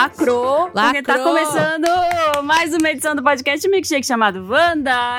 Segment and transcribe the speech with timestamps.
[0.00, 0.70] lacrou.
[0.72, 0.84] Lacrou.
[0.84, 5.18] Porque tá começando mais uma edição do podcast Milkshake chamado Wanda.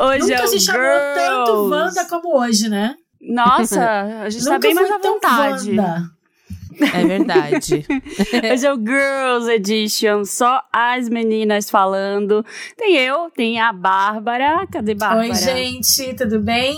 [0.00, 1.14] Hoje Nunca é o se chamou Girls.
[1.14, 2.96] tanto Wanda como hoje, né?
[3.20, 5.70] Nossa, a gente tá bem mais à vontade.
[5.70, 6.10] Wanda.
[6.80, 7.86] É verdade.
[8.50, 12.44] Hoje é o Girls Edition, só as meninas falando.
[12.76, 14.66] Tem eu, tem a Bárbara.
[14.72, 15.28] Cadê Bárbara?
[15.28, 16.76] Oi, gente, tudo bem?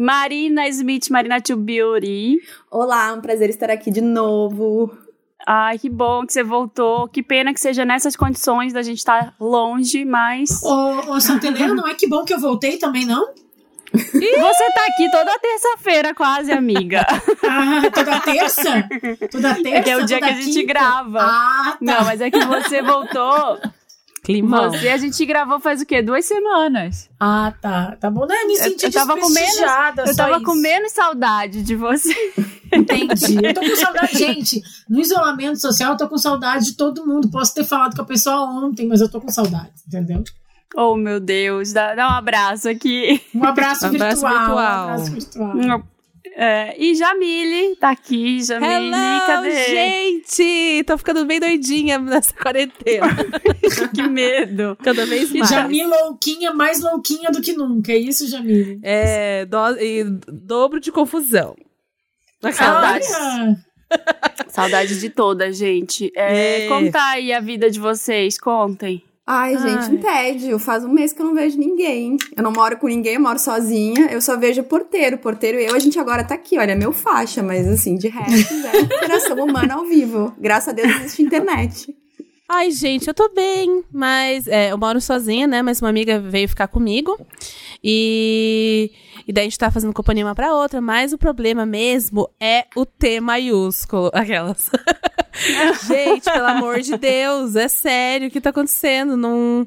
[0.00, 2.40] Marina Smith, Marina To Beauty.
[2.70, 4.96] Olá, um prazer estar aqui de novo.
[5.44, 7.08] Ai, que bom que você voltou.
[7.08, 10.62] Que pena que seja nessas condições da gente estar longe, mas.
[10.62, 13.34] Ô, ô Santelena, não é que bom que eu voltei também, não?
[13.92, 17.04] Você tá aqui toda terça-feira, quase, amiga.
[17.50, 18.88] Ah, toda terça?
[19.30, 19.68] Toda terça?
[19.70, 20.66] É que é o dia que a gente quinta?
[20.66, 21.18] grava.
[21.22, 21.78] Ah, tá.
[21.80, 23.58] Não, mas é que você voltou.
[24.28, 24.70] Climão.
[24.70, 26.02] Você, a gente gravou faz o quê?
[26.02, 27.08] Duas semanas.
[27.18, 27.96] Ah, tá.
[27.98, 28.26] Tá bom.
[28.26, 29.56] Não, eu me senti eu, eu tava com menos,
[30.06, 30.44] Eu tava isso.
[30.44, 32.14] com menos saudade de você.
[32.70, 33.38] Entendi.
[33.42, 34.18] Eu tô com saudade.
[34.18, 37.30] Gente, no isolamento social, eu tô com saudade de todo mundo.
[37.30, 40.22] Posso ter falado com a pessoa ontem, mas eu tô com saudade, entendeu?
[40.76, 43.22] Oh, meu Deus, dá, dá um abraço aqui.
[43.34, 44.38] Um abraço, um abraço virtual.
[44.38, 44.58] virtual.
[44.58, 45.82] Um abraço virtual.
[46.40, 49.64] É, e Jamile tá aqui, Jamile, Hello, cadê?
[49.66, 50.84] gente!
[50.84, 53.08] Tô ficando bem doidinha nessa quarentena.
[53.92, 54.78] que medo.
[54.80, 55.50] Cada vez mais.
[55.50, 58.78] Jamile louquinha, mais louquinha do que nunca, é isso, Jamile?
[58.84, 61.56] É, do, e dobro de confusão.
[62.52, 63.08] Saudades.
[64.46, 66.12] Saudades de toda, gente.
[66.14, 66.68] É, é.
[66.68, 68.38] Como tá aí a vida de vocês?
[68.38, 69.02] Contem.
[69.30, 70.58] Ai, gente, um tédio.
[70.58, 72.16] Faz um mês que eu não vejo ninguém.
[72.34, 74.10] Eu não moro com ninguém, eu moro sozinha.
[74.10, 75.16] Eu só vejo o porteiro.
[75.16, 78.08] O porteiro e eu, a gente agora tá aqui, olha, meu faixa, mas assim, de
[78.08, 80.34] resto, é interação humana ao vivo.
[80.38, 81.94] Graças a Deus existe internet.
[82.48, 85.60] Ai, gente, eu tô bem, mas é, eu moro sozinha, né?
[85.60, 87.20] Mas uma amiga veio ficar comigo.
[87.84, 88.90] E,
[89.26, 92.64] e daí a gente tá fazendo companhia uma pra outra, mas o problema mesmo é
[92.74, 94.10] o T maiúsculo.
[94.16, 94.70] Aquelas.
[95.86, 99.16] gente, pelo amor de Deus, é sério o que tá acontecendo?
[99.16, 99.66] Não.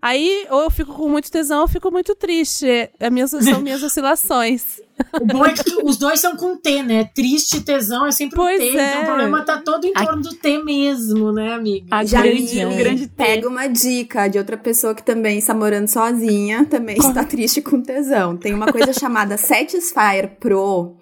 [0.00, 2.66] Aí, ou eu fico com muito tesão, ou eu fico muito triste.
[3.00, 4.80] É, minhas, são minhas oscilações.
[5.20, 7.04] O bom é que os dois são com T, né?
[7.04, 8.78] Triste, tesão é sempre pois um T.
[8.78, 8.90] É.
[8.90, 10.30] Então o problema tá todo em torno a...
[10.30, 11.86] do T mesmo, né, amiga?
[11.90, 13.12] A Já grande, um grande T.
[13.16, 17.80] Pega uma dica de outra pessoa que também está morando sozinha, também está triste com
[17.80, 18.36] tesão.
[18.36, 20.96] Tem uma coisa chamada Satisfyer Pro,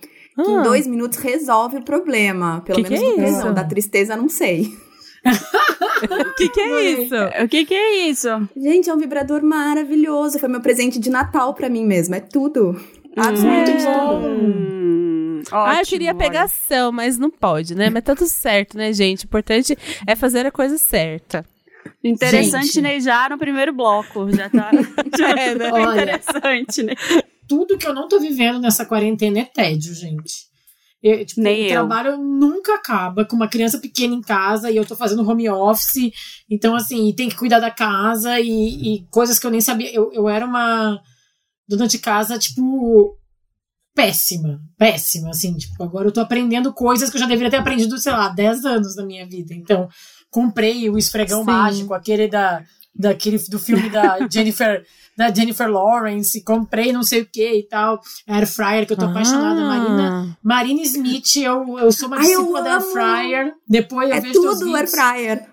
[0.45, 0.61] que ah.
[0.61, 2.63] em dois minutos resolve o problema.
[2.65, 3.55] Pelo que menos que é tesão.
[3.55, 4.77] Da tristeza, não sei.
[6.05, 7.15] O que, que é isso?
[7.45, 8.29] O que, que é isso?
[8.57, 10.39] Gente, é um vibrador maravilhoso.
[10.39, 12.15] Foi meu presente de Natal para mim mesmo.
[12.15, 12.81] É tudo.
[13.17, 14.27] Absolutamente tudo.
[14.27, 17.89] Hum, ah, eu queria pegação, mas não pode, né?
[17.89, 19.25] Mas tá tudo certo, né, gente?
[19.25, 19.77] O importante
[20.07, 21.45] é fazer a coisa certa.
[22.03, 22.83] Interessante, gente.
[22.83, 23.01] né?
[23.01, 24.31] Já no primeiro bloco.
[24.31, 24.71] Já tá,
[25.17, 25.73] já é, né?
[25.73, 26.95] Olha, interessante, né?
[27.49, 30.47] Tudo que eu não tô vivendo nessa quarentena é tédio, gente.
[31.03, 31.71] Eu, tipo, Nem o eu.
[31.71, 36.11] trabalho nunca acaba com uma criança pequena em casa e eu tô fazendo home office.
[36.51, 38.49] Então, assim, tem que cuidar da casa e,
[38.97, 39.93] e coisas que eu nem sabia.
[39.95, 41.01] Eu, eu era uma
[41.69, 43.17] dona de casa, tipo,
[43.95, 44.61] péssima.
[44.77, 45.57] Péssima, assim.
[45.57, 48.65] Tipo, agora eu tô aprendendo coisas que eu já deveria ter aprendido, sei lá, 10
[48.65, 49.55] anos na minha vida.
[49.55, 49.89] Então,
[50.31, 51.47] comprei o esfregão Sim.
[51.47, 52.65] mágico, aquele da,
[52.99, 54.85] daquele, do filme da Jennifer
[55.17, 59.07] da Jennifer Lawrence, comprei não sei o que e tal, Air Fryer, que eu tô
[59.07, 59.11] ah.
[59.11, 64.21] apaixonada, Marina, Marina Smith, eu, eu sou uma discípula da Air Fryer, depois eu é
[64.21, 65.47] vejo tudo Air Fryer.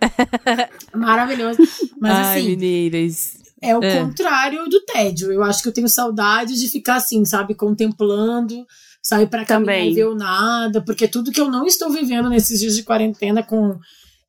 [0.94, 1.60] Maravilhoso.
[1.98, 3.38] Mas Ai, assim, meninas.
[3.62, 4.02] é o é.
[4.02, 8.66] contrário do tédio, eu acho que eu tenho saudade de ficar assim, sabe, contemplando,
[9.02, 12.76] sair para caminhar e ver nada, porque tudo que eu não estou vivendo nesses dias
[12.76, 13.80] de quarentena com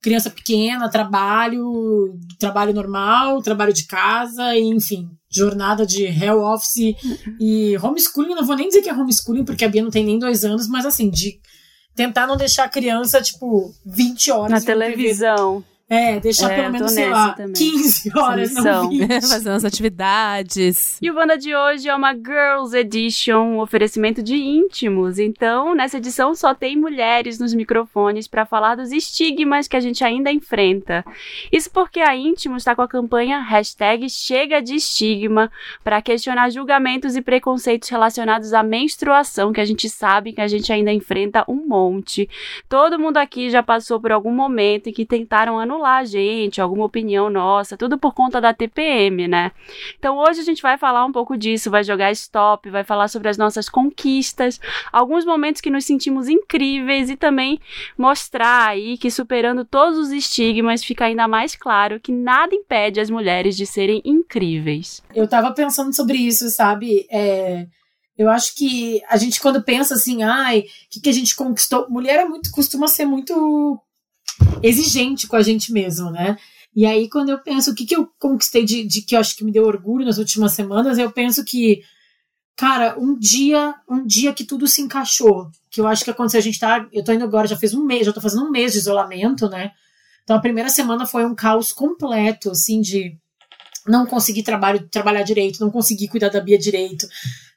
[0.05, 6.95] criança pequena, trabalho, trabalho normal, trabalho de casa, enfim, jornada de hell office
[7.41, 8.35] e homeschooling.
[8.35, 10.69] Não vou nem dizer que é homeschooling, porque a Bia não tem nem dois anos,
[10.69, 11.41] mas assim, de
[11.97, 15.65] tentar não deixar a criança, tipo, 20 horas na televisão.
[15.87, 17.53] É, deixar é, pelo menos, sei lá, também.
[17.53, 19.21] 15 horas, não 20.
[19.29, 20.99] Fazer umas atividades.
[21.01, 25.19] E o Wanda de hoje é uma Girls Edition, um oferecimento de íntimos.
[25.19, 30.03] Então, nessa edição só tem mulheres nos microfones para falar dos estigmas que a gente
[30.03, 31.05] ainda enfrenta.
[31.53, 35.53] Isso porque a Íntimos está com a campanha hashtag Chega de Estigma
[35.83, 40.73] para questionar julgamentos e preconceitos relacionados à menstruação, que a gente sabe que a gente
[40.73, 42.29] ainda enfrenta um monte.
[42.71, 46.61] Todo mundo aqui já passou por algum momento em que tentaram anular anular a gente,
[46.61, 49.53] alguma opinião nossa, tudo por conta da TPM, né?
[49.99, 53.29] Então hoje a gente vai falar um pouco disso, vai jogar stop, vai falar sobre
[53.29, 54.61] as nossas conquistas,
[54.93, 57.61] alguns momentos que nos sentimos incríveis e também
[57.99, 63.11] mostrar aí que superando todos os estigmas fica ainda mais claro que nada impede as
[63.11, 65.03] mulheres de serem incríveis.
[65.15, 67.07] Eu tava pensando sobre isso, sabe?
[67.11, 67.67] É
[68.17, 71.89] Eu acho que a gente, quando pensa assim, ai, o que, que a gente conquistou?
[71.91, 73.81] Mulher é muito, costuma ser muito
[74.63, 76.37] exigente com a gente mesmo, né?
[76.75, 79.37] E aí, quando eu penso o que, que eu conquistei de, de que eu acho
[79.37, 81.83] que me deu orgulho nas últimas semanas, eu penso que,
[82.57, 85.51] cara, um dia, um dia que tudo se encaixou.
[85.71, 86.87] Que eu acho que aconteceu, a gente tá.
[86.93, 89.49] Eu tô indo agora, já fez um mês, já tô fazendo um mês de isolamento,
[89.49, 89.71] né?
[90.25, 93.17] Então a primeira semana foi um caos completo, assim, de
[93.87, 97.07] não conseguir trabalho, trabalhar direito, não conseguir cuidar da Bia direito,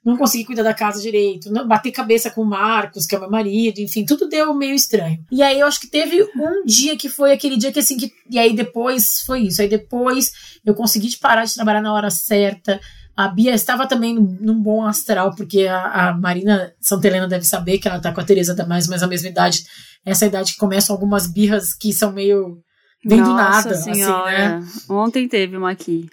[0.07, 3.29] não conseguir cuidar da casa direito, não, bater cabeça com o Marcos, que é meu
[3.29, 5.21] marido, enfim, tudo deu meio estranho.
[5.29, 8.09] E aí eu acho que teve um dia que foi aquele dia que assim, que,
[8.29, 10.31] e aí depois foi isso, aí depois
[10.65, 12.79] eu consegui parar de trabalhar na hora certa,
[13.17, 17.89] a Bia estava também num bom astral, porque a, a Marina Santelena deve saber que
[17.89, 19.65] ela tá com a Tereza da mais, mas a mesma idade,
[20.05, 22.59] essa idade que começam algumas birras que são meio
[23.05, 24.57] vem do nada, senhora.
[24.57, 24.71] assim, né?
[24.89, 26.07] Ontem teve uma aqui.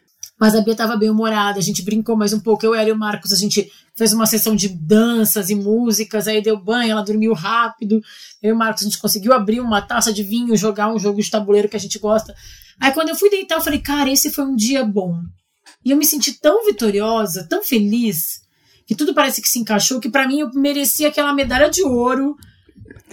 [0.45, 2.67] Mas a Bia estava bem humorada, a gente brincou mais um pouco.
[2.67, 6.43] Eu, ela e o Marcos, a gente fez uma sessão de danças e músicas, aí
[6.43, 8.03] deu banho, ela dormiu rápido.
[8.43, 11.19] Eu e o Marcos, a gente conseguiu abrir uma taça de vinho, jogar um jogo
[11.19, 12.35] de tabuleiro que a gente gosta.
[12.79, 15.19] Aí quando eu fui deitar, eu falei, cara, esse foi um dia bom.
[15.83, 18.43] E eu me senti tão vitoriosa, tão feliz,
[18.87, 22.37] que tudo parece que se encaixou, que para mim eu merecia aquela medalha de ouro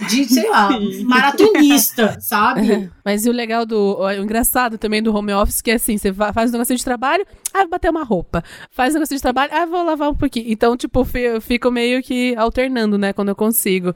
[0.08, 0.70] de, sei lá,
[1.04, 2.90] maratonista, sabe?
[3.04, 3.98] Mas e o legal do.
[3.98, 7.26] O engraçado também do home office, que é assim: você faz um negócio de trabalho,
[7.52, 8.42] ah, vou bater uma roupa.
[8.70, 10.46] Faz um negócio de trabalho, ah, vou lavar um pouquinho.
[10.48, 13.94] Então, tipo, eu fico meio que alternando, né, quando eu consigo.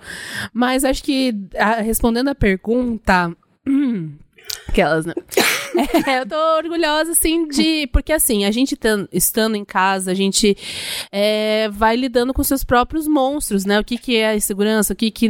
[0.53, 1.35] Mas acho que,
[1.85, 3.33] respondendo a pergunta.
[4.76, 5.14] Aquelas, né?
[6.06, 7.87] É, eu tô orgulhosa, assim, de.
[7.88, 8.78] Porque, assim, a gente
[9.12, 10.56] estando em casa, a gente
[11.12, 13.78] é, vai lidando com seus próprios monstros, né?
[13.78, 15.28] O que, que é a insegurança, o que, que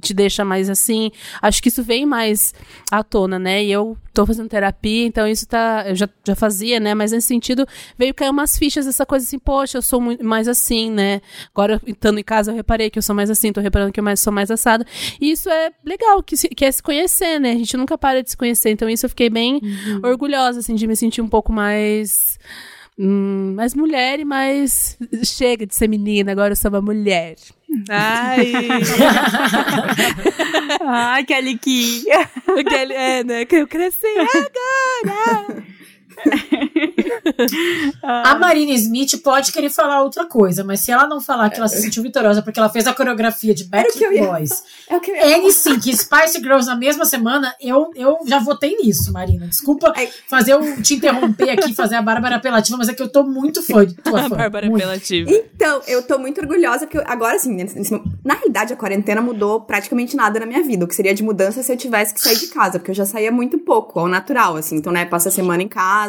[0.00, 1.10] te deixa mais assim.
[1.42, 2.54] Acho que isso vem mais
[2.90, 3.64] à tona, né?
[3.64, 5.84] E eu tô fazendo terapia, então isso tá.
[5.88, 6.94] Eu já, já fazia, né?
[6.94, 7.66] Mas nesse sentido,
[7.98, 11.20] veio cair umas fichas, essa coisa assim, poxa, eu sou muito mais assim, né?
[11.52, 14.04] Agora, estando em casa, eu reparei que eu sou mais assim, tô reparando que eu
[14.04, 14.84] mais, sou mais assado.
[15.20, 17.50] E isso é legal, que, se, que é se conhecer, né?
[17.52, 18.63] A gente nunca para de se conhecer.
[18.70, 20.00] Então, isso eu fiquei bem uhum.
[20.04, 22.38] orgulhosa, assim, de me sentir um pouco mais.
[22.98, 24.96] Hum, mais mulher e mais.
[25.24, 27.36] Chega de ser menina, agora eu sou uma mulher.
[27.88, 28.52] Ai!
[30.86, 32.04] Ai, Kelly Key!
[32.68, 33.44] Kelly, é, né?
[33.44, 35.64] Que eu cresci agora!
[38.02, 41.68] a Marina Smith pode querer falar outra coisa, mas se ela não falar que ela
[41.68, 46.40] se sentiu vitoriosa porque ela fez a coreografia de Backstreet Boys, é NSYNC e Spice
[46.40, 49.46] Girls na mesma semana, eu, eu já votei nisso, Marina.
[49.46, 49.92] Desculpa
[50.28, 53.62] fazer o, te interromper aqui, fazer a Bárbara Apelativa, mas é que eu tô muito
[53.62, 54.36] fã de tua fã.
[54.36, 55.30] Bárbara Apelativa.
[55.30, 57.56] Então, eu tô muito orgulhosa, porque agora, assim,
[58.24, 60.84] na realidade, a quarentena mudou praticamente nada na minha vida.
[60.84, 63.06] O que seria de mudança se eu tivesse que sair de casa, porque eu já
[63.06, 64.76] saía muito pouco, ao natural, assim.
[64.76, 66.03] Então, né, passa a semana em casa,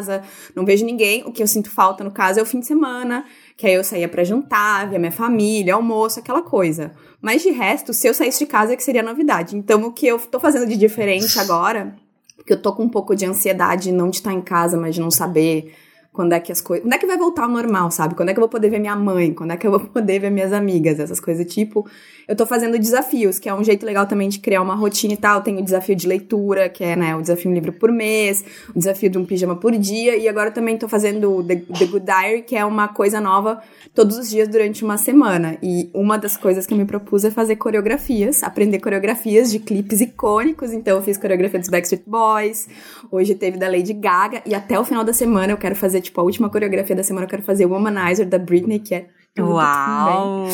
[0.55, 1.23] não vejo ninguém.
[1.25, 3.25] O que eu sinto falta, no caso, é o fim de semana,
[3.57, 6.91] que aí eu saía para jantar, ver minha família, almoço, aquela coisa.
[7.21, 9.55] Mas de resto, se eu saísse de casa, é que seria novidade.
[9.57, 11.95] Então, o que eu tô fazendo de diferente agora,
[12.35, 15.01] porque eu tô com um pouco de ansiedade não de estar em casa, mas de
[15.01, 15.73] não saber
[16.15, 16.85] quando é que as coisas.
[16.85, 18.15] Quando é que vai voltar ao normal, sabe?
[18.15, 19.33] Quando é que eu vou poder ver minha mãe?
[19.33, 20.99] Quando é que eu vou poder ver minhas amigas?
[20.99, 21.85] Essas coisas tipo.
[22.27, 25.17] Eu tô fazendo desafios, que é um jeito legal também de criar uma rotina e
[25.17, 25.41] tal.
[25.41, 28.43] Tem o desafio de leitura, que é, né, o desafio um livro por mês,
[28.73, 30.17] o desafio de um pijama por dia.
[30.17, 33.61] E agora também tô fazendo o The, The Good Diary, que é uma coisa nova
[33.93, 35.57] todos os dias durante uma semana.
[35.61, 40.01] E uma das coisas que eu me propus é fazer coreografias, aprender coreografias de clipes
[40.01, 40.73] icônicos.
[40.73, 42.67] Então eu fiz coreografia dos Backstreet Boys,
[43.11, 46.21] hoje teve da Lady Gaga, e até o final da semana eu quero fazer, tipo,
[46.21, 49.07] a última coreografia da semana eu quero fazer o Womanizer da Britney, que é
[49.37, 50.47] Uau!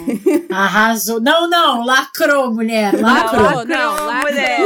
[0.50, 1.20] Arrasou.
[1.20, 2.98] Não, não, lacrou, mulher.
[2.98, 3.42] Lacrou.
[3.42, 4.32] Não, não, lacrou.
[4.32, 4.60] mulher.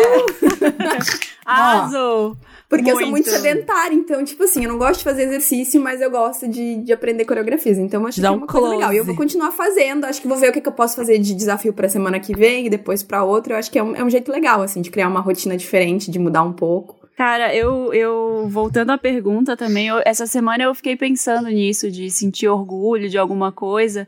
[1.45, 2.37] Arrasou.
[2.69, 2.99] Porque muito.
[2.99, 6.11] eu sou muito sedentária, então, tipo assim, eu não gosto de fazer exercício, mas eu
[6.11, 7.79] gosto de, de aprender coreografias.
[7.79, 8.93] Então, eu acho Dá que é uma coisa legal.
[8.93, 10.05] E eu vou continuar fazendo.
[10.05, 12.37] Acho que vou ver o que, que eu posso fazer de desafio pra semana que
[12.37, 13.55] vem e depois pra outra.
[13.55, 16.11] Eu acho que é um, é um jeito legal, assim, de criar uma rotina diferente,
[16.11, 17.06] de mudar um pouco.
[17.17, 22.11] Cara, eu, eu voltando à pergunta também, eu, essa semana eu fiquei pensando nisso, de
[22.11, 24.07] sentir orgulho de alguma coisa.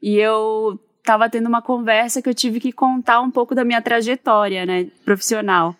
[0.00, 3.82] E eu tava tendo uma conversa que eu tive que contar um pouco da minha
[3.82, 5.76] trajetória, né, profissional.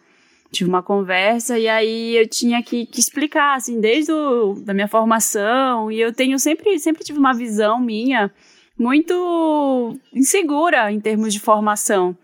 [0.53, 4.89] Tive uma conversa e aí eu tinha que, que explicar, assim, desde o, da minha
[4.89, 5.91] formação.
[5.91, 8.31] E eu tenho sempre, sempre tive uma visão minha
[8.79, 12.17] muito insegura em termos de formação.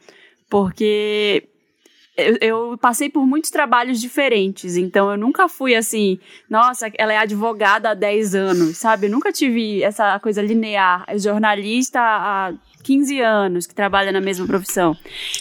[0.50, 1.48] Porque
[2.16, 6.18] eu, eu, passei por muitos trabalhos diferentes, então eu nunca fui assim,
[6.48, 9.06] nossa, ela é advogada há 10 anos, sabe?
[9.06, 12.52] Eu nunca tive essa coisa linear, é jornalista há
[12.84, 14.96] 15 anos que trabalha na mesma profissão.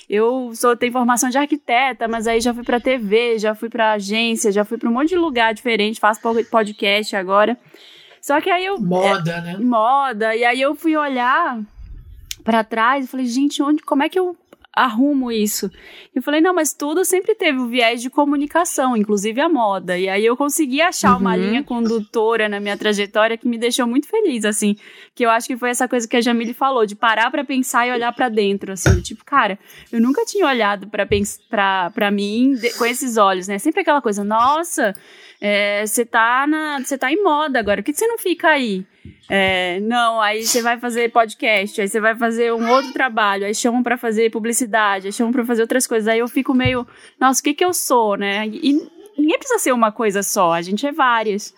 [0.09, 3.93] Eu sou tenho formação de arquiteta, mas aí já fui para TV, já fui para
[3.93, 7.57] agência, já fui para um monte de lugar diferente, faço podcast agora.
[8.19, 8.79] Só que aí eu.
[8.79, 9.57] Moda, é, né?
[9.57, 10.35] Moda.
[10.35, 11.59] E aí eu fui olhar
[12.43, 14.35] para trás e falei, gente, onde, como é que eu
[14.75, 15.69] arrumo isso?
[16.13, 19.97] Eu falei, não, mas tudo sempre teve o viés de comunicação, inclusive a moda.
[19.97, 21.19] E aí eu consegui achar uhum.
[21.19, 24.75] uma linha condutora na minha trajetória que me deixou muito feliz, assim.
[25.15, 27.87] Que eu acho que foi essa coisa que a Jamile falou, de parar para pensar
[27.87, 29.01] e olhar para dentro, assim.
[29.01, 29.59] Tipo, cara,
[29.91, 33.59] eu nunca tinha olhado para mim de, com esses olhos, né?
[33.59, 34.93] Sempre aquela coisa, nossa,
[35.85, 38.85] você é, tá, na, tá em moda agora, por que você não fica aí?
[39.29, 43.53] É, não, aí você vai fazer podcast, aí você vai fazer um outro trabalho, aí
[43.53, 46.07] chamam para fazer publicidade, aí chamam para fazer outras coisas.
[46.07, 46.88] Aí eu fico meio,
[47.19, 48.47] nossa, o que que eu sou, né?
[48.47, 48.73] E
[49.17, 51.53] ninguém precisa ser uma coisa só, a gente é várias.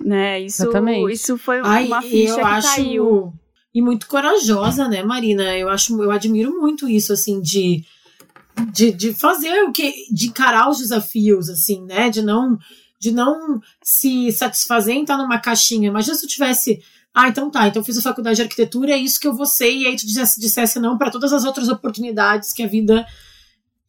[0.00, 0.40] Né?
[0.40, 1.12] Isso, Exatamente.
[1.12, 2.76] isso foi Ai, uma ficha que acho...
[2.76, 3.32] caiu.
[3.74, 5.56] E muito corajosa, né, Marina?
[5.56, 7.84] Eu acho, eu admiro muito isso, assim, de,
[8.72, 12.08] de, de fazer o que, de encarar os desafios, assim, né?
[12.08, 12.56] De não
[13.00, 15.88] de não se satisfazer em estar numa caixinha.
[15.88, 16.82] Imagina se eu tivesse.
[17.12, 19.46] Ah, então tá, então eu fiz a faculdade de arquitetura, é isso que eu vou
[19.46, 23.04] ser, e aí tu dissesse, dissesse não para todas as outras oportunidades que a vida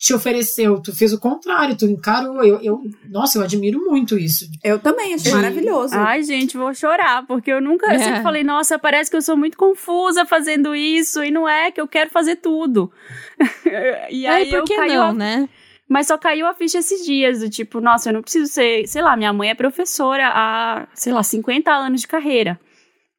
[0.01, 0.82] te ofereceu.
[0.82, 2.44] Tu fez o contrário, tu encarou.
[2.44, 4.50] Eu, eu, nossa, eu admiro muito isso.
[4.63, 5.94] Eu também, acho maravilhoso.
[5.96, 7.91] Ai, gente, vou chorar, porque eu nunca.
[7.91, 7.98] É.
[7.98, 11.70] Eu sempre falei, nossa, parece que eu sou muito confusa fazendo isso, e não é
[11.70, 12.91] que eu quero fazer tudo.
[14.10, 14.96] e aí é, por que eu caí.
[14.96, 15.48] Não, né?
[15.92, 19.02] Mas só caiu a ficha esses dias, do tipo, nossa, eu não preciso ser, sei
[19.02, 22.58] lá, minha mãe é professora há, sei lá, 50 anos de carreira.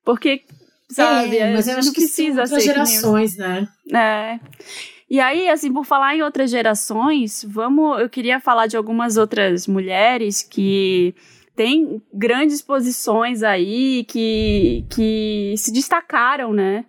[0.02, 0.40] Porque,
[0.90, 3.68] sabe, é, mas eu acho não precisa ser gerações, né?
[3.92, 4.40] É.
[5.10, 9.66] E aí, assim, por falar em outras gerações, vamos, eu queria falar de algumas outras
[9.66, 11.14] mulheres que
[11.54, 16.86] têm grandes posições aí, que, que se destacaram, né?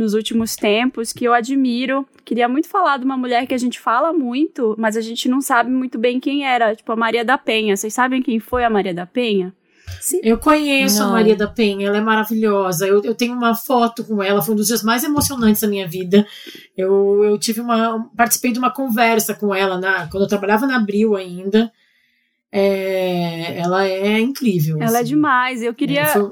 [0.00, 2.08] Nos últimos tempos que eu admiro.
[2.24, 5.42] Queria muito falar de uma mulher que a gente fala muito, mas a gente não
[5.42, 7.76] sabe muito bem quem era, tipo a Maria da Penha.
[7.76, 9.54] Vocês sabem quem foi a Maria da Penha?
[10.00, 10.20] Sim.
[10.22, 11.10] Eu conheço não.
[11.10, 12.86] a Maria da Penha, ela é maravilhosa.
[12.86, 15.86] Eu, eu tenho uma foto com ela, foi um dos dias mais emocionantes da minha
[15.86, 16.26] vida.
[16.74, 18.08] Eu, eu tive uma.
[18.16, 21.70] participei de uma conversa com ela na, quando eu trabalhava na Abril ainda.
[22.50, 24.76] É, ela é incrível.
[24.76, 24.96] Ela é assim.
[24.96, 25.62] é demais.
[25.62, 26.00] Eu queria.
[26.00, 26.30] É, foi,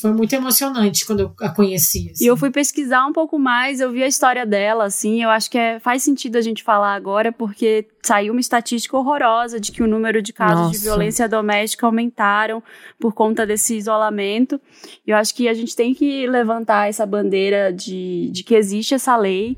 [0.00, 2.10] foi muito emocionante quando eu a conheci.
[2.10, 2.24] Assim.
[2.24, 5.50] E eu fui pesquisar um pouco mais, eu vi a história dela, assim, eu acho
[5.50, 9.82] que é, faz sentido a gente falar agora, porque saiu uma estatística horrorosa de que
[9.82, 10.78] o número de casos Nossa.
[10.78, 12.62] de violência doméstica aumentaram
[12.98, 14.60] por conta desse isolamento.
[15.06, 18.94] E eu acho que a gente tem que levantar essa bandeira de, de que existe
[18.94, 19.56] essa lei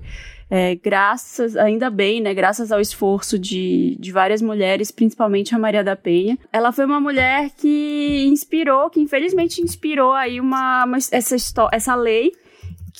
[0.50, 5.84] é, graças, ainda bem, né, graças ao esforço de, de várias mulheres, principalmente a Maria
[5.84, 6.36] da Penha.
[6.52, 11.36] Ela foi uma mulher que inspirou, que infelizmente inspirou aí uma, uma essa,
[11.72, 12.32] essa lei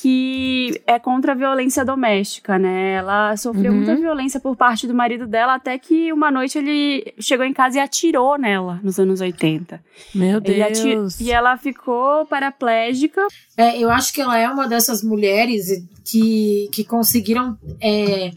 [0.01, 2.95] que é contra a violência doméstica, né?
[2.95, 3.79] Ela sofreu uhum.
[3.79, 7.77] muita violência por parte do marido dela, até que uma noite ele chegou em casa
[7.77, 9.79] e atirou nela nos anos 80.
[10.15, 11.21] Meu Deus!
[11.21, 13.27] E ela ficou paraplégica.
[13.59, 15.67] É, eu acho que ela é uma dessas mulheres
[16.03, 17.59] que, que conseguiram.
[17.79, 18.31] É,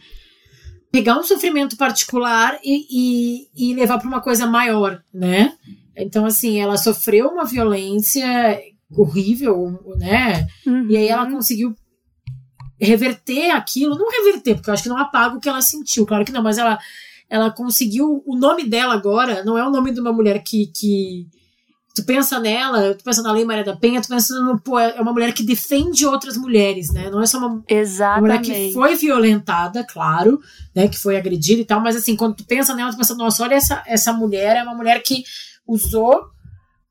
[0.91, 2.85] pegar um sofrimento particular e,
[3.55, 5.53] e, e levar para uma coisa maior, né?
[5.95, 8.61] Então, assim, ela sofreu uma violência
[8.91, 10.47] horrível, né?
[10.65, 10.87] Uhum.
[10.89, 11.75] E aí ela conseguiu
[12.79, 16.25] reverter aquilo, não reverter, porque eu acho que não apaga o que ela sentiu, claro
[16.25, 16.77] que não, mas ela,
[17.29, 18.23] ela conseguiu.
[18.25, 20.67] O nome dela agora não é o nome de uma mulher que.
[20.67, 21.27] que
[21.95, 24.99] tu pensa nela, tu pensa na Lei Maria da Penha, tu pensa no, pô, é
[24.99, 27.09] uma mulher que defende outras mulheres, né?
[27.11, 30.39] Não é só uma, uma mulher que foi violentada, claro,
[30.75, 30.87] né?
[30.87, 33.53] Que foi agredida e tal, mas assim, quando tu pensa nela, tu pensa, nossa, olha
[33.53, 35.23] essa, essa mulher, é uma mulher que
[35.67, 36.32] usou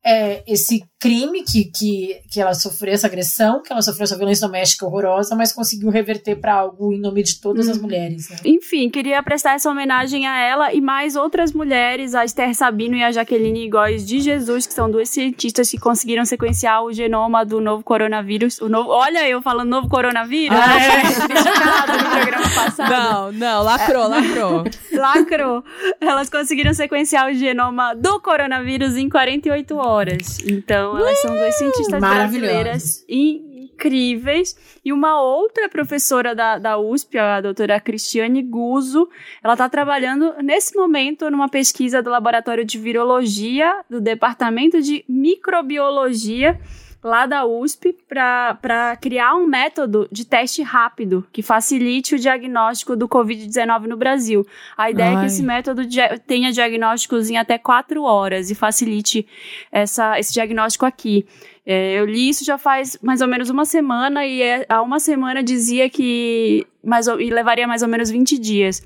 [0.04, 4.46] é, esse crime que, que, que ela sofreu, essa agressão, que ela sofreu essa violência
[4.46, 7.82] doméstica horrorosa, mas conseguiu reverter para algo em nome de todas as uhum.
[7.84, 8.28] mulheres.
[8.30, 8.36] Né?
[8.44, 13.02] Enfim, queria prestar essa homenagem a ela e mais outras mulheres, a Esther Sabino e
[13.02, 17.60] a Jaqueline Góes de Jesus, que são duas cientistas que conseguiram sequenciar o genoma do
[17.60, 18.60] novo coronavírus.
[18.60, 22.02] O novo, olha eu falando novo coronavírus, ah, é.
[22.04, 22.90] no programa passado.
[22.90, 24.64] Não, não, lacrou, lacrou.
[24.92, 25.64] lacrou.
[26.00, 30.38] Elas conseguiram sequenciar o genoma do coronavírus em 48 horas horas.
[30.40, 34.56] Então, elas são duas cientistas brasileiras incríveis.
[34.84, 39.08] E uma outra professora da, da USP, a doutora Cristiane Guzzo,
[39.42, 46.58] ela está trabalhando nesse momento numa pesquisa do Laboratório de Virologia, do Departamento de Microbiologia
[47.02, 53.08] lá da USP para criar um método de teste rápido que facilite o diagnóstico do
[53.08, 54.46] Covid-19 no Brasil.
[54.76, 55.16] A ideia Ai.
[55.16, 55.82] é que esse método
[56.26, 59.26] tenha diagnósticos em até quatro horas e facilite
[59.72, 61.26] essa, esse diagnóstico aqui.
[61.66, 65.00] É, eu li isso já faz mais ou menos uma semana e é, há uma
[65.00, 68.82] semana dizia que mais, e levaria mais ou menos 20 dias.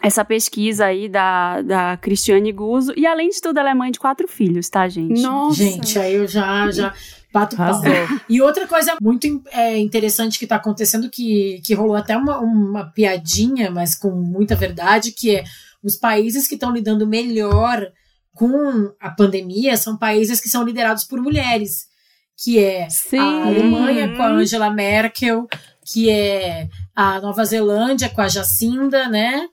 [0.00, 2.92] essa pesquisa aí da, da Cristiane Guzzo.
[2.96, 5.22] E além de tudo, ela é mãe de quatro filhos, tá, gente?
[5.22, 5.56] Nossa!
[5.62, 6.92] Gente, aí eu já, já
[7.32, 7.80] bato pau.
[8.28, 12.84] E outra coisa muito é, interessante que tá acontecendo, que, que rolou até uma, uma
[12.90, 15.44] piadinha, mas com muita verdade, que é
[15.82, 17.86] os países que estão lidando melhor
[18.34, 21.90] com a pandemia são países que são liderados por mulheres.
[22.36, 23.18] Que é Sim.
[23.18, 25.46] a Alemanha com a Angela Merkel,
[25.84, 29.46] que é a Nova Zelândia com a Jacinda, né?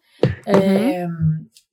[0.47, 0.53] Uhum.
[0.55, 1.07] É,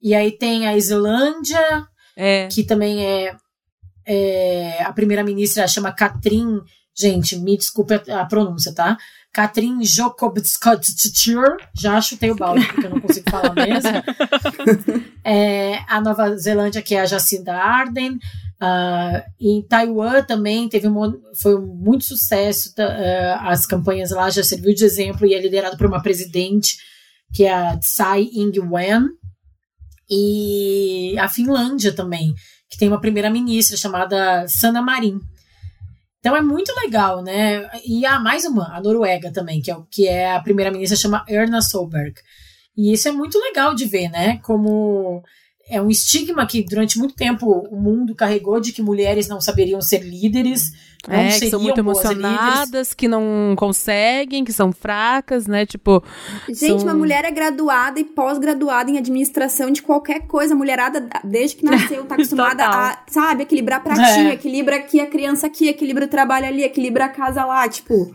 [0.02, 1.86] e aí tem a Islândia,
[2.16, 2.48] é.
[2.48, 3.34] que também é,
[4.06, 6.60] é a primeira-ministra chama Katrin,
[6.96, 8.96] gente, me desculpe a, a pronúncia, tá?
[9.32, 13.90] Katrin Jokobskotstur, já chutei o balde porque eu não consigo falar mesmo.
[15.22, 18.18] é, a Nova Zelândia, que é a Jacinda Arden.
[18.58, 24.74] Uh, em Taiwan também teve um, foi muito sucesso, uh, as campanhas lá já serviu
[24.74, 26.78] de exemplo e é liderado por uma presidente
[27.34, 29.10] que é a Tsai Ing-wen,
[30.08, 32.32] e a Finlândia também,
[32.68, 35.20] que tem uma primeira-ministra chamada Sanna Marin.
[36.18, 37.70] Então é muito legal, né?
[37.86, 41.62] E há mais uma, a Noruega também, que é, que é a primeira-ministra chama Erna
[41.62, 42.14] Solberg.
[42.76, 44.38] E isso é muito legal de ver, né?
[44.38, 45.22] Como
[45.68, 49.80] é um estigma que durante muito tempo o mundo carregou de que mulheres não saberiam
[49.80, 50.72] ser líderes,
[51.08, 55.64] não é, que são muito emocionadas, que não conseguem, que são fracas, né?
[55.64, 56.02] Tipo.
[56.48, 56.88] Gente, são...
[56.88, 60.54] uma mulher é graduada e pós-graduada em administração de qualquer coisa.
[60.54, 64.34] A mulherada, desde que nasceu, tá acostumada a, sabe, equilibrar pratinho, é.
[64.34, 68.14] equilibra aqui a criança aqui, equilibra o trabalho ali, equilibra a casa lá, tipo.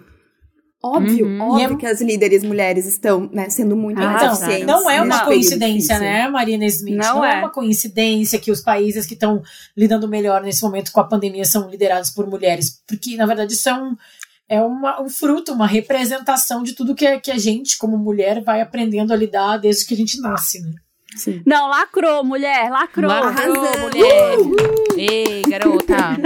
[0.84, 1.42] Óbvio, uhum.
[1.42, 1.76] óbvio é...
[1.76, 4.66] que as líderes mulheres estão né, sendo muito ah, mais então, eficientes.
[4.66, 6.98] Não é uma coincidência, né, Marina Smith?
[6.98, 7.36] Não, não é.
[7.36, 7.40] é.
[7.40, 9.44] uma coincidência que os países que estão
[9.78, 12.82] lidando melhor nesse momento com a pandemia são liderados por mulheres.
[12.88, 13.96] Porque, na verdade, isso é um,
[14.50, 18.60] é uma, um fruto, uma representação de tudo que, que a gente, como mulher, vai
[18.60, 20.74] aprendendo a lidar desde que a gente nasce, né?
[21.16, 21.42] Sim.
[21.46, 23.10] Não, lacrou, mulher, lacrou.
[23.10, 24.38] Lacrou, mulher.
[24.38, 24.56] Uhul.
[24.98, 26.18] Ei, garota.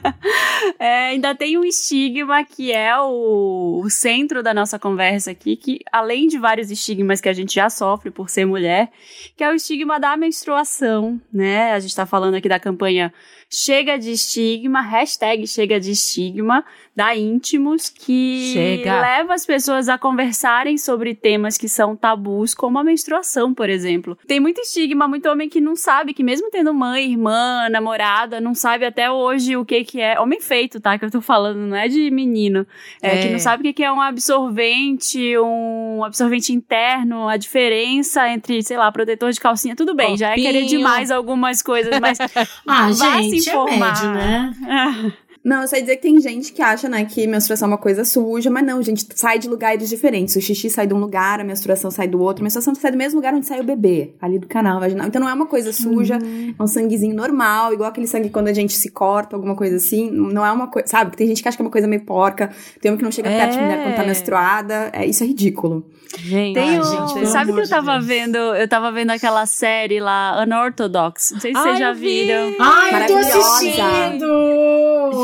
[0.78, 5.80] é, ainda tem um estigma que é o, o, centro da nossa conversa aqui, que
[5.90, 8.90] além de vários estigmas que a gente já sofre por ser mulher,
[9.36, 11.72] que é o estigma da menstruação, né?
[11.72, 13.12] A gente tá falando aqui da campanha
[13.52, 19.00] Chega de Estigma, hashtag Chega de Estigma, da Íntimos, que Chega.
[19.00, 24.09] leva as pessoas a conversarem sobre temas que são tabus, como a menstruação, por exemplo.
[24.26, 28.54] Tem muito estigma, muito homem que não sabe, que mesmo tendo mãe, irmã, namorada, não
[28.54, 30.18] sabe até hoje o que que é.
[30.20, 30.98] Homem feito, tá?
[30.98, 32.66] Que eu tô falando, não é de menino.
[33.02, 33.22] É, é.
[33.22, 38.62] que não sabe o que que é um absorvente, um absorvente interno, a diferença entre,
[38.62, 42.18] sei lá, protetor de calcinha, tudo bem, já é querer demais algumas coisas, mas
[42.66, 45.12] ah, gente, gente é médio, né?
[45.42, 47.78] Não, eu só ia dizer que tem gente que acha, né, que menstruação é uma
[47.78, 50.36] coisa suja, mas não, gente, sai de lugares diferentes.
[50.36, 52.42] O xixi sai de um lugar, a menstruação sai do outro.
[52.42, 55.06] A menstruação sai do mesmo lugar onde sai o bebê, ali do canal vaginal.
[55.06, 56.54] Então não é uma coisa suja, uhum.
[56.58, 60.10] é um sanguezinho normal, igual aquele sangue quando a gente se corta, alguma coisa assim.
[60.10, 61.16] Não é uma coisa, sabe?
[61.16, 62.50] Tem gente que acha que é uma coisa meio porca,
[62.80, 63.38] tem uma que não chega é.
[63.38, 64.90] perto de mulher quando tá menstruada.
[64.92, 65.86] É, isso é ridículo.
[66.18, 68.04] Gente, Tem um, gente sabe que eu tava Deus.
[68.04, 68.36] vendo?
[68.36, 71.30] Eu tava vendo aquela série lá, Unorthodox.
[71.32, 72.52] Não sei se Ai, vocês já viram.
[72.58, 74.26] Ai, eu tô assistindo!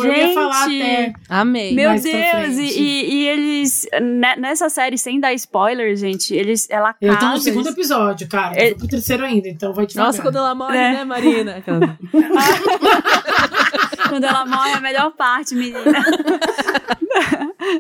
[0.07, 1.13] Gente, eu ia falar até.
[1.29, 1.75] Amei.
[1.75, 3.87] Meu Deus, e, e, e, eles.
[4.01, 6.69] Né, nessa série, sem dar spoiler, gente, eles.
[6.71, 7.79] Ela casa, Eu tô no segundo eles...
[7.79, 8.63] episódio, cara.
[8.63, 10.93] Eu tô pro terceiro ainda, então vai te Nossa, quando ela morre, é.
[10.93, 11.63] né, Marina?
[14.09, 15.83] quando ela morre é a melhor parte, menina.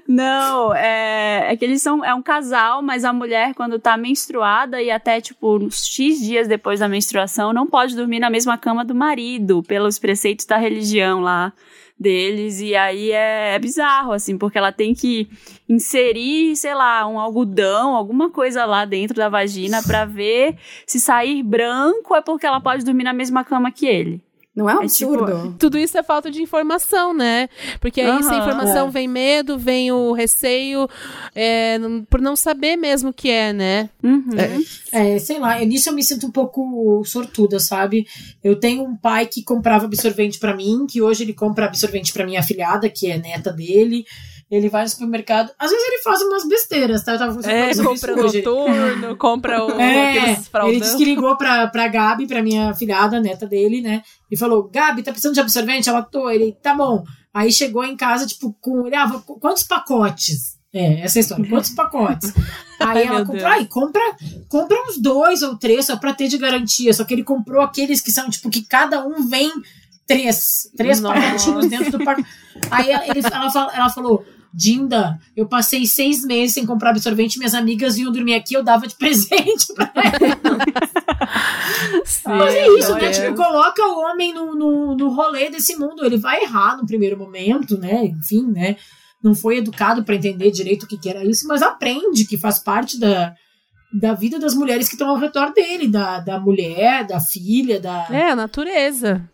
[0.07, 2.05] Não, é, é que eles são.
[2.05, 6.81] É um casal, mas a mulher, quando tá menstruada e até, tipo, X dias depois
[6.81, 11.53] da menstruação, não pode dormir na mesma cama do marido, pelos preceitos da religião lá
[11.99, 12.61] deles.
[12.61, 15.29] E aí é, é bizarro, assim, porque ela tem que
[15.69, 20.57] inserir, sei lá, um algodão, alguma coisa lá dentro da vagina para ver
[20.87, 24.26] se sair branco é porque ela pode dormir na mesma cama que ele.
[24.57, 25.31] Não é um absurdo?
[25.31, 27.47] É, tipo, tudo isso é falta de informação, né?
[27.79, 28.91] Porque aí, uhum, sem informação, é.
[28.91, 30.89] vem medo, vem o receio,
[31.35, 33.91] é, por não saber mesmo o que é, né?
[34.03, 34.31] Uhum.
[34.93, 35.15] É.
[35.15, 35.19] é.
[35.19, 38.07] sei lá, nisso eu me sinto um pouco sortuda, sabe?
[38.43, 42.25] Eu tenho um pai que comprava absorvente para mim, que hoje ele compra absorvente para
[42.25, 44.07] minha afilhada, que é neta dele.
[44.49, 45.51] Ele vai no supermercado.
[45.59, 47.13] Às vezes ele faz umas besteiras, tá?
[47.13, 52.29] Eu tava é, compra noturno, compra o, é, Ele disse que ligou pra, pra Gabi,
[52.29, 54.03] pra minha filhada, neta dele, né?
[54.31, 55.89] E falou: Gabi, tá precisando de absorvente?
[55.89, 56.31] Ela tô.
[56.31, 57.03] Ele, tá bom.
[57.35, 58.87] Aí chegou em casa, tipo, com.
[58.87, 60.57] Ele, ah, quantos pacotes?
[60.73, 61.49] É, essa é história.
[61.49, 62.33] Quantos pacotes?
[62.79, 64.03] Aí ela comprou, aí compra,
[64.51, 66.93] compra uns dois ou três só pra ter de garantia.
[66.93, 69.51] Só que ele comprou aqueles que são, tipo, que cada um vem
[70.07, 70.71] três.
[70.77, 72.29] Três pacotinhos dentro do pacote.
[72.71, 74.25] Aí ele, ela, ela falou:
[74.57, 78.87] Dinda, eu passei seis meses sem comprar absorvente, minhas amigas vinham dormir aqui, eu dava
[78.87, 79.93] de presente pra
[82.25, 83.11] Mas é isso, né?
[83.11, 86.07] Tipo, coloca o homem no, no, no rolê desse mundo.
[86.07, 88.07] Ele vai errar no primeiro momento, né?
[88.07, 88.77] Enfim, né?
[89.23, 92.59] Não foi educado para entender direito o que, que era isso, mas aprende que faz
[92.59, 93.35] parte da,
[93.93, 98.09] da vida das mulheres que estão ao redor dele, da, da mulher, da filha, da.
[98.11, 99.29] É, a natureza.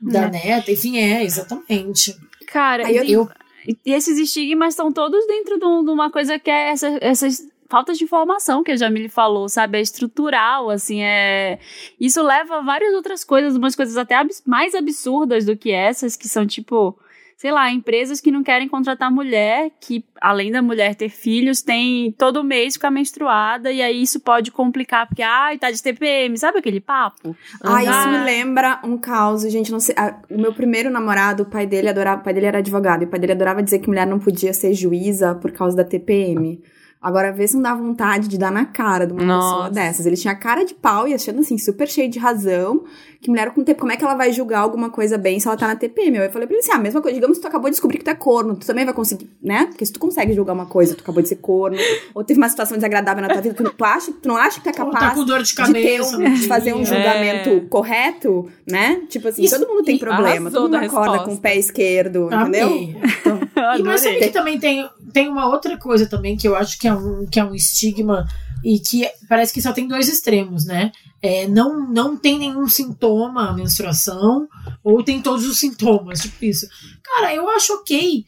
[0.00, 0.30] Da é.
[0.30, 2.16] neta, enfim, é, exatamente.
[2.46, 3.30] Cara, eu, eu,
[3.66, 8.04] e esses estigmas estão todos dentro de, uma coisa que é essa, essas faltas de
[8.04, 9.78] informação que a Jamile falou, sabe?
[9.78, 11.58] É estrutural, assim, é...
[11.98, 16.16] Isso leva a várias outras coisas, umas coisas até abs mais absurdas do que essas,
[16.16, 16.98] que são, tipo
[17.40, 22.12] sei lá, empresas que não querem contratar mulher, que além da mulher ter filhos, tem
[22.12, 26.58] todo mês ficar menstruada, e aí isso pode complicar, porque, ai, tá de TPM, sabe
[26.58, 27.34] aquele papo?
[27.62, 31.46] Ah, isso me lembra um caos, gente, não sei, a, o meu primeiro namorado, o
[31.46, 33.88] pai dele adorava, o pai dele era advogado, e o pai dele adorava dizer que
[33.88, 36.62] mulher não podia ser juíza por causa da TPM.
[37.00, 39.48] Agora, vê se não dá vontade de dar na cara de uma Nossa.
[39.48, 40.04] pessoa dessas.
[40.04, 42.84] Ele tinha cara de pau e achando assim, super cheio de razão.
[43.22, 45.56] Que mulher com tempo, como é que ela vai julgar alguma coisa bem se ela
[45.56, 46.16] tá na TPM?
[46.16, 47.98] Eu falei pra ele assim: ah, a mesma coisa, digamos que tu acabou de descobrir
[47.98, 49.66] que tu é corno, tu também vai conseguir, né?
[49.66, 51.76] Porque se tu consegue julgar uma coisa, tu acabou de ser corno,
[52.14, 54.64] ou teve uma situação desagradável na tua vida, tu, tu, acha, tu não acha que
[54.64, 57.60] tu é capaz tá com dor de, cabeça, de, um, de fazer um julgamento é.
[57.60, 59.02] correto, né?
[59.08, 62.70] Tipo assim, Isso, todo mundo tem problema, todo mundo acorda com o pé esquerdo, entendeu?
[62.70, 63.40] Então,
[63.78, 66.88] e mas sabe que também tem, tem uma outra coisa também que eu acho que
[66.88, 68.26] é um, que é um estigma
[68.64, 70.92] e que parece que só tem dois extremos, né?
[71.22, 74.48] É, não, não tem nenhum sintoma a menstruação,
[74.82, 76.66] ou tem todos os sintomas, tipo isso.
[77.02, 78.24] Cara, eu acho ok.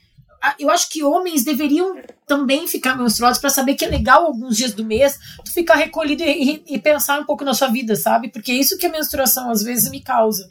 [0.59, 4.73] Eu acho que homens deveriam também ficar menstruados para saber que é legal alguns dias
[4.73, 8.29] do mês tu ficar recolhido e, e, pensar um pouco na sua vida, sabe?
[8.29, 10.51] Porque é isso que a menstruação às vezes me causa.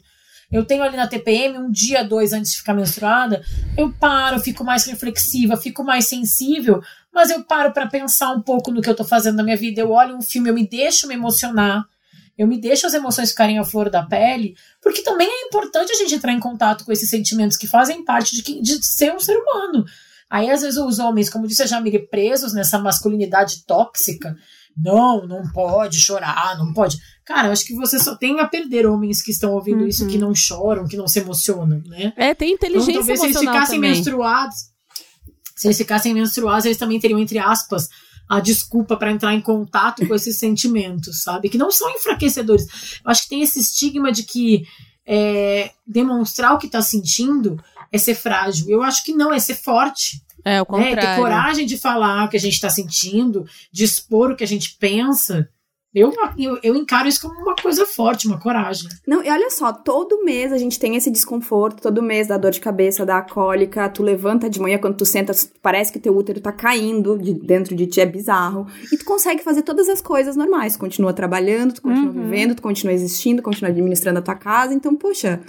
[0.52, 3.42] Eu tenho ali na TPM um dia, dois antes de ficar menstruada,
[3.76, 8.70] eu paro, fico mais reflexiva, fico mais sensível, mas eu paro para pensar um pouco
[8.70, 9.80] no que eu tô fazendo na minha vida.
[9.80, 11.86] Eu olho um filme, eu me deixo me emocionar,
[12.36, 15.96] eu me deixo as emoções ficarem à flor da pele, porque também é importante a
[15.96, 19.36] gente entrar em contato com esses sentimentos que fazem parte de, de ser um ser
[19.36, 19.86] humano.
[20.28, 24.34] Aí, às vezes, os homens, como disse a Jamile, presos nessa masculinidade tóxica,
[24.76, 26.96] não, não pode chorar, não pode.
[27.24, 29.86] Cara, eu acho que você só tem a perder homens que estão ouvindo uhum.
[29.86, 32.12] isso, que não choram, que não se emocionam, né?
[32.16, 33.90] É, tem inteligência então, talvez se eles ficassem também.
[33.90, 34.56] menstruados,
[35.56, 37.88] se eles ficassem menstruados, eles também teriam, entre aspas,
[38.28, 41.48] a desculpa para entrar em contato com esses sentimentos, sabe?
[41.48, 42.66] Que não são enfraquecedores.
[43.04, 44.64] Eu acho que tem esse estigma de que
[45.06, 48.68] é, demonstrar o que está sentindo é ser frágil.
[48.68, 50.22] Eu acho que não, é ser forte.
[50.44, 50.98] É, o contrário.
[50.98, 54.42] É, ter coragem de falar o que a gente está sentindo, de expor o que
[54.42, 55.48] a gente pensa.
[55.94, 58.88] Eu, eu, eu, encaro isso como uma coisa forte, uma coragem.
[59.06, 62.50] Não, e olha só, todo mês a gente tem esse desconforto, todo mês dá dor
[62.50, 66.40] de cabeça, dá cólica, tu levanta de manhã quando tu senta, parece que teu útero
[66.40, 68.66] tá caindo de dentro de ti, é bizarro.
[68.90, 72.22] E tu consegue fazer todas as coisas normais, tu continua trabalhando, tu continua uhum.
[72.22, 75.40] vivendo, tu continua existindo, continua administrando a tua casa, então, poxa,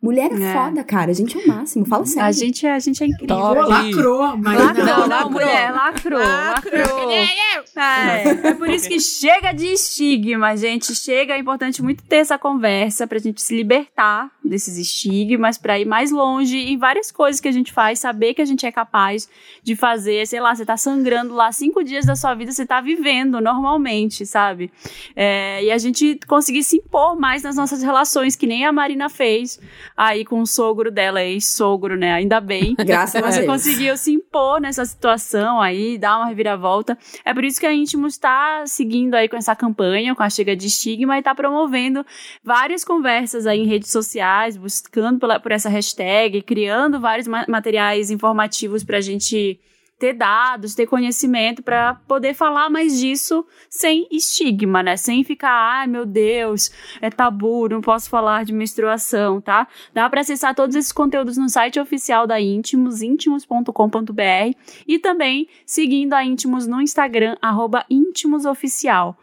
[0.00, 1.10] Mulher é, é, foda, cara.
[1.10, 1.84] A gente é o máximo.
[1.86, 2.28] Fala sério.
[2.28, 3.36] A gente é, a gente é incrível.
[3.36, 6.18] Lacrou, mas lacrou, não, não, mulher, lacrou.
[6.18, 7.10] Lacrou.
[7.10, 10.94] É, é por isso que chega de estigma, gente.
[10.94, 15.84] Chega, é importante muito ter essa conversa pra gente se libertar desses estigmas, pra ir
[15.84, 19.28] mais longe em várias coisas que a gente faz, saber que a gente é capaz
[19.62, 20.26] de fazer.
[20.26, 24.26] Sei lá, você tá sangrando lá cinco dias da sua vida, você tá vivendo normalmente,
[24.26, 24.70] sabe?
[25.16, 29.08] É, e a gente conseguir se impor mais nas nossas relações, que nem a Marina
[29.08, 29.58] fez
[29.96, 32.12] aí com o sogro dela, ex-sogro, né?
[32.12, 32.74] Ainda bem.
[32.84, 33.46] Graças a Deus.
[33.46, 36.96] conseguiu se impor nessa situação aí, dar uma reviravolta.
[37.24, 40.56] É por isso que a Íntimos está seguindo aí com essa campanha, com a Chega
[40.56, 42.04] de Estigma, e está promovendo
[42.42, 48.98] várias conversas aí em redes sociais, buscando por essa hashtag, criando vários materiais informativos para
[48.98, 49.60] a gente
[50.02, 54.96] ter dados, ter conhecimento para poder falar mais disso sem estigma, né?
[54.96, 59.68] Sem ficar, ai meu Deus, é tabu, não posso falar de menstruação, tá?
[59.94, 64.56] Dá para acessar todos esses conteúdos no site oficial da Íntimos, íntimos.com.br
[64.88, 69.16] e também seguindo a Íntimos no Instagram, arroba íntimosoficial.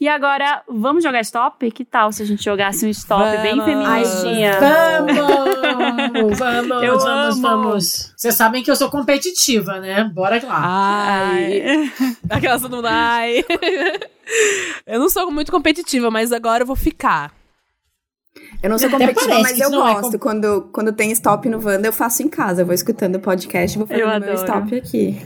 [0.00, 1.70] E agora, vamos jogar stop?
[1.70, 3.42] Que tal se a gente jogasse um stop vamos.
[3.42, 4.58] bem feministinha?
[4.58, 5.65] Vamos!
[6.34, 7.42] Vamos, eu vamos, amo.
[7.42, 8.12] vamos.
[8.16, 10.04] Vocês sabem que eu sou competitiva, né?
[10.04, 10.60] Bora lá.
[10.62, 11.90] Ai.
[12.28, 13.44] Aquela todo mundo, ai.
[14.86, 17.32] eu não sou muito competitiva, mas agora eu vou ficar.
[18.62, 20.16] Eu não sou competitiva, mas eu é gosto.
[20.16, 22.62] É quando, quando tem stop no Wanda, eu faço em casa.
[22.62, 25.18] Eu vou escutando o podcast e vou fazendo meu stop aqui.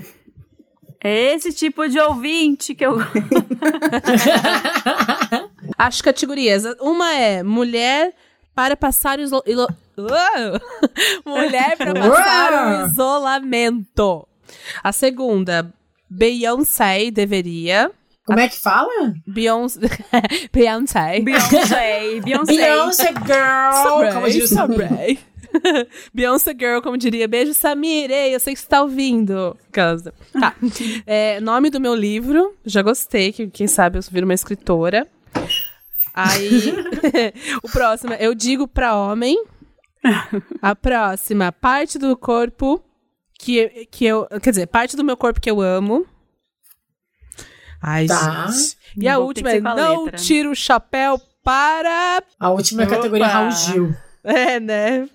[1.02, 2.98] É esse tipo de ouvinte que eu.
[5.78, 6.64] As categorias.
[6.78, 8.12] Uma é mulher
[8.60, 9.42] para passar o iso...
[9.46, 10.60] ilo- Uou!
[11.24, 14.28] Mulher para passar o isolamento.
[14.84, 15.72] A segunda,
[16.10, 17.90] Beyoncé deveria.
[18.26, 19.14] Como é que fala?
[19.26, 19.80] Beyoncé.
[20.52, 21.20] Beyoncé.
[21.20, 22.56] Beyoncé, Beyoncé.
[22.56, 24.12] Beyoncé Girl!
[24.12, 24.52] Como diz.
[26.12, 27.26] Beyoncé Girl, como diria.
[27.26, 28.10] Beijo, Samir.
[28.10, 29.56] Ei, eu sei que você tá ouvindo.
[29.72, 30.12] Casa.
[30.38, 30.54] Tá.
[31.06, 32.54] É, nome do meu livro.
[32.64, 35.08] Já gostei, que quem sabe eu viro uma escritora.
[36.28, 36.74] Aí,
[37.62, 39.36] o próximo, eu digo pra homem.
[40.62, 42.82] A próxima, parte do corpo
[43.38, 44.26] que, que eu.
[44.42, 46.06] Quer dizer, parte do meu corpo que eu amo.
[47.82, 48.46] Ai, Tá.
[48.48, 48.76] gente.
[48.96, 50.18] E a Vou ter última é a não letra.
[50.20, 52.22] tiro o chapéu para.
[52.38, 53.26] A última é a categoria.
[53.26, 53.94] Raul Gil.
[54.22, 55.08] É, né?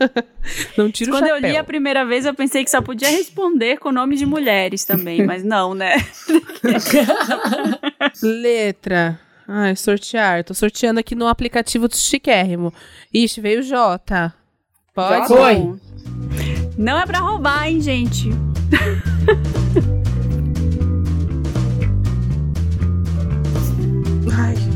[0.78, 1.50] não tiro Quando o eu chapéu.
[1.50, 5.26] li a primeira vez, eu pensei que só podia responder com nome de mulheres também,
[5.26, 5.96] mas não, né?
[8.22, 9.20] Letra.
[9.50, 10.44] Ai, sortear.
[10.44, 12.70] Tô sorteando aqui no aplicativo do Chiquérrimo.
[13.12, 14.34] Ixi, veio J.
[14.94, 15.26] Pode?
[15.26, 15.74] Foi.
[16.76, 18.28] Não é pra roubar, hein, gente?
[24.36, 24.67] Ai.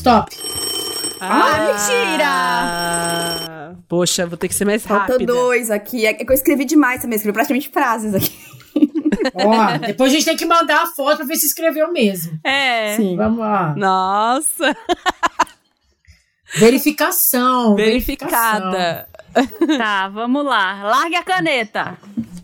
[0.00, 0.34] Stop.
[1.20, 2.24] Ah, mentira!
[2.26, 5.30] Ah, Poxa, vou ter que ser mais Faltam rápida.
[5.32, 6.06] dois aqui.
[6.06, 8.32] É que eu escrevi demais também, escrevi praticamente frases aqui.
[9.34, 12.38] Ó, depois a gente tem que mandar a foto pra ver se escreveu mesmo.
[12.42, 12.96] É.
[12.96, 13.14] Sim.
[13.16, 13.74] Vamos lá.
[13.76, 14.74] Nossa,
[16.58, 17.76] Verificação.
[17.76, 19.06] verificada.
[19.78, 20.82] Tá, vamos lá.
[20.82, 21.98] Largue a caneta.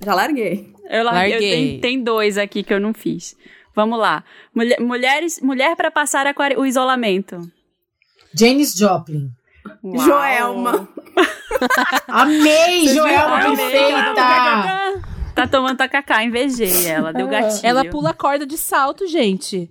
[0.05, 0.71] Já larguei.
[0.91, 1.27] Eu larguei.
[1.29, 1.51] eu Larguei.
[1.51, 3.35] tenho- tem dois aqui que eu não fiz.
[3.77, 4.25] Vamos lá.
[4.55, 7.39] Mulher, mulheres, mulher para passar quare- o isolamento.
[8.35, 9.31] Janis Joplin.
[9.85, 9.99] Uau.
[9.99, 10.89] Joelma.
[12.09, 13.57] Amei, Joelma, Amei.
[13.57, 15.03] perfeita.
[15.35, 17.61] Tá tomando tacacá, invejei ela, deu gatilho.
[17.67, 19.71] Ela pula a corda de salto, gente.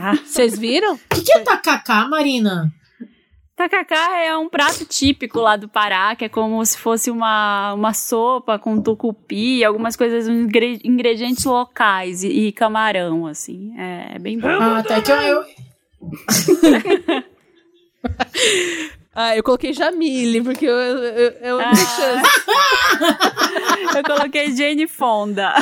[0.00, 0.14] Ah.
[0.24, 0.94] Vocês viram?
[0.94, 2.70] O que, que é tacacá, Marina?
[3.56, 7.94] Tacacá é um prato típico lá do Pará, que é como se fosse uma, uma
[7.94, 13.72] sopa com tucupi, algumas coisas, ingredientes locais e, e camarão, assim.
[13.78, 14.48] É, é bem bom.
[14.48, 15.00] Ah, tá.
[15.00, 15.44] Que eu, eu-
[19.16, 21.70] Ah, eu coloquei Jamile, porque eu, eu, eu Ah.
[23.96, 25.54] Eu coloquei Jane Fonda.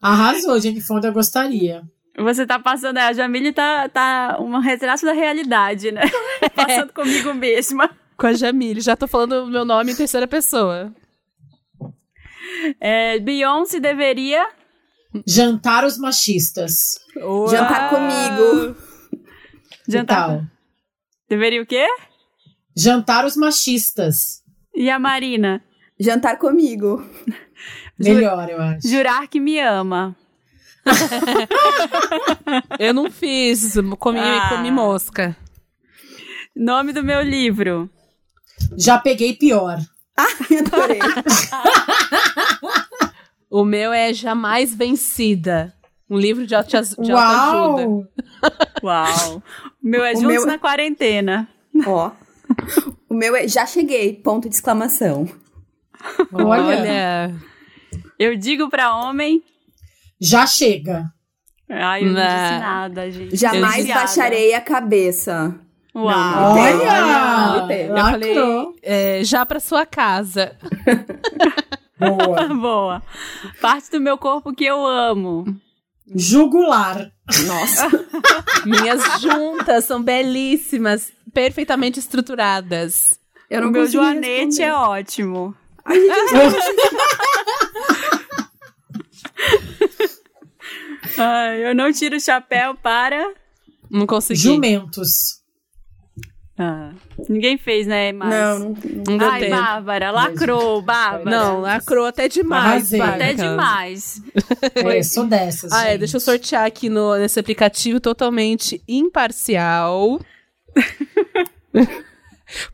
[0.00, 0.80] Arrasou, gente.
[0.80, 1.82] Fonda eu gostaria.
[2.18, 6.02] Você tá passando, a Jamile tá, tá um retrato da realidade, né?
[6.54, 7.90] Passando comigo mesma.
[8.16, 8.80] Com a Jamile.
[8.80, 10.92] Já tô falando o meu nome em terceira pessoa.
[12.80, 14.48] É, Beyoncé deveria.
[15.26, 16.98] Jantar os machistas.
[17.50, 18.76] Jantar comigo.
[19.88, 20.50] Jantar.
[21.28, 21.86] Deveria o quê?
[22.76, 24.42] Jantar os machistas.
[24.74, 25.62] E a Marina?
[25.98, 27.04] Jantar comigo.
[27.98, 28.88] Melhor, eu acho.
[28.88, 30.16] Jurar que me ama.
[32.78, 34.48] Eu não fiz, comi, Ah.
[34.50, 35.36] comi mosca.
[36.54, 37.88] Nome do meu livro.
[38.76, 39.78] Já peguei pior.
[40.18, 40.98] Adorei.
[43.50, 45.74] O meu é Jamais Vencida.
[46.10, 46.76] Um livro de, auto- de
[47.12, 47.12] autoajuda.
[47.12, 48.04] Uau!
[48.82, 49.42] Uau.
[49.82, 51.48] O meu é O Juntos meu- na Quarentena.
[51.86, 52.10] Ó.
[53.08, 55.28] O meu é já cheguei, ponto de exclamação.
[56.32, 56.62] Olha.
[56.62, 57.34] Olha.
[58.18, 59.42] Eu digo pra homem.
[60.20, 61.12] Já chega.
[61.70, 63.36] Ai, eu não disse nada, gente.
[63.36, 64.00] Jamais Desviada.
[64.00, 65.54] baixarei a cabeça.
[65.94, 66.54] Uau.
[66.54, 67.62] Olha!
[67.64, 68.36] Olha, Eu falei,
[68.82, 70.56] é, já pra sua casa.
[71.98, 72.48] Boa.
[72.54, 73.02] Boa.
[73.60, 75.44] Parte do meu corpo que eu amo.
[76.14, 77.10] Jugular.
[77.46, 77.88] Nossa.
[78.64, 83.18] Minhas juntas são belíssimas, perfeitamente estruturadas.
[83.50, 84.62] Eu não o meu joanete responder.
[84.62, 85.54] é ótimo.
[91.18, 93.34] Ai, eu não tiro o chapéu para.
[93.90, 94.40] Não consegui.
[94.40, 95.38] Jumentos.
[96.60, 96.90] Ah,
[97.28, 98.10] ninguém fez, né?
[98.10, 98.30] Mas...
[98.30, 98.74] Não, não,
[99.06, 99.54] Não deu Ai, tempo.
[99.54, 101.30] Bárbara, lacrou, Bárbara.
[101.30, 102.92] Não, lacrou até demais.
[102.92, 103.00] Arrasei.
[103.00, 104.20] Até demais.
[104.74, 105.72] É, sou dessas.
[105.72, 106.00] Ah, é, gente.
[106.00, 110.20] deixa eu sortear aqui no, nesse aplicativo totalmente imparcial.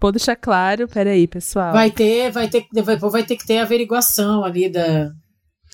[0.00, 1.72] Vou deixar claro, peraí, pessoal.
[1.72, 5.11] Vai ter, vai ter, vai, vai ter que ter averiguação ali da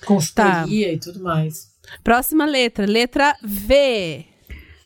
[0.05, 1.70] consultoria e tudo mais.
[2.03, 4.25] Próxima letra, letra V.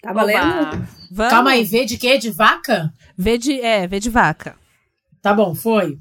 [0.01, 0.87] Tá valendo?
[1.11, 1.31] Vamos?
[1.31, 2.17] Calma aí, V de quê?
[2.17, 2.91] De vaca?
[3.17, 4.55] V de, é, V de vaca.
[5.21, 5.97] Tá bom, foi.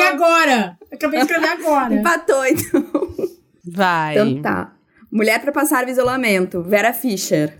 [0.00, 0.78] Escrever agora.
[0.92, 1.94] Acabei de escrever agora.
[1.98, 2.90] Empatou, então.
[3.64, 4.12] Vai.
[4.14, 4.72] Então tá.
[5.10, 6.62] Mulher pra passar o isolamento.
[6.62, 7.58] Vera Fischer.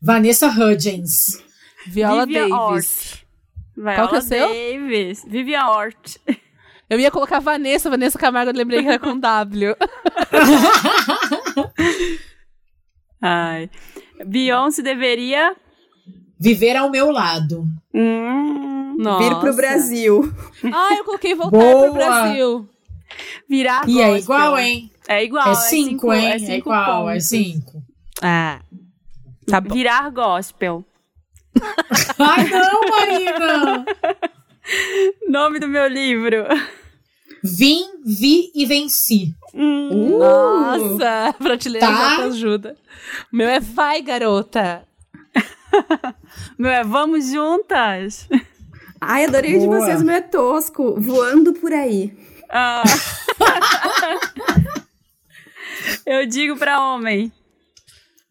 [0.00, 1.42] Vanessa Hudgens.
[1.86, 2.58] Viola Vivian Davis.
[2.58, 3.26] Ort.
[3.76, 4.48] Viola Qual que é o seu?
[4.48, 5.24] Davis.
[5.26, 6.16] Vivian Ort.
[6.88, 9.74] Eu ia colocar Vanessa, Vanessa Camargo, eu lembrei que era com W.
[13.20, 13.68] Ai.
[14.24, 15.56] Beyoncé deveria.
[16.38, 17.66] Viver ao meu lado.
[17.92, 19.28] Hum, Nossa.
[19.28, 20.32] Vir pro Brasil.
[20.72, 21.82] Ah, eu coloquei voltar Boa.
[21.84, 22.68] pro Brasil.
[23.48, 24.18] virar E é gospel.
[24.22, 24.90] igual, hein?
[25.08, 25.48] É igual.
[25.50, 26.26] É cinco, hein?
[26.32, 27.28] É, cinco igual, é pontos.
[27.28, 27.82] cinco.
[28.22, 28.60] Ah.
[29.46, 29.74] Tá bom.
[29.74, 30.84] Virar gospel.
[32.18, 33.84] Ai, não, Marina!
[35.28, 36.44] Nome do meu livro.
[37.42, 39.32] Vim, vi e venci.
[39.54, 42.24] Hum, Nossa, prateleira Tá.
[42.24, 42.76] ajuda.
[43.32, 44.82] O meu é vai, garota.
[46.58, 48.28] meu é Vamos Juntas.
[49.00, 49.80] Ai, adorei o de Boa.
[49.80, 51.00] vocês, meu é tosco.
[51.00, 52.12] Voando por aí.
[52.50, 52.82] Ah.
[56.06, 57.32] Eu digo pra homem.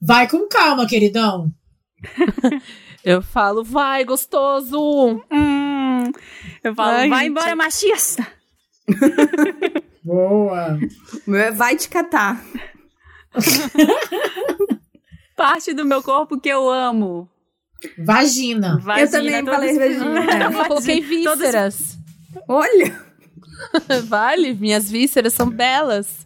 [0.01, 1.51] Vai com calma, queridão.
[3.03, 5.21] Eu falo, vai, gostoso.
[5.31, 6.11] Hum,
[6.63, 7.29] eu falo, Ai, vai gente.
[7.29, 8.25] embora, machista.
[10.03, 10.79] Boa.
[11.27, 12.43] É vai te catar.
[15.35, 17.29] Parte do meu corpo que eu amo.
[17.97, 18.79] Vagina.
[18.79, 20.43] Vagina, Eu também todos- falei vagina.
[20.43, 21.97] Eu coloquei Todos- vísceras.
[22.47, 23.05] Olha.
[24.07, 26.25] Vale, minhas vísceras são belas.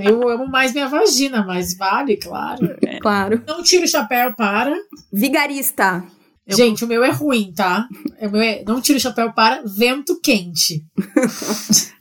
[0.00, 2.76] Eu amo mais minha vagina, mas vale, claro.
[3.00, 3.42] Claro.
[3.46, 4.74] Não tiro o chapéu para.
[5.12, 6.02] Vigarista.
[6.44, 7.86] Eu- Gente, o meu é ruim, tá?
[8.20, 8.64] O meu é...
[8.66, 10.84] Não tiro o chapéu para vento quente.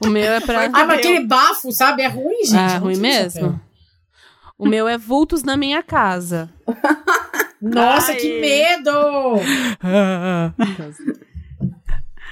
[0.00, 0.66] O meu é pra.
[0.66, 2.02] Ah, mas aquele bafo, sabe?
[2.02, 2.54] É ruim, gente.
[2.74, 3.40] Não ruim o mesmo.
[3.40, 3.60] chapéu.
[4.58, 6.48] O meu é vultos na minha casa.
[7.60, 8.18] Nossa, Ai.
[8.18, 8.92] que medo!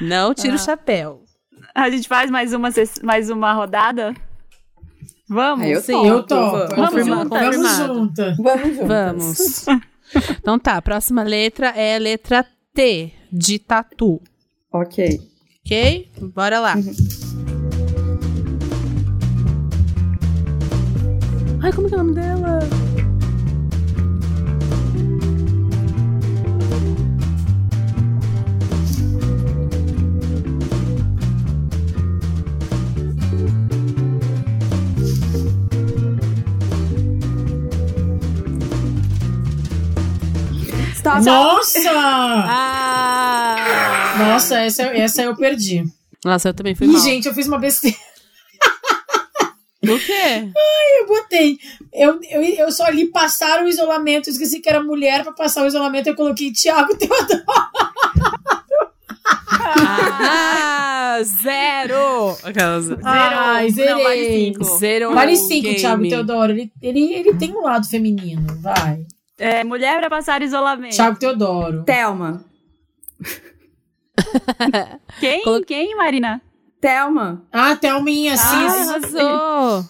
[0.00, 1.22] Não tira o chapéu.
[1.74, 2.68] A gente faz mais uma,
[3.02, 4.14] mais uma rodada?
[5.28, 5.64] Vamos?
[5.64, 6.76] Ah, eu Sim, topo, Eu topo.
[6.76, 7.06] vamos.
[7.06, 7.40] Juntas.
[7.40, 8.36] Vamos juntas.
[8.36, 9.64] Vamos juntas.
[9.66, 9.66] Vamos.
[10.38, 14.20] Então tá, a próxima letra é a letra T, de tatu.
[14.70, 15.18] Ok.
[15.64, 16.10] Ok?
[16.34, 16.74] Bora lá.
[21.62, 22.58] Ai, como que é o nome dela?
[41.04, 41.24] Stop.
[41.24, 41.90] Nossa!
[42.46, 44.14] Ah!
[44.18, 45.84] Nossa, essa, essa eu perdi.
[46.24, 47.00] Nossa, eu também fui Ih, mal.
[47.02, 47.96] gente, eu fiz uma besteira.
[49.82, 50.48] O quê?
[51.00, 51.58] Eu botei.
[51.92, 54.28] Eu, eu, eu só li passar o isolamento.
[54.28, 56.06] Eu esqueci que era mulher pra passar o isolamento.
[56.06, 57.44] Eu coloquei Tiago Teodoro.
[59.76, 62.36] Ah, zero!
[62.42, 62.86] Aquelas...
[63.04, 64.64] Ai, Não, vale cinco.
[64.78, 65.76] Zero Vale cinco, game.
[65.80, 66.52] Thiago Teodoro.
[66.52, 68.46] Ele, ele, ele tem um lado feminino.
[68.60, 69.06] Vai.
[69.38, 70.94] É, mulher pra passar isolamento.
[70.94, 71.84] Thiago Teodoro.
[71.84, 72.44] Thelma.
[75.20, 75.42] Quem?
[75.42, 76.40] Colo- Quem, Marina?
[76.80, 77.42] Thelma.
[77.52, 78.66] Ah, Thelminha, Ah, sim.
[78.66, 79.84] arrasou!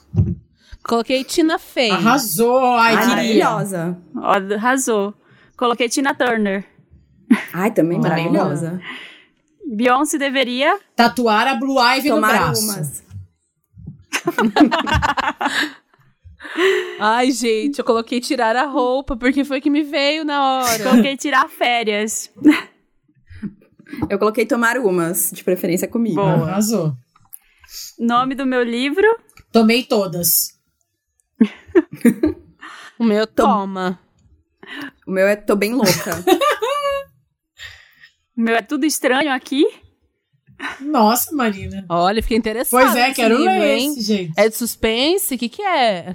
[0.83, 1.91] Coloquei Tina Fey.
[1.91, 2.75] Arrasou.
[2.77, 3.99] Ai, maravilhosa.
[4.17, 5.15] Ó, arrasou.
[5.57, 6.65] Coloquei Tina Turner.
[7.53, 8.81] Ai, também maravilhosa.
[9.67, 10.79] Beyoncé deveria.
[10.95, 12.63] Tatuar a Blue Ivy no Tomar braço.
[12.63, 13.03] umas.
[17.01, 20.85] Ai, gente, eu coloquei tirar a roupa, porque foi que me veio na hora.
[20.85, 22.31] Coloquei tirar férias.
[24.09, 26.17] Eu coloquei tomar umas, de preferência comigo.
[26.17, 26.49] Boa.
[26.49, 26.97] Arrasou.
[27.99, 29.07] Nome do meu livro.
[29.53, 30.59] Tomei todas.
[32.97, 33.99] O meu toma.
[35.05, 36.25] O meu é tô bem louca.
[38.37, 39.65] O meu é tudo estranho aqui.
[40.81, 41.85] Nossa, Marina.
[41.89, 42.83] Olha, fiquei interessada.
[42.85, 43.91] Pois é, quero livro, ler hein?
[43.93, 44.33] esse, gente.
[44.37, 45.35] É de suspense?
[45.35, 46.15] O que que é?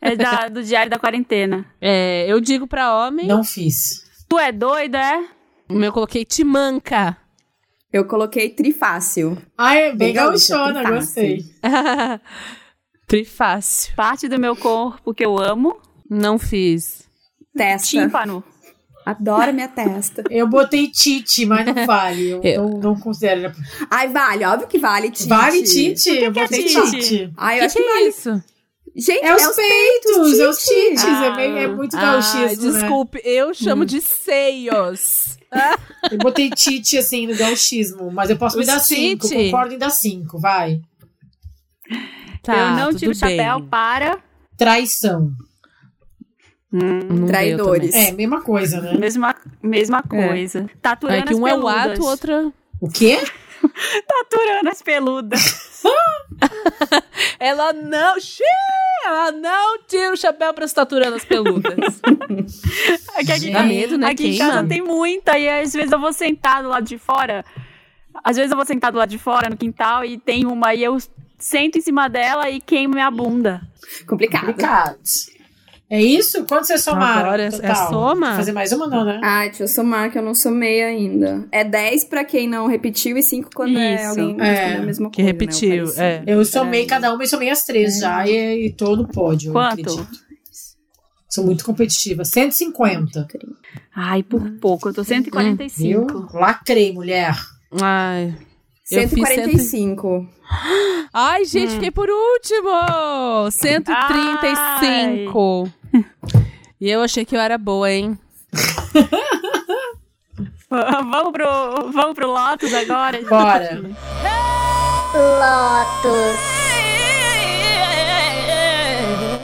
[0.00, 1.64] É da- do Diário da Quarentena.
[1.80, 4.04] É, eu digo pra homem, Não fiz.
[4.28, 5.24] Tu é doida, é?
[5.68, 7.16] o meu eu coloquei Timanca.
[7.92, 9.38] Eu coloquei trifácil.
[9.56, 11.44] Ai, é bem gauchona, gostei.
[13.06, 13.94] Trifácil.
[13.94, 15.80] Parte do meu corpo que eu amo.
[16.10, 17.04] Não fiz.
[17.56, 17.86] Testa.
[17.88, 18.42] Tímpano.
[19.06, 20.24] Adoro minha testa.
[20.28, 22.28] Eu botei Tite, mas não vale.
[22.28, 23.52] Eu, Eu- Não, não considero.
[23.88, 24.44] Ai, vale.
[24.44, 25.28] Óbvio que vale, Tite.
[25.28, 26.08] Vale Tite?
[26.10, 26.90] Eu é botei Tite?
[26.90, 27.32] Tite.
[27.36, 28.08] Ai, eu que, acho que que é vale.
[28.08, 28.42] isso?
[28.98, 30.88] Gente, É os peitos, é os Tite.
[30.88, 31.04] tites.
[31.04, 32.80] É, meio- é muito Ah, gauchismo, né?
[32.80, 35.36] desculpe, eu chamo de seios.
[36.10, 38.10] Eu botei Tite, assim, no gauchismo.
[38.10, 39.26] Mas eu posso me Os dar cinco.
[39.28, 39.44] Tite?
[39.50, 40.80] Concordo em dar cinco, vai.
[42.42, 44.18] Tá, eu não tiro o chapéu para.
[44.56, 45.30] Traição.
[46.70, 47.94] Deu Traidores.
[47.94, 48.94] É, mesma coisa, né?
[48.94, 50.68] Mesma, mesma coisa.
[50.82, 51.18] Tá também.
[51.18, 51.92] É Taturando que um as é o peludas.
[51.92, 52.52] ato, outra...
[52.80, 53.18] O quê?
[54.06, 55.82] Taturando as peludas.
[57.38, 58.18] ela não.
[58.20, 58.46] Xiii,
[59.06, 61.74] ela não tira o chapéu pra se taturando as peludas.
[63.14, 64.08] aqui, aqui, Dá medo, né?
[64.08, 67.44] Aqui em casa tem muita, e às vezes eu vou sentar do lado de fora.
[68.24, 70.82] Às vezes eu vou sentar do lado de fora, no quintal, e tem uma, e
[70.82, 70.98] eu
[71.38, 73.60] sento em cima dela e queimo minha bunda.
[74.06, 74.46] Complicado.
[74.46, 74.98] Complicado.
[75.88, 76.44] É isso?
[76.46, 77.18] Quanto você somar?
[77.18, 78.34] Agora é, é soma?
[78.34, 79.20] Fazer mais uma não, né?
[79.22, 81.46] Ah, deixa eu somar que eu não somei ainda.
[81.52, 84.02] É 10 pra quem não repetiu e 5 quando é isso.
[84.02, 84.76] é alguém é.
[84.76, 85.32] a mesma que coisa.
[85.32, 85.94] Que repetiu, né?
[85.98, 86.24] é.
[86.26, 86.86] Eu somei é.
[86.86, 88.00] cada uma e somei as três é.
[88.00, 90.08] já e, e todo pódio, Quanto?
[91.30, 92.24] Sou muito competitiva.
[92.24, 93.28] 150.
[93.94, 94.88] Ai, por pouco.
[94.88, 95.82] Eu tô 145.
[95.82, 96.06] Viu?
[96.32, 97.36] Lacrei, mulher.
[97.80, 98.34] Ai.
[98.84, 100.28] 145.
[101.12, 101.74] Ai, gente, hum.
[101.74, 103.50] fiquei por último!
[103.50, 105.72] 135.
[105.92, 106.04] Ai.
[106.80, 108.18] E eu achei que eu era boa, hein?
[110.68, 113.22] vamos, pro, vamos pro Lotus agora?
[113.22, 113.80] Bora!
[115.14, 116.36] Lotus.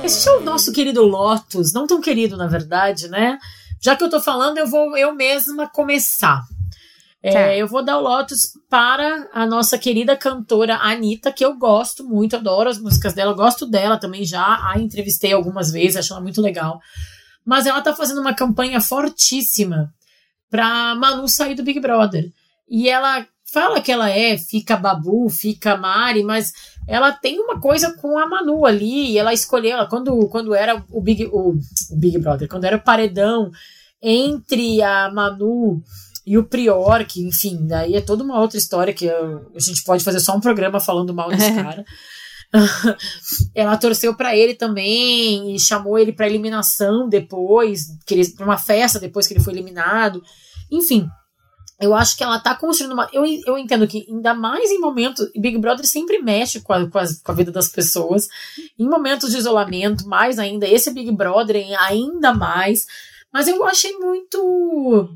[0.04, 3.38] Esse é o nosso querido Lotus, não tão querido, na verdade, né?
[3.80, 6.42] Já que eu tô falando, eu vou eu mesma começar.
[7.22, 7.56] É, tá.
[7.56, 12.34] eu vou dar o Lotus para a nossa querida cantora Anitta, que eu gosto muito,
[12.34, 16.42] adoro as músicas dela, gosto dela também já, a entrevistei algumas vezes, acho ela muito
[16.42, 16.80] legal.
[17.44, 19.92] Mas ela tá fazendo uma campanha fortíssima
[20.50, 22.28] pra Manu sair do Big Brother.
[22.68, 26.52] E ela fala que ela é, fica Babu, fica Mari, mas
[26.88, 30.84] ela tem uma coisa com a Manu ali, e ela escolheu, ela, quando, quando era
[30.90, 33.52] o Big, o, o Big Brother, quando era o paredão
[34.00, 35.82] entre a Manu
[36.26, 39.82] e o Prior, que, enfim, daí é toda uma outra história que eu, a gente
[39.82, 41.84] pode fazer só um programa falando mal desse cara.
[43.54, 47.86] ela torceu para ele também e chamou ele para eliminação depois,
[48.36, 50.22] para uma festa depois que ele foi eliminado.
[50.70, 51.08] Enfim,
[51.80, 53.08] eu acho que ela tá construindo uma.
[53.12, 55.28] Eu, eu entendo que, ainda mais em momentos.
[55.36, 58.28] Big Brother sempre mexe com a, com a, com a vida das pessoas.
[58.78, 60.68] Em momentos de isolamento, mais ainda.
[60.68, 62.86] Esse Big Brother ainda mais.
[63.32, 65.08] Mas eu achei muito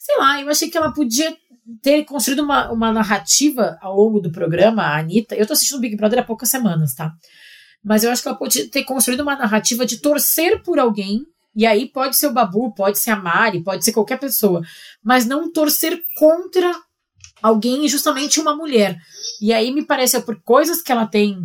[0.00, 1.36] sei lá, eu achei que ela podia
[1.82, 5.34] ter construído uma, uma narrativa ao longo do programa, a Anitta.
[5.34, 7.12] Eu tô assistindo Big Brother há poucas semanas, tá?
[7.84, 11.20] Mas eu acho que ela pode ter construído uma narrativa de torcer por alguém.
[11.54, 14.62] E aí pode ser o Babu, pode ser a Mari, pode ser qualquer pessoa.
[15.04, 16.72] Mas não torcer contra
[17.42, 18.96] alguém, justamente uma mulher.
[19.40, 21.44] E aí me parece, por coisas que ela tem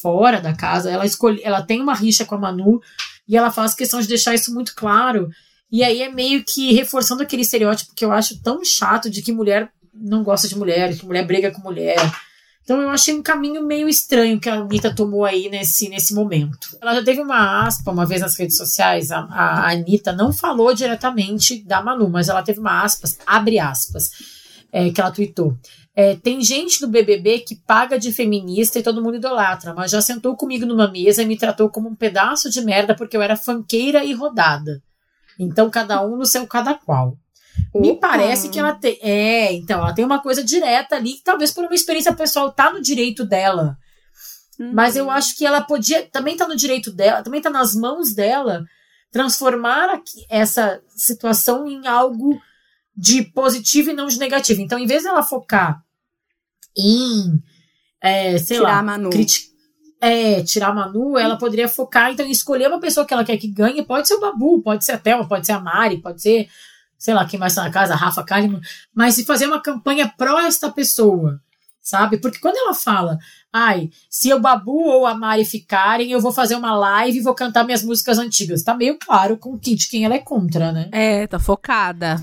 [0.00, 2.80] fora da casa, ela escolhe, ela tem uma rixa com a Manu
[3.28, 5.28] e ela faz questão de deixar isso muito claro.
[5.70, 9.32] E aí é meio que reforçando aquele estereótipo que eu acho tão chato de que
[9.32, 11.98] mulher não gosta de mulher, que mulher briga com mulher.
[12.64, 16.76] Então eu achei um caminho meio estranho que a Anitta tomou aí nesse, nesse momento.
[16.80, 20.74] Ela já teve uma aspa uma vez nas redes sociais, a, a Anitta não falou
[20.74, 24.10] diretamente da Manu, mas ela teve uma aspas, abre aspas,
[24.72, 25.56] é, que ela tweetou.
[25.94, 30.00] É, tem gente do BBB que paga de feminista e todo mundo idolatra, mas já
[30.00, 33.36] sentou comigo numa mesa e me tratou como um pedaço de merda porque eu era
[33.36, 34.82] fanqueira e rodada.
[35.38, 37.16] Então, cada um no seu cada qual.
[37.72, 37.80] Opa.
[37.80, 38.98] Me parece que ela tem.
[39.02, 42.72] É, então, ela tem uma coisa direta ali, que talvez por uma experiência pessoal tá
[42.72, 43.76] no direito dela.
[44.58, 44.72] Uhum.
[44.72, 46.06] Mas eu acho que ela podia.
[46.10, 48.64] Também tá no direito dela, também tá nas mãos dela
[49.10, 52.40] transformar aqui, essa situação em algo
[52.96, 54.60] de positivo e não de negativo.
[54.60, 55.82] Então, em vez dela focar
[56.76, 57.40] em.
[58.00, 58.78] É, sei Tirar lá.
[58.78, 59.10] A Manu.
[59.10, 59.53] Criti
[60.04, 63.38] é, tirar a Manu, ela poderia focar, então, em escolher uma pessoa que ela quer
[63.38, 63.82] que ganhe.
[63.82, 66.46] Pode ser o Babu, pode ser a Thelma, pode ser a Mari, pode ser,
[66.98, 68.60] sei lá, quem mais está na casa, a Rafa Kalimann.
[68.94, 71.40] Mas se fazer uma campanha pró esta pessoa,
[71.80, 72.18] sabe?
[72.18, 73.18] Porque quando ela fala,
[73.50, 77.34] ai, se o Babu ou a Mari ficarem, eu vou fazer uma live e vou
[77.34, 78.62] cantar minhas músicas antigas.
[78.62, 80.90] Tá meio claro com de quem ela é contra, né?
[80.92, 82.22] É, tá focada.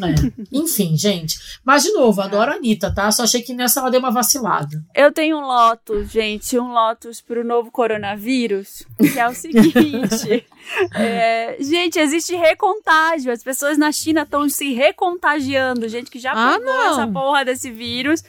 [0.00, 0.32] É.
[0.52, 1.38] Enfim, gente.
[1.64, 3.10] Mas, de novo, adoro a Anitta, tá?
[3.10, 4.82] Só achei que nessa ela deu uma vacilada.
[4.94, 10.46] Eu tenho um Lotus, gente, um Lotus pro novo coronavírus, que é o seguinte.
[10.94, 13.32] é, gente, existe recontágio.
[13.32, 15.88] As pessoas na China estão se recontagiando.
[15.88, 18.22] Gente que já ah, pegou essa porra desse vírus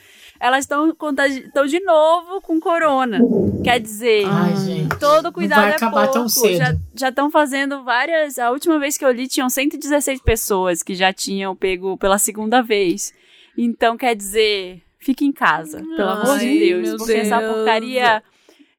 [0.43, 3.21] elas estão estão de novo com corona.
[3.63, 6.13] Quer dizer, Ai, gente, todo cuidado vai é acabar pouco.
[6.19, 6.81] Tão cedo.
[6.93, 8.37] Já estão fazendo várias.
[8.37, 12.61] A última vez que eu li, tinham 116 pessoas que já tinham pego pela segunda
[12.61, 13.13] vez.
[13.57, 16.89] Então, quer dizer, fique em casa, pelo Ai, amor de Deus.
[16.97, 17.27] Porque Deus.
[17.27, 18.21] essa porcaria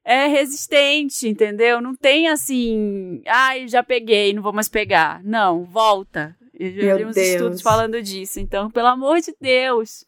[0.03, 1.81] é resistente, entendeu?
[1.81, 5.19] Não tem assim, ai, já peguei, não vou mais pegar.
[5.23, 6.35] Não, volta.
[6.53, 7.27] Eu já li uns Deus.
[7.27, 8.39] estudos falando disso.
[8.39, 10.05] Então, pelo amor de Deus,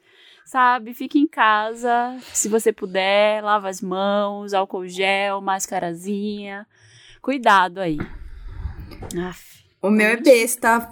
[0.48, 0.94] sabe?
[0.94, 6.66] Fique em casa, se você puder, lava as mãos, álcool gel, mascarazinha.
[7.22, 7.98] Cuidado aí.
[9.28, 10.90] Aff, o meu é besta.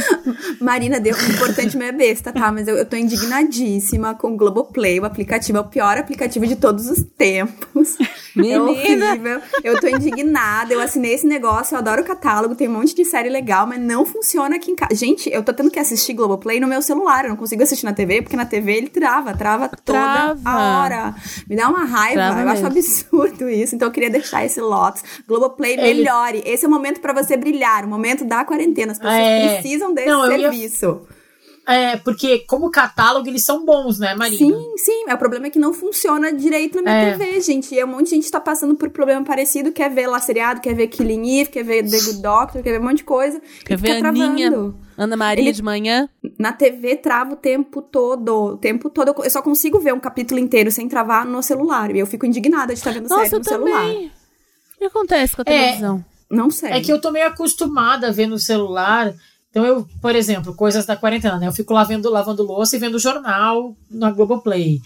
[0.60, 2.50] Marina, deu importante minha besta, tá?
[2.50, 5.00] Mas eu, eu tô indignadíssima com o Globoplay.
[5.00, 7.96] O aplicativo é o pior aplicativo de todos os tempos.
[8.34, 8.56] Menina.
[8.56, 9.40] É horrível.
[9.62, 10.72] Eu tô indignada.
[10.72, 13.80] Eu assinei esse negócio, eu adoro o catálogo, tem um monte de série legal, mas
[13.80, 14.94] não funciona aqui em casa.
[14.94, 17.24] Gente, eu tô tendo que assistir Globoplay no meu celular.
[17.24, 20.40] Eu não consigo assistir na TV, porque na TV ele trava, trava toda trava.
[20.44, 21.14] a hora.
[21.48, 22.14] Me dá uma raiva.
[22.14, 22.50] Trava eu mesmo.
[22.50, 23.74] acho absurdo isso.
[23.74, 25.02] Então eu queria deixar esse Lotus.
[25.26, 25.82] Globoplay, ele...
[25.82, 26.42] melhore.
[26.46, 28.92] Esse é o momento para você brilhar, o momento da quarentena.
[28.92, 29.54] As pessoas é...
[29.54, 30.86] precisam desse não, serviço.
[30.86, 31.22] Ia...
[31.64, 34.36] É, porque como catálogo eles são bons, né, Marina?
[34.36, 35.04] Sim, sim.
[35.06, 37.16] É, o problema é que não funciona direito na minha é.
[37.16, 37.72] TV, gente.
[37.72, 40.74] E um monte de gente tá passando por problema parecido, quer ver lá seriado, quer
[40.74, 43.40] ver Killing Eve, quer ver The Good Doctor, quer ver um monte de coisa.
[43.64, 46.08] Quer ver Aninha, Ana Maria Ele, de manhã.
[46.36, 48.54] Na TV trava o tempo todo.
[48.54, 49.14] O tempo todo.
[49.22, 51.94] Eu só consigo ver um capítulo inteiro sem travar no celular.
[51.94, 53.72] E eu fico indignada de estar vendo Nossa, série no também.
[53.72, 54.10] celular.
[54.74, 56.04] O que acontece com a é, televisão?
[56.30, 56.72] É, não sei.
[56.72, 59.14] É que eu tô meio acostumada a ver no celular
[59.52, 61.46] então eu, por exemplo, coisas da quarentena, né?
[61.46, 64.80] Eu fico lavando, lavando louça e vendo jornal na Globoplay.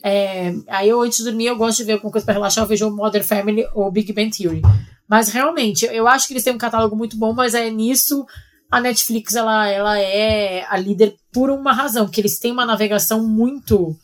[0.00, 2.68] É, aí eu, antes de dormir, eu gosto de ver alguma coisa para relaxar, eu
[2.68, 4.62] vejo o Modern Family ou Big Bang Theory.
[5.08, 8.24] Mas realmente, eu acho que eles têm um catálogo muito bom, mas é nisso
[8.70, 13.26] a Netflix ela, ela é a líder por uma razão, que eles têm uma navegação
[13.26, 13.96] muito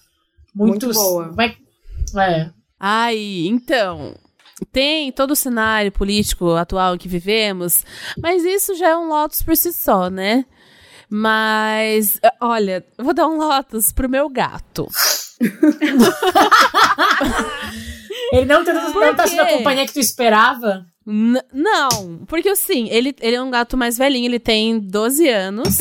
[0.53, 1.33] muito, muito boa.
[2.17, 2.51] É.
[2.81, 4.17] Ai, então,
[4.73, 7.85] tem todo o cenário político atual que vivemos,
[8.21, 10.45] mas isso já é um Lotus por si só, né?
[11.11, 14.87] Mas, olha, eu vou dar um Lotus pro meu gato.
[18.33, 20.87] ele não tá, não tá sendo a companhia que tu esperava?
[21.07, 25.79] N não, porque assim, ele, ele é um gato mais velhinho, ele tem 12 anos.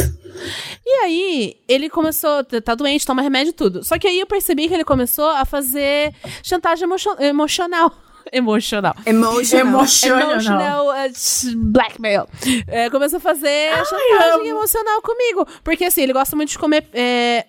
[0.85, 3.83] E aí, ele começou, tá doente, toma remédio e tudo.
[3.83, 7.93] Só que aí eu percebi que ele começou a fazer chantagem emo emocional.
[8.31, 8.95] Emocional.
[9.05, 9.67] Emotional.
[9.67, 10.31] Emotional.
[10.31, 12.27] Emotional uh, blackmail.
[12.67, 15.47] É, começou a fazer Ai, chantagem emocional comigo.
[15.63, 16.87] Porque assim, ele gosta muito de comer.
[16.93, 17.45] É,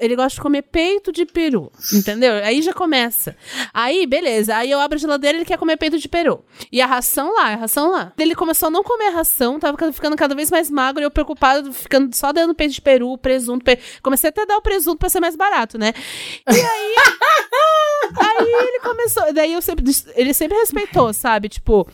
[0.00, 2.34] ele gosta de comer peito de peru, entendeu?
[2.44, 3.36] Aí já começa.
[3.72, 4.56] Aí, beleza.
[4.56, 6.44] Aí eu abro a geladeira e ele quer comer peito de peru.
[6.70, 8.12] E a ração lá, a ração lá.
[8.18, 11.10] Ele começou a não comer a ração, tava ficando cada vez mais magro e eu
[11.10, 13.64] preocupado, ficando só dando peito de peru, presunto.
[13.64, 13.78] Pe...
[14.02, 15.92] Comecei até a dar o presunto pra ser mais barato, né?
[16.48, 16.94] E aí.
[18.18, 19.32] aí ele começou.
[19.32, 19.84] Daí eu sempre.
[20.14, 21.48] Ele sempre respeitou, sabe?
[21.48, 21.86] Tipo.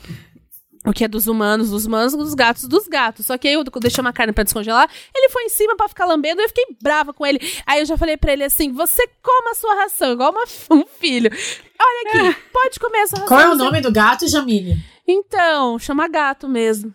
[0.87, 3.27] O que é dos humanos, dos humanos, dos gatos, dos gatos.
[3.27, 6.07] Só que aí eu deixei uma carne para descongelar, ele foi em cima para ficar
[6.07, 7.41] lambendo, e eu fiquei brava com ele.
[7.67, 10.87] Aí eu já falei para ele assim: você coma a sua ração, igual uma, um
[10.87, 11.31] filho.
[11.31, 12.51] Olha aqui, é.
[12.53, 13.37] pode comer a sua ração.
[13.37, 14.77] Qual é o nome do gato, Jamile?
[15.07, 16.95] Então, chama gato mesmo.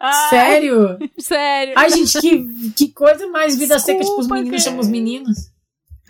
[0.00, 0.30] Ai.
[0.30, 0.98] Sério?
[1.18, 1.74] Sério.
[1.76, 5.53] Ai, gente, que, que coisa mais vida Desculpa, seca, tipo, os meninos chamam os meninos.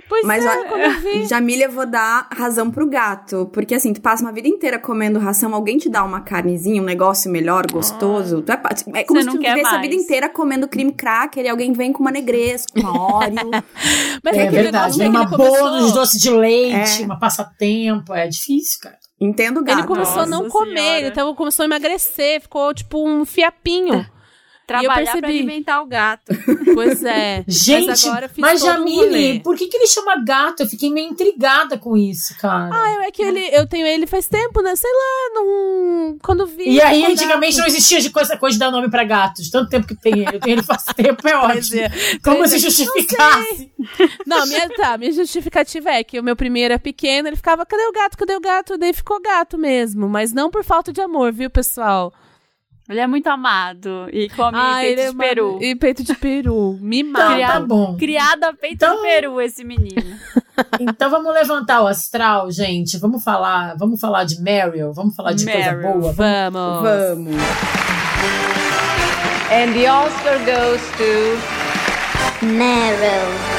[0.08, 3.48] Pois Mas, é, Jamília, eu vou dar razão pro gato.
[3.52, 6.84] Porque assim, tu passa uma vida inteira comendo ração, alguém te dá uma carnezinha, um
[6.84, 8.42] negócio melhor, gostoso.
[8.42, 8.54] Tu é,
[8.94, 11.92] é como Você se tu vivesse a vida inteira comendo creme cracker e alguém vem
[11.92, 13.50] com uma negresco, uma óleo.
[14.22, 17.04] Mas é, é verdade, vem uma de doce de leite, é.
[17.04, 18.14] uma passatempo.
[18.14, 18.98] É difícil, cara.
[19.20, 19.78] Entendo o gato.
[19.78, 21.14] Ele começou Nossa a não comer, senhora.
[21.14, 24.04] tava, começou a emagrecer, ficou tipo um fiapinho.
[24.66, 25.20] Trabalhar percebi...
[25.20, 26.32] pra alimentar o gato.
[26.74, 27.44] Pois é.
[27.48, 30.62] Gente, mas, agora mas Jamile, um por que, que ele chama gato?
[30.62, 32.70] Eu fiquei meio intrigada com isso, cara.
[32.72, 34.74] Ah, é que ele, eu tenho ele faz tempo, né?
[34.74, 36.70] Sei lá, não, quando vi.
[36.70, 39.50] E aí, antigamente não existia de coisa, coisa de dar nome pra gatos.
[39.50, 40.36] Tanto tempo que tem ele.
[40.36, 41.80] Eu tenho ele faz tempo, é ótimo.
[41.80, 41.90] É.
[42.22, 42.58] Como se é.
[42.58, 43.70] justificasse.
[44.26, 47.66] Não, não, minha, tá, minha justificativa é que o meu primeiro era pequeno, ele ficava,
[47.66, 48.16] cadê o gato?
[48.16, 48.78] Cadê o gato?
[48.78, 50.08] Daí ficou gato mesmo.
[50.08, 52.12] Mas não por falta de amor, viu, pessoal?
[52.86, 55.58] Ele é muito amado e come ah, peito de é peru.
[55.58, 56.78] E peito de peru.
[56.82, 57.34] Mimado.
[57.34, 57.96] Então, tá bom.
[57.96, 58.96] Criado a peito então...
[58.96, 60.18] de peru, esse menino.
[60.78, 62.98] então vamos levantar o astral, gente.
[62.98, 65.80] Vamos falar, vamos falar de Meryl, vamos falar de Meryl.
[65.80, 66.12] coisa boa.
[66.12, 66.82] Vamos.
[66.82, 67.42] Vamos.
[69.50, 73.54] And the Oscar goes to Meryl.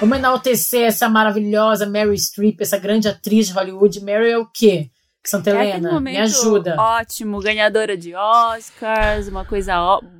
[0.00, 4.02] Vamos enaltecer essa maravilhosa Mary Streep, essa grande atriz de Hollywood.
[4.02, 4.90] Meryl é o quê?
[5.24, 6.76] Santa é Helena, é me ajuda.
[6.78, 9.74] Ótimo, ganhadora de Oscars, uma coisa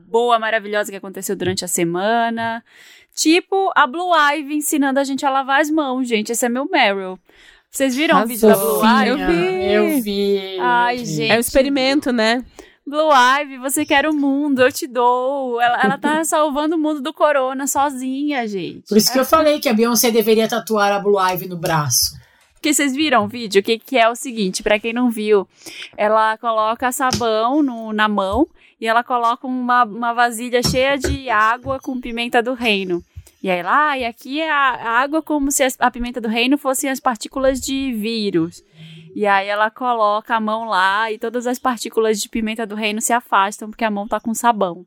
[0.06, 2.62] boa, maravilhosa que aconteceu durante a semana.
[3.14, 6.32] Tipo a Blue Ivy ensinando a gente a lavar as mãos, gente.
[6.32, 7.18] Esse é meu Meryl.
[7.70, 8.24] Vocês viram Azul.
[8.24, 9.08] o vídeo da Blue Ivy?
[9.08, 9.72] Eu vi.
[9.72, 10.58] Eu vi.
[10.60, 11.30] Ai, gente.
[11.30, 12.44] É um experimento, né?
[12.86, 15.60] Blue Ivy, você quer o mundo, eu te dou.
[15.60, 18.88] Ela, ela tá salvando o mundo do corona sozinha, gente.
[18.88, 22.19] Por isso que eu falei que a Beyoncé deveria tatuar a Blue Ivy no braço.
[22.60, 23.62] Porque vocês viram o vídeo?
[23.62, 25.48] Que, que é o seguinte, para quem não viu,
[25.96, 28.46] ela coloca sabão no, na mão
[28.78, 33.02] e ela coloca uma, uma vasilha cheia de água com pimenta do reino.
[33.42, 36.58] E aí lá, e aqui é a, a água como se a pimenta do reino
[36.58, 38.62] fossem as partículas de vírus.
[39.14, 43.00] E aí ela coloca a mão lá e todas as partículas de pimenta do reino
[43.00, 44.84] se afastam porque a mão tá com sabão.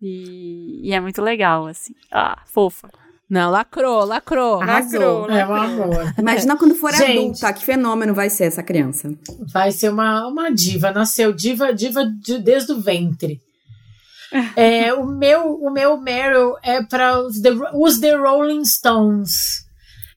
[0.00, 1.96] E, e é muito legal, assim.
[2.12, 2.88] Ah, fofa.
[3.28, 4.60] Não, lacrou, lacrou.
[4.62, 5.20] Arrasou.
[5.20, 6.14] Lacrou, É uma amor.
[6.16, 9.12] Imagina quando for Gente, adulta, que fenômeno vai ser essa criança.
[9.52, 10.90] Vai ser uma, uma diva.
[10.92, 13.40] Nasceu diva, diva de, desde o ventre.
[14.56, 19.66] é, o meu o meu Meryl é para os The, os The Rolling Stones.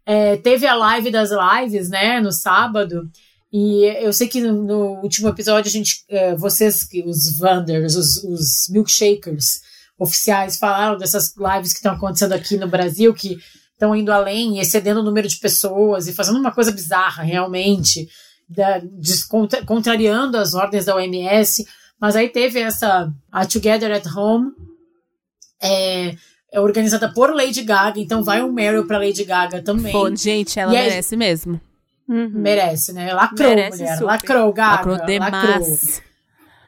[0.06, 3.10] É, teve a live das lives, né, no sábado.
[3.52, 8.24] E eu sei que no, no último episódio a gente, é, vocês, os Wanders, os,
[8.24, 9.62] os milkshakers,
[10.02, 13.38] oficiais falaram dessas lives que estão acontecendo aqui no Brasil, que
[13.74, 18.10] estão indo além, excedendo o número de pessoas e fazendo uma coisa bizarra, realmente,
[18.50, 18.82] da,
[19.66, 21.66] contrariando as ordens da OMS.
[22.00, 24.52] Mas aí teve essa a Together at Home,
[25.62, 26.16] é,
[26.52, 29.92] é organizada por Lady Gaga, então vai um Meryl para Lady Gaga também.
[29.92, 31.62] Pô, gente, ela e merece mesmo.
[32.10, 32.32] Uhum.
[32.34, 33.14] Merece, né?
[33.14, 33.94] Lacrou, merece mulher.
[33.94, 34.06] Super.
[34.06, 34.76] Lacrou, Gaga.
[34.78, 35.32] Lacrou demais.
[35.32, 36.12] Lacrou.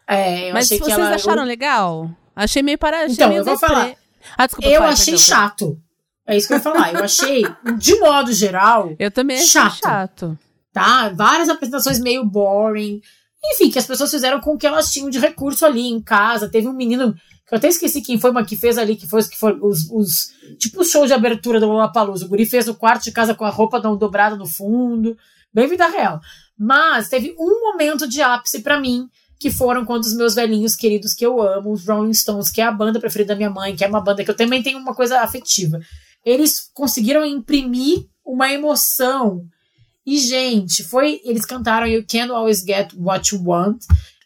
[0.05, 2.11] É, Mas vocês ela, acharam legal?
[2.35, 3.07] Achei meio para.
[3.07, 3.93] Então, meio eu vou falar.
[4.37, 5.77] Ah, desculpa, eu achei perdão, chato.
[6.25, 6.93] É isso que eu ia falar.
[6.93, 7.43] Eu achei,
[7.77, 8.95] de modo geral.
[8.97, 9.79] Eu também achei chato.
[9.81, 10.39] chato.
[10.71, 11.09] Tá?
[11.09, 13.01] Várias apresentações meio boring.
[13.45, 16.49] Enfim, que as pessoas fizeram com o que elas tinham de recurso ali em casa.
[16.49, 17.13] Teve um menino
[17.45, 19.89] que eu até esqueci quem foi, mas que fez ali, que foi, que foi os,
[19.91, 22.25] os tipo o show de abertura do Lollapalooza.
[22.25, 25.17] O guri fez o quarto de casa com a roupa dobrada no fundo,
[25.53, 26.21] bem vida real.
[26.57, 29.09] Mas teve um momento de ápice para mim,
[29.43, 32.63] que foram quando os meus velhinhos queridos que eu amo, os Rolling Stones, que é
[32.63, 34.95] a banda preferida da minha mãe, que é uma banda que eu também tenho uma
[34.95, 35.81] coisa afetiva.
[36.25, 39.43] Eles conseguiram imprimir uma emoção.
[40.05, 41.19] E, gente, foi.
[41.25, 43.79] Eles cantaram You Can't Always Get What You Want.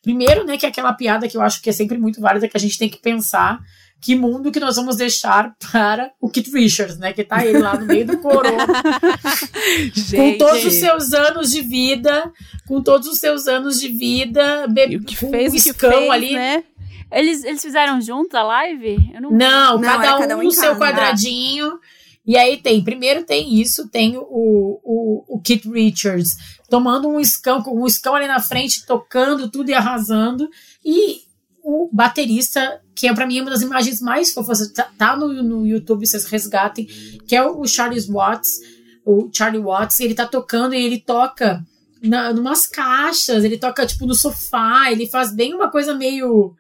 [0.03, 2.55] Primeiro, né, que é aquela piada que eu acho que é sempre muito válida, que
[2.55, 3.59] a gente tem que pensar
[3.99, 7.13] que mundo que nós vamos deixar para o Kit Richards, né?
[7.13, 8.65] Que tá ele lá no meio do coroa.
[10.15, 12.31] com todos os seus anos de vida,
[12.67, 16.33] com todos os seus anos de vida, bebê, o que fez, o que fez, ali.
[16.33, 16.63] Né?
[17.11, 18.97] Eles, eles fizeram juntos a live?
[19.19, 21.79] não, não, cada, um cada um no seu quadradinho.
[22.25, 26.35] E aí tem, primeiro tem isso, tem o, o, o Kit Richards
[26.69, 30.49] tomando um escão, com um escão ali na frente, tocando tudo e arrasando.
[30.83, 31.21] E
[31.69, 35.67] o baterista, que é para mim uma das imagens mais fofas, tá, tá no, no
[35.67, 36.85] YouTube, vocês resgatem,
[37.27, 38.61] que é o Charles Watts,
[39.05, 41.61] o Charlie Watts, ele tá tocando e ele toca
[42.01, 46.55] na, numas caixas, ele toca tipo no sofá, ele faz bem uma coisa meio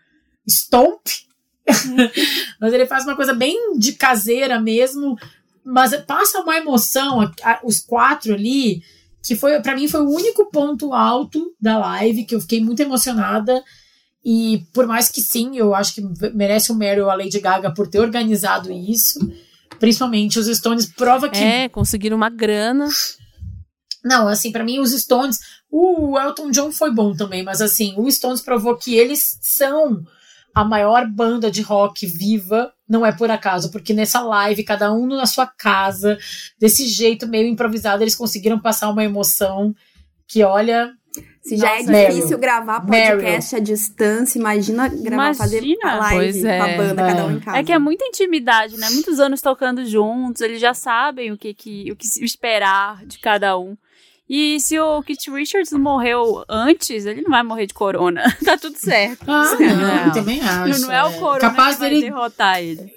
[0.45, 1.07] stomp,
[2.59, 5.17] mas ele faz uma coisa bem de caseira mesmo,
[5.63, 8.83] mas passa uma emoção, a, a, os quatro ali,
[9.23, 12.81] que foi para mim foi o único ponto alto da live, que eu fiquei muito
[12.81, 13.63] emocionada,
[14.29, 16.01] e por mais que sim, eu acho que
[16.33, 19.17] merece o um Meryl a Lady Gaga por ter organizado isso.
[19.79, 21.41] Principalmente os Stones prova que.
[21.41, 22.89] É, conseguiram uma grana.
[24.03, 25.39] Não, assim, para mim os Stones.
[25.71, 30.03] O Elton John foi bom também, mas assim, o Stones provou que eles são
[30.53, 32.73] a maior banda de rock viva.
[32.85, 36.17] Não é por acaso, porque nessa live, cada um na sua casa,
[36.59, 39.73] desse jeito meio improvisado, eles conseguiram passar uma emoção
[40.27, 40.91] que, olha,
[41.41, 42.39] se já é difícil Meryl.
[42.39, 43.57] gravar podcast Meryl.
[43.57, 45.35] à distância, imagina gravar, imagina.
[45.35, 46.57] fazer live é.
[46.57, 47.07] com a banda, é.
[47.07, 47.57] cada um em casa.
[47.57, 48.89] É que é muita intimidade, né?
[48.89, 53.57] Muitos anos tocando juntos, eles já sabem o que, que, o que esperar de cada
[53.57, 53.77] um.
[54.29, 58.23] E se o Kit Richards morreu antes, ele não vai morrer de corona.
[58.43, 59.23] tá tudo certo.
[59.25, 60.81] Ah, não, não, também acho.
[60.81, 61.17] Não é o é.
[61.17, 62.01] corona Capaz que vai dele...
[62.01, 62.93] derrotar ele.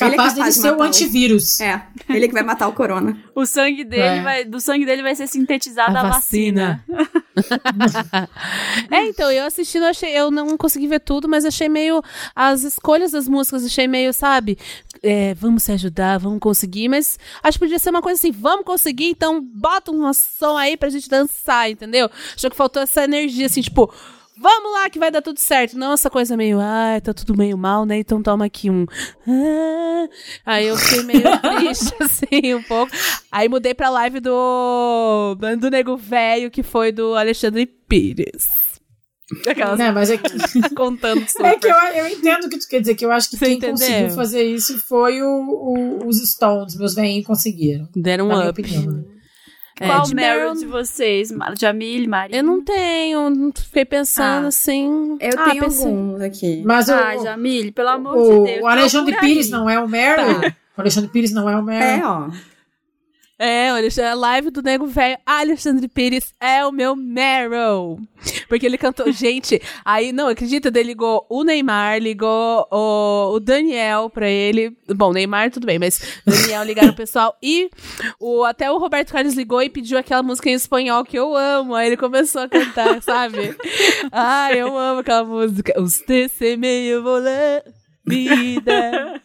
[0.00, 1.60] Capaz, ele é dele ser o antivírus.
[1.60, 3.16] É, ele que vai matar o corona.
[3.34, 4.22] o sangue dele é.
[4.22, 6.84] vai, do sangue dele vai ser sintetizada a, a vacina.
[6.88, 7.10] vacina.
[8.90, 12.02] é, então, eu assistindo, achei, eu não consegui ver tudo, mas achei meio
[12.34, 14.58] as escolhas das músicas, achei meio, sabe,
[15.02, 18.64] é, vamos se ajudar, vamos conseguir, mas acho que podia ser uma coisa assim, vamos
[18.64, 22.10] conseguir, então bota um som aí pra gente dançar, entendeu?
[22.34, 23.92] Acho que faltou essa energia, assim, tipo,
[24.40, 25.76] vamos lá que vai dar tudo certo.
[25.76, 27.98] Não essa coisa meio, ah, tá tudo meio mal, né?
[27.98, 28.86] Então toma aqui um.
[29.28, 30.08] Ah.
[30.46, 32.90] Aí eu fiquei meio triste, assim, um pouco.
[33.30, 35.36] Aí mudei pra live do.
[35.58, 38.46] do Nego Velho, que foi do Alexandre Pires.
[39.46, 39.78] Aquelas...
[39.78, 40.28] Não, mas é que...
[40.74, 41.46] contando super.
[41.46, 43.44] É que eu, eu entendo o que tu quer dizer, que eu acho que Você
[43.46, 43.76] quem entendeu?
[43.76, 47.88] conseguiu fazer isso foi o, o, os Stones, meus velhinhos conseguiram.
[47.94, 48.60] Deram um up.
[48.60, 49.04] Opinião.
[49.80, 51.32] É, Qual de Meryl de vocês?
[51.58, 52.36] Jamile, Maria?
[52.36, 54.48] Eu não tenho, fiquei pensando ah.
[54.48, 55.16] assim.
[55.18, 55.86] Eu ah, tenho pensei...
[55.86, 56.62] alguns aqui.
[56.66, 58.62] Mas ah, o, Jamile, pelo amor o, de Deus.
[58.62, 60.42] O Alexandre Pires não é o Meryl?
[60.42, 60.54] Tá.
[60.76, 61.82] O Alexandre Pires não é o Meryl?
[61.82, 62.28] É, ó.
[63.42, 67.98] É, a live do Nego Velho, Alexandre Pires é o meu Meryl.
[68.46, 74.10] Porque ele cantou, gente, aí, não, acredita, ele ligou o Neymar, ligou o, o Daniel
[74.10, 74.76] pra ele.
[74.94, 77.70] Bom, Neymar tudo bem, mas Daniel ligaram o pessoal e
[78.20, 81.74] o, até o Roberto Carlos ligou e pediu aquela música em espanhol que eu amo.
[81.74, 83.56] Aí ele começou a cantar, sabe?
[84.12, 85.80] Ah, eu amo aquela música.
[85.80, 87.72] Usted se meio volante.
[88.04, 89.22] vida.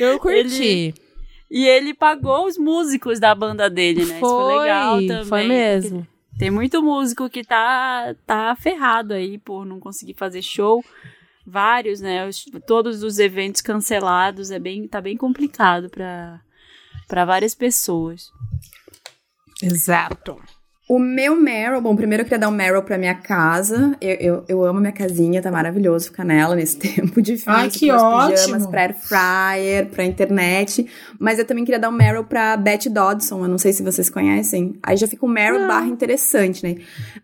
[0.00, 0.64] Eu curti.
[0.64, 1.05] Ele...
[1.50, 4.18] E ele pagou os músicos da banda dele, né?
[4.18, 5.24] Foi, Isso foi legal também.
[5.24, 6.06] Foi mesmo.
[6.38, 10.84] Tem muito músico que tá, tá ferrado aí por não conseguir fazer show.
[11.46, 12.26] Vários, né?
[12.26, 14.50] Os, todos os eventos cancelados.
[14.50, 18.30] É bem, tá bem complicado para várias pessoas.
[19.62, 20.38] Exato.
[20.88, 23.96] O meu Meryl, bom, primeiro eu queria dar um Meryl pra minha casa.
[24.00, 27.50] Eu, eu, eu amo minha casinha, tá maravilhoso ficar nela nesse tempo difícil.
[27.50, 28.30] Ai, que ótimo!
[28.30, 30.86] pijamas pra air fryer, pra internet.
[31.18, 34.08] Mas eu também queria dar um Meryl pra Beth Dodson, eu não sei se vocês
[34.08, 34.78] conhecem.
[34.80, 35.66] Aí já fica um Meryl ah.
[35.66, 36.76] barra interessante, né?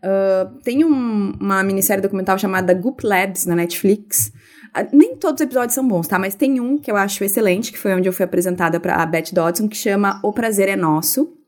[0.02, 4.32] Uh, tem um, uma minissérie documental chamada Goop Labs na Netflix.
[4.76, 6.18] Uh, nem todos os episódios são bons, tá?
[6.18, 9.30] Mas tem um que eu acho excelente, que foi onde eu fui apresentada pra Beth
[9.32, 11.41] Dodson, que chama O Prazer é Nosso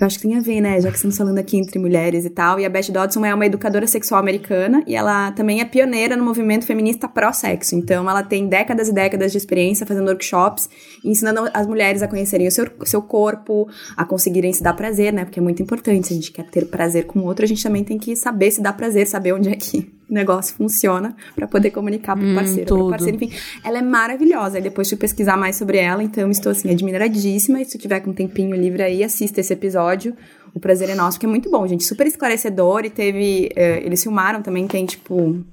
[0.00, 0.80] eu acho que tem a ver, né?
[0.80, 2.58] Já que estamos falando aqui entre mulheres e tal.
[2.58, 6.24] E a Beth Dodson é uma educadora sexual americana e ela também é pioneira no
[6.24, 7.76] movimento feminista pró-sexo.
[7.76, 10.68] Então, ela tem décadas e décadas de experiência fazendo workshops,
[11.04, 15.24] ensinando as mulheres a conhecerem o seu, seu corpo, a conseguirem se dar prazer, né?
[15.24, 16.08] Porque é muito importante.
[16.08, 18.50] Se a gente quer ter prazer com o outro, a gente também tem que saber
[18.50, 22.74] se dar prazer, saber onde é que negócio funciona para poder comunicar pro hum, parceiro,
[22.74, 23.32] hum, pro parceiro, enfim.
[23.64, 24.58] Ela é maravilhosa.
[24.58, 27.60] E depois fui pesquisar mais sobre ela, então estou assim admiradíssima.
[27.60, 30.14] E se tiver com um tempinho livre aí, assista esse episódio.
[30.54, 31.84] O prazer é nosso, que é muito bom, gente.
[31.84, 33.50] Super esclarecedor e teve.
[33.56, 35.44] Eh, eles filmaram também, tem, tipo,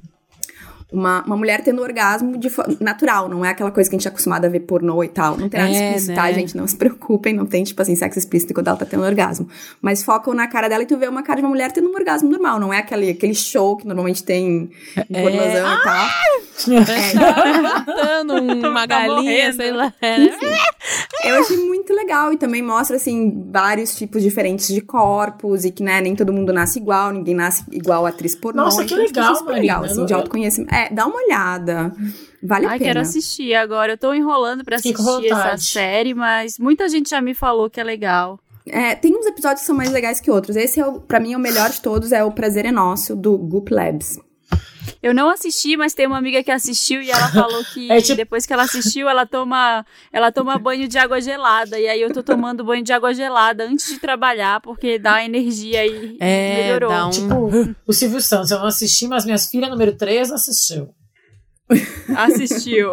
[0.91, 4.11] uma, uma mulher tendo orgasmo de natural, não é aquela coisa que a gente é
[4.11, 5.37] acostumado a ver pornô e tal.
[5.37, 6.27] Não tem nada é, explícito, tá, né?
[6.27, 6.57] tá, gente?
[6.57, 9.47] Não se preocupem, não tem, tipo assim, sexo explícito quando ela tá tendo orgasmo.
[9.81, 11.93] Mas focam na cara dela e tu vê uma cara de uma mulher tendo um
[11.93, 15.21] orgasmo normal, não é aquele, aquele show que normalmente tem em é.
[15.21, 16.07] pornozão e tal.
[16.71, 17.61] É.
[17.61, 19.93] matando uma tá galinha, sei lá.
[21.23, 25.83] Eu achei muito legal e também mostra, assim, vários tipos diferentes de corpos e que,
[25.83, 28.63] né, nem todo mundo nasce igual, ninguém nasce igual atriz pornô.
[28.63, 30.73] Nossa, que então, tipo, legal, super legal, assim, de autoconhecimento.
[30.81, 31.93] É, dá uma olhada.
[32.41, 32.85] Vale Ai, a pena.
[32.85, 33.93] quero assistir agora.
[33.93, 37.83] Eu tô enrolando pra assistir essa série, mas muita gente já me falou que é
[37.83, 38.39] legal.
[38.65, 40.55] É, tem uns episódios que são mais legais que outros.
[40.55, 43.15] Esse, é o, pra mim, é o melhor de todos, é o Prazer é Nosso,
[43.15, 44.19] do Goop Labs.
[45.01, 48.15] Eu não assisti, mas tem uma amiga que assistiu e ela falou que é tipo...
[48.15, 51.79] depois que ela assistiu, ela toma, ela toma banho de água gelada.
[51.79, 55.85] E aí eu tô tomando banho de água gelada antes de trabalhar, porque dá energia
[55.85, 56.91] e é, melhorou.
[56.91, 57.09] Um...
[57.09, 60.89] Tipo, o Silvio Santos, eu não assisti, mas minhas filhas número 3 assistiu.
[62.17, 62.91] Assistiu.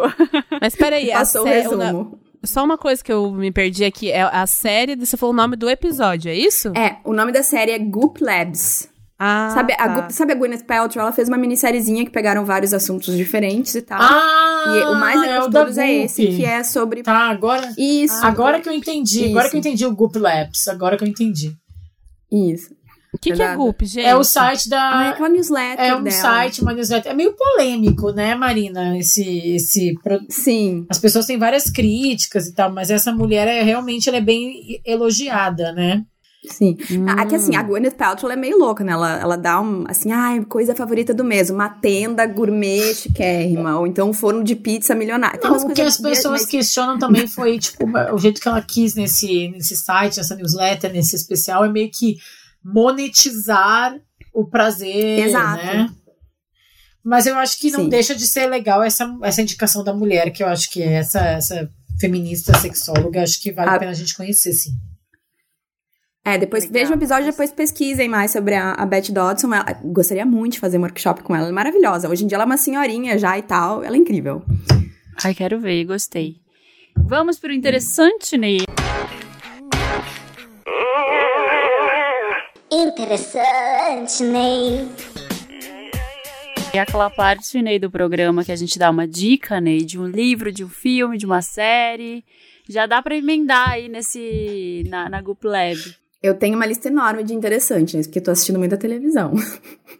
[0.61, 2.19] mas peraí, Passou a resumo.
[2.43, 5.57] Só uma coisa que eu me perdi aqui, é a série, você falou o nome
[5.57, 6.69] do episódio, é isso?
[6.69, 8.88] É, o nome da série é Goop Labs.
[9.21, 9.83] Ah, sabe, tá.
[9.83, 11.03] a, sabe a Gwyneth Paltrow?
[11.03, 13.99] Ela fez uma minissériezinha que pegaram vários assuntos diferentes e tal.
[14.01, 17.03] Ah, e o mais legal é de todos é esse, que é sobre...
[17.03, 17.73] Tá, agora...
[17.77, 18.25] Isso.
[18.25, 19.25] Agora que eu entendi.
[19.25, 19.31] Isso.
[19.31, 20.69] Agora que eu entendi o Goop Labs.
[20.69, 21.53] Agora que eu entendi.
[22.31, 22.73] Isso.
[23.11, 24.05] O que, que, é Goop, gente?
[24.05, 24.97] É o site da.
[24.97, 25.83] Ah, é aquela newsletter.
[25.83, 26.15] É um dela.
[26.15, 27.11] site, uma newsletter.
[27.11, 28.97] É meio polêmico, né, Marina?
[28.97, 29.23] Esse.
[29.55, 29.95] esse
[30.29, 30.85] Sim.
[30.87, 34.79] As pessoas têm várias críticas e tal, mas essa mulher é realmente ela é bem
[34.85, 36.05] elogiada, né?
[36.47, 36.77] Sim.
[36.91, 37.05] Hum.
[37.09, 38.93] Aqui, assim, a Gwyneth Paltrow é meio louca, né?
[38.93, 43.85] Ela, ela dá um, assim, ai, coisa favorita do mês, uma tenda gourmet chiquérrima, ou
[43.85, 45.39] então um forno de pizza milionário.
[45.43, 46.49] Não, o que as pessoas mas...
[46.49, 51.15] questionam também foi, tipo, o jeito que ela quis nesse, nesse site, nessa newsletter, nesse
[51.15, 52.17] especial, é meio que
[52.63, 53.99] monetizar
[54.33, 55.65] o prazer, Exato.
[55.65, 55.89] né?
[57.03, 57.89] Mas eu acho que não Sim.
[57.89, 61.19] deixa de ser legal essa, essa indicação da mulher, que eu acho que é essa,
[61.19, 61.69] essa
[61.99, 64.71] feminista sexóloga, acho que vale a, a pena a gente conhecer, sim.
[66.29, 66.73] É, depois Legal.
[66.81, 69.51] vejam o episódio depois pesquisem mais sobre a, a Beth Dodson.
[69.51, 71.45] Ela, gostaria muito de fazer um workshop com ela.
[71.45, 72.07] Ela é maravilhosa.
[72.07, 73.83] Hoje em dia ela é uma senhorinha já e tal.
[73.83, 74.43] Ela é incrível.
[75.23, 76.35] Ai, quero ver, gostei.
[76.95, 78.59] Vamos pro interessante, Ney.
[82.71, 84.87] Interessante, Ney.
[86.71, 90.05] É aquela parte, Ney, do programa que a gente dá uma dica, Ney, de um
[90.05, 92.23] livro, de um filme, de uma série.
[92.69, 95.97] Já dá para emendar aí nesse na, na Goop Lab.
[96.21, 99.33] Eu tenho uma lista enorme de interessantes, porque tô assistindo muita televisão.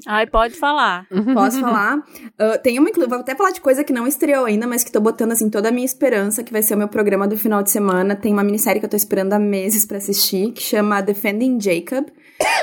[0.06, 1.08] Ai, pode falar.
[1.34, 1.98] Posso falar?
[1.98, 5.00] Uh, tem uma, vou até falar de coisa que não estreou ainda, mas que tô
[5.00, 7.72] botando, assim, toda a minha esperança, que vai ser o meu programa do final de
[7.72, 8.18] semana.
[8.18, 12.08] Tem uma minissérie que eu tô esperando há meses para assistir, que chama Defending Jacob.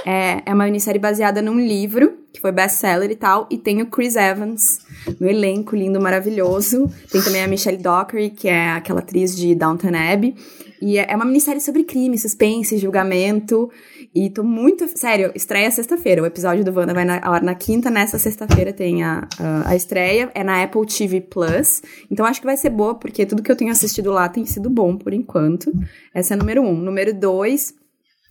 [0.04, 3.86] É, é uma minissérie baseada num livro, que foi best-seller e tal, e tem o
[3.86, 4.80] Chris Evans
[5.18, 6.90] no elenco, lindo, maravilhoso.
[7.10, 10.34] Tem também a Michelle Dockery, que é aquela atriz de Downton Abbey.
[10.80, 13.70] E é, é uma minissérie sobre crime, suspense, julgamento.
[14.14, 14.86] E tô muito.
[14.96, 16.22] Sério, estreia sexta-feira.
[16.22, 19.76] O episódio do Wanda vai na, hora na quinta, nessa sexta-feira tem a, a, a,
[19.76, 20.30] estreia.
[20.34, 21.82] É na Apple TV Plus.
[22.10, 24.70] Então acho que vai ser boa, porque tudo que eu tenho assistido lá tem sido
[24.70, 25.72] bom por enquanto.
[26.14, 26.74] Essa é número um.
[26.74, 27.74] Número dois.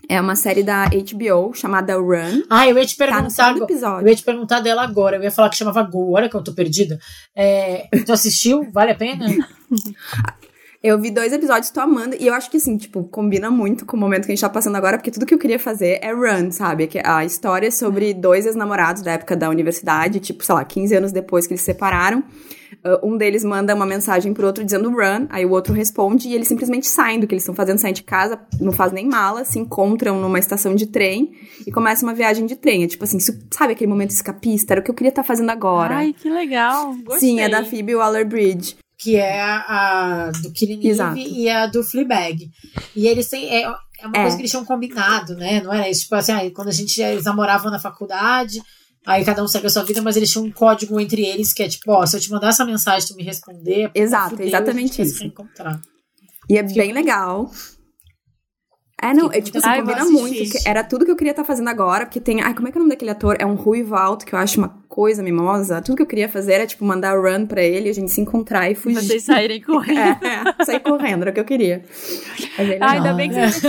[0.08, 2.44] É uma série da HBO chamada Run.
[2.50, 3.54] Ah, eu ia te perguntar.
[3.54, 4.06] Tá episódio.
[4.06, 5.18] Eu ia te perguntar dela agora.
[5.18, 6.12] Eu ia falar que chamava Go.
[6.12, 7.00] Olha que eu tô perdida.
[7.36, 8.70] É, tu assistiu?
[8.72, 9.26] Vale a pena?
[10.86, 12.16] Eu vi dois episódios, tô amando.
[12.20, 14.48] E eu acho que, assim, tipo, combina muito com o momento que a gente tá
[14.48, 16.88] passando agora, porque tudo que eu queria fazer é run, sabe?
[17.04, 21.12] A história é sobre dois ex-namorados da época da universidade, tipo, sei lá, 15 anos
[21.12, 22.20] depois que eles se separaram.
[22.86, 26.36] Uh, um deles manda uma mensagem pro outro dizendo run, aí o outro responde e
[26.36, 29.44] eles simplesmente saem do que eles estão fazendo, saem de casa, não faz nem mala,
[29.44, 31.32] se encontram numa estação de trem
[31.66, 32.84] e começa uma viagem de trem.
[32.84, 33.18] É tipo assim,
[33.50, 34.76] sabe aquele momento escapista?
[34.76, 35.96] Era o que eu queria estar tá fazendo agora.
[35.96, 36.94] Ai, que legal.
[37.04, 37.20] Gostei.
[37.20, 40.80] Sim, é da Phoebe Waller-Bridge que é a, do Killing
[41.16, 42.50] e a do Fleabag.
[42.96, 43.50] E eles têm.
[43.50, 44.22] É, é uma é.
[44.22, 45.62] coisa que eles tinham combinado, né?
[45.62, 46.02] Não era isso?
[46.02, 48.62] Tipo assim, aí, quando a gente eles namoravam na faculdade,
[49.06, 51.64] aí cada um segue a sua vida, mas eles tinham um código entre eles que
[51.64, 53.92] é tipo, ó, se eu te mandar essa mensagem tu me responder.
[53.94, 55.32] Exato, fudeu, exatamente isso.
[56.50, 57.50] E é bem legal.
[59.02, 60.52] É, não, é, tipo, assim, Ai, combina muito.
[60.52, 62.42] Que era tudo que eu queria estar tá fazendo agora, porque tem.
[62.42, 63.36] Ai, como é que é o nome daquele ator?
[63.38, 65.82] É um ruivo alto, que eu acho uma coisa mimosa.
[65.82, 68.72] Tudo que eu queria fazer era, tipo, mandar run pra ele, a gente se encontrar
[68.72, 69.02] e fugir.
[69.02, 70.26] Vocês saírem correndo.
[70.26, 71.84] É, é sair correndo, era o que eu queria.
[72.58, 73.68] Ai, ainda bem que você.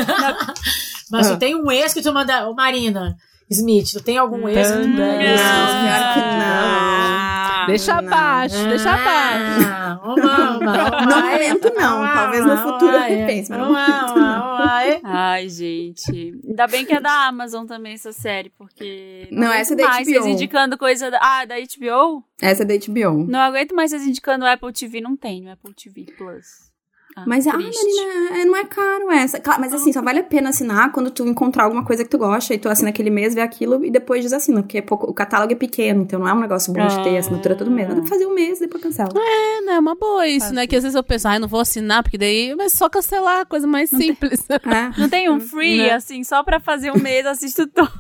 [1.11, 1.37] Mas ah.
[1.37, 2.49] tem um ex que tu manda.
[2.49, 3.17] Ô, Marina.
[3.51, 4.71] Smith, tu tem algum ex?
[4.71, 6.96] Não, não, pior que não.
[7.67, 10.07] Deixa abaixo, deixa abaixo.
[10.07, 12.07] No momento, não.
[12.15, 14.57] Talvez no futuro eu repense, mas no momento, não.
[15.05, 16.35] Ai, gente.
[16.47, 19.29] Ainda bem que é da Amazon também essa série, porque.
[19.31, 20.15] Não, essa é da mais HBO.
[20.15, 21.11] Vocês indicando coisa.
[21.11, 21.19] Da...
[21.21, 22.25] Ah, da HBO?
[22.41, 23.27] Essa é da HBO.
[23.27, 25.01] Não aguento mais vocês indicando o Apple TV.
[25.01, 26.67] Não tem Apple TV Plus.
[27.19, 29.41] Ah, mas, ah, Marina, é, não é caro essa.
[29.41, 32.19] Claro, mas assim, só vale a pena assinar quando tu encontrar alguma coisa que tu
[32.19, 35.15] gosta e tu assina aquele mês, vê aquilo e depois desassina, porque é pouco, o
[35.15, 37.89] catálogo é pequeno, então não é um negócio bom de ter assinatura todo mês.
[37.89, 39.09] Dá pra fazer um mês e depois cancela.
[39.17, 39.73] É, né?
[39.77, 40.67] É uma boa isso, né?
[40.67, 42.55] Que às vezes eu penso, ai, ah, não vou assinar, porque daí.
[42.55, 44.43] Mas só cancelar, coisa mais não simples.
[44.43, 44.91] Tem, é.
[45.01, 45.93] Não tem um free, né?
[45.93, 47.91] assim, só pra fazer um mês, assisto tudo.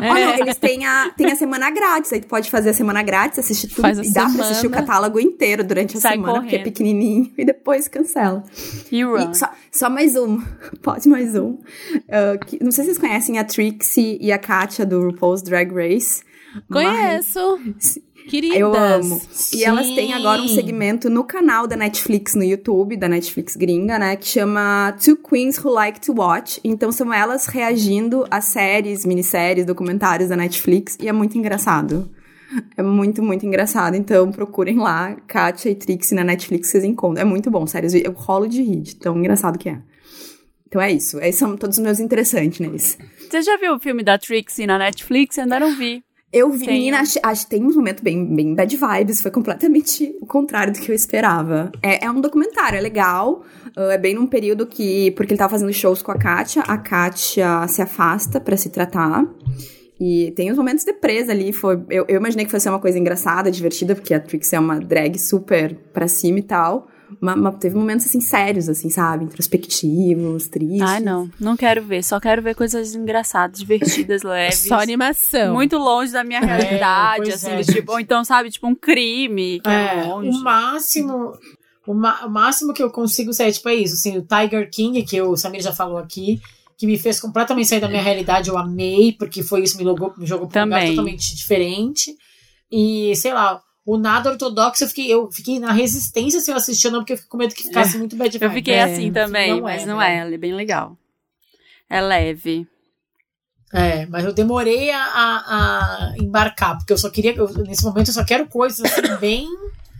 [0.00, 0.10] É.
[0.10, 3.38] Olha, eles têm a, têm a semana grátis, aí tu pode fazer a semana grátis,
[3.38, 4.34] assistir tudo Faz e dá semana.
[4.34, 6.44] pra assistir o catálogo inteiro durante a Sai semana, correndo.
[6.50, 8.42] porque é pequenininho, e depois cancela.
[8.90, 9.34] E run.
[9.34, 10.40] Só, só mais um.
[10.82, 11.50] Pode mais um.
[11.50, 15.72] Uh, que, não sei se vocês conhecem a Trixie e a Katia do RuPaul's Drag
[15.72, 16.22] Race.
[16.70, 17.60] Conheço.
[17.64, 17.98] Mas...
[18.26, 18.58] Queridas.
[18.58, 19.20] Eu amo.
[19.30, 19.58] Sim.
[19.58, 23.98] E elas têm agora um segmento no canal da Netflix, no YouTube, da Netflix gringa,
[23.98, 24.16] né?
[24.16, 26.60] Que chama Two Queens Who Like to Watch.
[26.64, 30.98] Então são elas reagindo a séries, minisséries, documentários da Netflix.
[31.00, 32.10] E é muito engraçado.
[32.76, 33.96] É muito, muito engraçado.
[33.96, 37.22] Então, procurem lá, Katia e Trixie na Netflix, vocês encontram.
[37.22, 37.88] É muito bom, sério.
[38.04, 39.78] Eu rolo de rir, tão engraçado que é.
[40.66, 41.18] Então é isso.
[41.20, 42.98] Esses são todos os meus interessantes neles.
[43.30, 45.36] Você já viu o filme da Trixie na Netflix?
[45.36, 46.04] Eu ainda não vi.
[46.32, 46.74] Eu vi, tem.
[46.74, 50.78] menina, acho, acho tem um momento bem, bem bad vibes, foi completamente o contrário do
[50.78, 51.70] que eu esperava.
[51.82, 53.44] É, é um documentário, é legal,
[53.76, 56.76] uh, é bem num período que, porque ele tava fazendo shows com a Kátia, a
[56.76, 59.24] Kátia se afasta para se tratar,
[59.98, 61.52] e tem os momentos de presa ali.
[61.52, 64.78] Foi, eu, eu, imaginei que fosse uma coisa engraçada, divertida, porque a Trix é uma
[64.78, 66.88] drag super pra cima e tal.
[67.20, 69.24] Mas, mas, teve momentos assim sérios, assim, sabe?
[69.24, 70.82] Introspectivos, tristes.
[70.82, 71.30] Ai, não.
[71.40, 72.02] Não quero ver.
[72.02, 74.58] Só quero ver coisas engraçadas, divertidas, leves.
[74.58, 75.54] Só animação.
[75.54, 77.50] Muito longe da minha é, realidade, é, assim.
[77.50, 77.62] É.
[77.62, 79.60] Tipo, ou então, sabe, tipo um crime.
[79.60, 80.28] Que é, é longe.
[80.28, 81.32] O máximo.
[81.86, 83.94] O, o, máximo que eu consigo ser, tipo, é isso.
[83.94, 86.40] Assim, o Tiger King, que o Samir já falou aqui
[86.76, 90.12] que me fez completamente sair da minha realidade, eu amei, porque foi isso, me, logou,
[90.16, 92.14] me jogou para um lugar totalmente diferente.
[92.70, 96.90] E, sei lá, o nada ortodoxo, eu fiquei, eu fiquei na resistência se eu assistir,
[96.90, 97.98] não, porque eu fiquei com medo que ficasse é.
[97.98, 100.54] muito bad Eu fiquei é, assim também, não mas é, não é, ela é bem
[100.54, 100.98] legal.
[101.88, 102.66] É leve.
[103.72, 108.08] É, mas eu demorei a, a, a embarcar, porque eu só queria, eu, nesse momento
[108.08, 109.48] eu só quero coisas assim, bem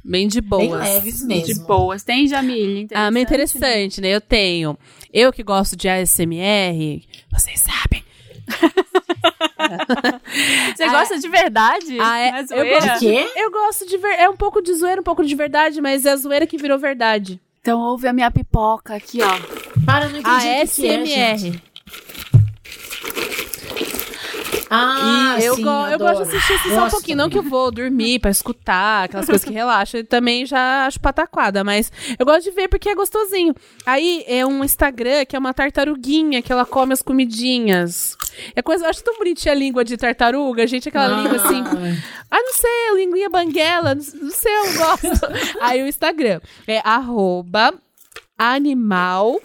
[0.07, 0.63] Bem de boas.
[0.63, 1.55] Bem leves mesmo.
[1.55, 2.05] De boas.
[2.05, 2.87] Tem, Jamile?
[2.95, 4.09] Ah, mas interessante, né?
[4.09, 4.79] Eu tenho.
[5.13, 7.03] Eu que gosto de ASMR,
[7.33, 8.05] vocês sabem.
[10.77, 11.99] Você ah, gosta de verdade?
[11.99, 13.33] Ah, é, é eu gosto, de quê?
[13.35, 16.11] Eu gosto de ver, é um pouco de zoeira, um pouco de verdade, mas é
[16.11, 17.41] a zoeira que virou verdade.
[17.61, 19.85] Então ouve a minha pipoca aqui, ó.
[19.85, 21.61] Para, não entendi ASMR.
[24.69, 27.17] Ah, eu, sim, go eu gosto de assistir assim, só um pouquinho.
[27.17, 30.05] Não que eu vou dormir pra escutar, aquelas coisas que relaxam.
[30.05, 33.55] Também já acho pataquada, mas eu gosto de ver porque é gostosinho.
[33.85, 38.17] Aí é um Instagram que é uma tartaruguinha que ela come as comidinhas.
[38.55, 41.23] É coisa, eu acho tão bonitinha a língua de tartaruga, gente, aquela ah.
[41.23, 41.63] língua assim.
[42.31, 45.27] Ah, não sei, linguinha banguela, não, não sei, eu gosto.
[45.63, 47.73] Aí o Instagram é arroba
[48.37, 49.41] animal.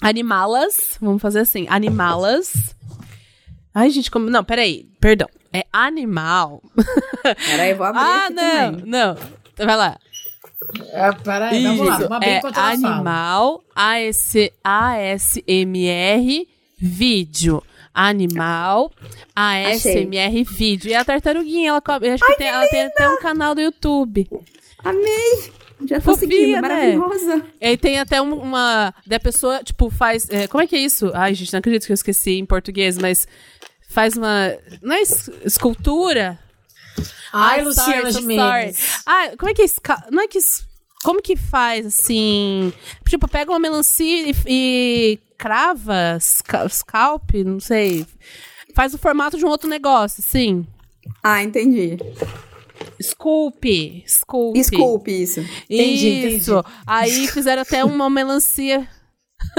[0.00, 2.74] Animalas, vamos fazer assim, animalas
[3.74, 4.28] Ai, gente, como.
[4.28, 4.86] Não, peraí.
[5.00, 5.28] Perdão.
[5.52, 6.62] É animal.
[7.22, 8.00] Peraí, vou abrir.
[8.00, 8.86] ah, não, também.
[8.86, 9.16] não.
[9.58, 9.98] Vai lá.
[10.92, 11.76] É, peraí, Isso.
[11.76, 11.98] vamos lá.
[11.98, 16.48] Vamos abrir é animal, AS, ASMR,
[16.78, 17.62] vídeo.
[17.94, 18.90] Animal,
[19.36, 20.90] ASMR vídeo.
[20.90, 21.82] E a tartaruguinha, ela,
[22.14, 24.26] acho que tem, ela tem até um canal do YouTube.
[24.82, 25.52] Amei!
[25.86, 26.60] Já tô Fofinha, seguindo, né?
[26.60, 27.44] maravilhosa.
[27.60, 28.94] E aí tem até uma.
[29.06, 30.28] Da pessoa, tipo, faz.
[30.30, 31.10] É, como é que é isso?
[31.14, 33.26] Ai, gente, não acredito que eu esqueci em português, mas
[33.92, 34.56] faz uma.
[34.80, 35.02] Não é
[35.44, 36.38] escultura?
[37.32, 39.02] Ai, Ai Luciana sorry, Gimenez.
[39.06, 39.66] Ah, como é que é
[40.10, 40.38] Não é que.
[41.04, 42.72] Como que faz, assim?
[43.08, 48.06] Tipo, pega uma melancia e, e crava, scalp, não sei.
[48.74, 50.64] Faz o formato de um outro negócio, sim.
[51.22, 51.98] Ah, entendi.
[53.02, 54.04] Scoop.
[54.06, 54.64] Scoop.
[54.64, 55.40] Scoop, isso.
[55.68, 56.52] Entendi, isso.
[56.52, 56.76] Entendi.
[56.86, 58.88] Aí fizeram até uma melancia.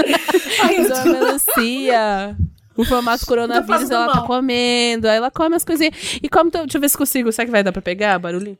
[0.66, 2.36] fizeram uma melancia.
[2.76, 4.22] O formato coronavírus, ela tá mal.
[4.22, 5.08] tá comendo.
[5.08, 6.18] Aí ela come as coisinhas.
[6.22, 6.50] E como.
[6.50, 7.30] Deixa eu ver se consigo.
[7.32, 8.58] Será que vai dar pra pegar barulhinho?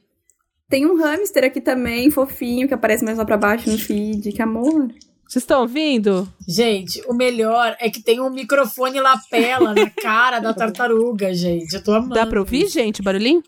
[0.69, 4.33] Tem um hamster aqui também, fofinho, que aparece mais lá pra baixo no feed.
[4.33, 4.89] Que amor.
[5.29, 6.29] Vocês estão ouvindo?
[6.47, 11.75] Gente, o melhor é que tem um microfone lapela na cara da tartaruga, gente.
[11.75, 12.15] Eu tô amando.
[12.15, 13.43] Dá pra ouvir, gente, o barulhinho?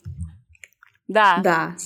[1.08, 1.38] Dá.
[1.38, 1.76] Dá.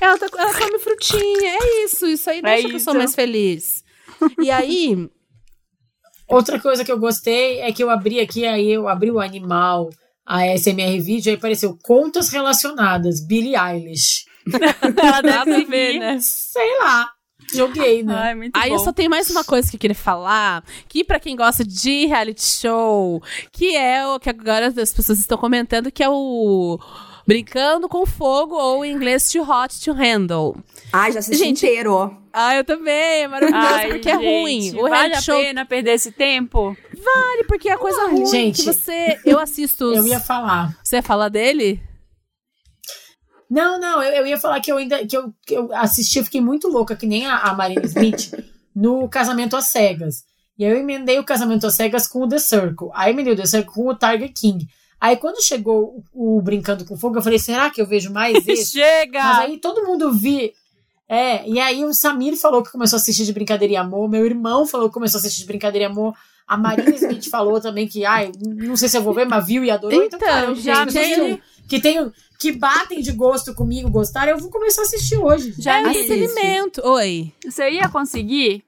[0.00, 2.06] Ela, tá, ela come frutinha, é isso.
[2.06, 3.84] Isso aí é deixa é a pessoa mais feliz.
[4.40, 5.10] E aí...
[6.28, 9.88] Outra coisa que eu gostei é que eu abri aqui, aí eu abri o animal,
[10.26, 14.26] a SMR vídeo, aí apareceu contas relacionadas, Billie Eilish.
[15.02, 16.18] ela deve ver, né?
[16.20, 17.10] Sei lá.
[17.54, 18.14] Joguei, né?
[18.14, 18.76] Ai, Aí bom.
[18.76, 22.04] eu só tenho mais uma coisa que eu queria falar, que para quem gosta de
[22.04, 26.78] reality show, que é o que agora as pessoas estão comentando, que é o
[27.26, 30.56] Brincando com Fogo, ou em inglês Too Hot to Handle.
[30.92, 32.16] Ai, já assisti gente, inteiro.
[32.32, 34.78] Ah, eu também, é maravilhoso, Ai, porque gente, é ruim.
[34.78, 35.36] O vale a show...
[35.36, 36.76] pena perder esse tempo?
[36.92, 39.18] Vale, porque é coisa Ai, ruim gente, que você...
[39.24, 39.86] Eu assisto...
[39.86, 39.96] Os...
[39.98, 40.76] Eu ia falar.
[40.82, 41.82] Você ia falar dele?
[43.50, 46.24] Não, não, eu, eu, ia falar que eu ainda que eu, que eu assisti, eu
[46.24, 48.30] fiquei muito louca, que nem a, a Marina Smith,
[48.76, 50.24] no Casamento às Cegas.
[50.58, 52.88] E aí eu emendei o Casamento às Cegas com o The Circle.
[52.92, 54.66] Aí emendei o The Circle com o Tiger King.
[55.00, 58.36] Aí quando chegou o, o Brincando com Fogo, eu falei, será que eu vejo mais
[58.46, 58.78] esse?
[58.78, 59.22] Chega!
[59.22, 60.52] Mas aí todo mundo vi.
[61.08, 64.26] É, e aí o Samir falou que começou a assistir de Brincadeira e Amor, meu
[64.26, 66.14] irmão falou que começou a assistir de Brincadeira e Amor,
[66.46, 69.64] a Marina Smith falou também que, ai, não sei se eu vou ver, mas viu
[69.64, 70.02] e adorou.
[70.02, 70.86] Então, então cara, já
[71.68, 75.54] que tem que batem de gosto comigo, gostaram, eu vou começar a assistir hoje.
[75.58, 76.80] Já é experimento.
[76.86, 77.32] Oi.
[77.44, 78.64] Você ia conseguir?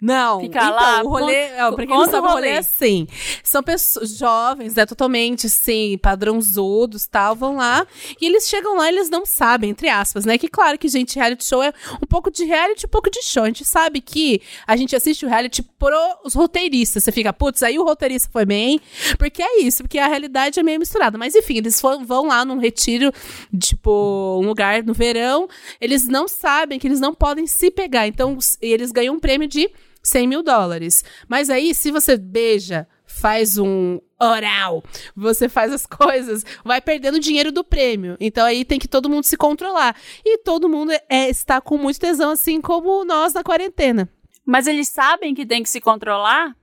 [0.00, 3.06] Não, Ficar então, lá, o rolê, ó, pra quem não sabe, o rolê é assim.
[3.42, 7.86] São pessoas jovens, né, totalmente assim, padrãozudos, tal, vão lá,
[8.20, 11.16] e eles chegam lá e eles não sabem, entre aspas, né, que claro que, gente,
[11.16, 13.44] reality show é um pouco de reality, um pouco de show.
[13.44, 17.04] A gente sabe que a gente assiste o reality pros roteiristas.
[17.04, 18.80] Você fica, putz, aí o roteirista foi bem,
[19.18, 21.18] porque é isso, porque a realidade é meio misturada.
[21.18, 23.12] Mas enfim, eles vão lá num retiro,
[23.58, 25.48] tipo, um lugar no verão,
[25.80, 29.61] eles não sabem que eles não podem se pegar, então eles ganham um prêmio de
[30.02, 31.04] 100 mil dólares.
[31.28, 34.82] Mas aí, se você beija, faz um oral,
[35.14, 38.16] você faz as coisas, vai perdendo dinheiro do prêmio.
[38.20, 39.96] Então aí tem que todo mundo se controlar.
[40.24, 44.08] E todo mundo é, está com muito tesão, assim como nós na quarentena.
[44.44, 46.56] Mas eles sabem que tem que se controlar?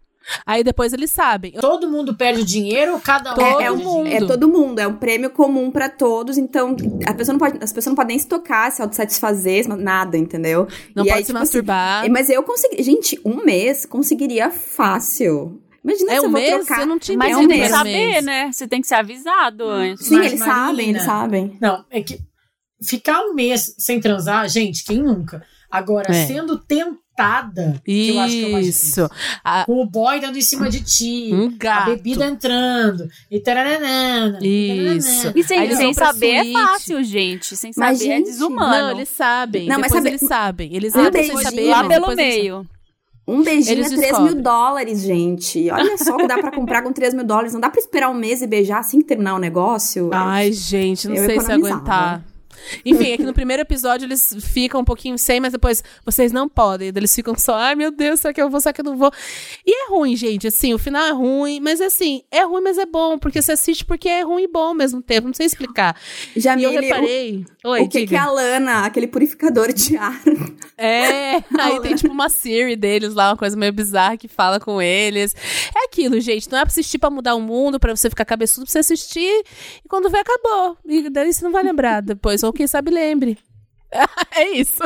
[0.46, 1.54] Aí depois eles sabem.
[1.54, 3.36] Todo mundo perde dinheiro ou cada um?
[3.36, 4.08] Todo é, é, mundo.
[4.08, 4.80] É todo mundo.
[4.80, 6.38] É um prêmio comum para todos.
[6.38, 10.18] Então, a pessoa não pode, as pessoas não podem nem se tocar, se autossatisfazer, nada,
[10.18, 10.68] entendeu?
[10.96, 12.02] Não e pode aí, se tipo, assim, masturbar.
[12.02, 12.84] Assim, mas eu consegui.
[12.84, 15.62] Gente, um mês conseguiria fácil.
[15.84, 16.50] Imagina é se um eu mês?
[16.50, 16.82] vou trocar.
[16.82, 18.52] Eu não tinha Mas é um tem que saber, né?
[18.52, 20.06] Você tem que ser avisado antes.
[20.06, 21.58] Sim, eles Marina, sabem, eles sabem.
[21.62, 22.20] Não, é que
[22.82, 25.44] ficar um mês sem transar, gente, quem nunca?
[25.72, 26.26] Agora, é.
[26.26, 28.12] sendo tentado isso.
[28.12, 29.10] que eu acho que é mais difícil.
[29.44, 29.66] A...
[29.66, 31.30] Com o boy dando em cima de ti.
[31.34, 31.92] Um gato.
[31.92, 33.08] A bebida entrando.
[33.30, 34.40] E taranana.
[34.42, 35.32] Isso.
[35.36, 37.56] E sem, sem saber é fácil, gente.
[37.56, 38.88] Sem saber mas, é gente, é desumano.
[38.88, 39.68] Não, eles sabem.
[39.68, 40.08] Não, mas sabe...
[40.10, 40.76] eles sabem.
[40.76, 41.70] Eles um entram sem saber.
[41.70, 42.66] Lá pelo meio.
[43.30, 44.34] Um beijinho Eles é 3 descobrem.
[44.34, 45.70] mil dólares, gente.
[45.70, 47.54] Olha só o que dá pra comprar com 3 mil dólares.
[47.54, 50.10] Não dá pra esperar um mês e beijar assim que terminar o negócio.
[50.12, 52.24] Ai, gente, não sei se aguentar.
[52.86, 56.90] Enfim, aqui no primeiro episódio eles ficam um pouquinho sem, mas depois vocês não podem.
[56.90, 59.12] Eles ficam só, ai meu Deus, será que eu vou, será que eu não vou?
[59.66, 62.86] E é ruim, gente, assim, o final é ruim, mas assim, é ruim, mas é
[62.86, 65.96] bom, porque você assiste porque é ruim e bom ao mesmo tempo, não sei explicar.
[66.36, 67.46] Já e eu reparei.
[67.64, 70.20] O, Oi, o que, que é a Lana, aquele purificador de ar.
[70.82, 74.82] É, aí tem tipo uma Siri deles lá, uma coisa meio bizarra que fala com
[74.82, 75.36] eles.
[75.76, 78.66] É aquilo, gente, não é pra assistir pra mudar o mundo, pra você ficar cabeçudo,
[78.66, 79.44] pra você assistir
[79.84, 80.78] e quando vê, acabou.
[80.86, 83.38] E daí você não vai lembrar depois, ou quem sabe lembre.
[84.36, 84.82] é isso.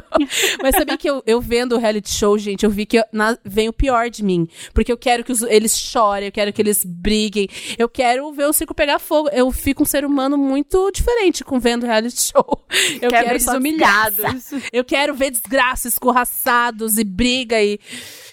[0.61, 3.37] Mas sabia que eu, eu vendo o reality show, gente, eu vi que eu, na,
[3.43, 4.47] vem o pior de mim.
[4.73, 7.47] Porque eu quero que os, eles chorem, eu quero que eles briguem,
[7.77, 9.29] eu quero ver o circo pegar fogo.
[9.29, 12.65] Eu fico um ser humano muito diferente com vendo reality show.
[13.01, 14.51] Eu quero, quero eles humilhados.
[14.71, 17.79] Eu quero ver desgraças, escorraçados e briga e.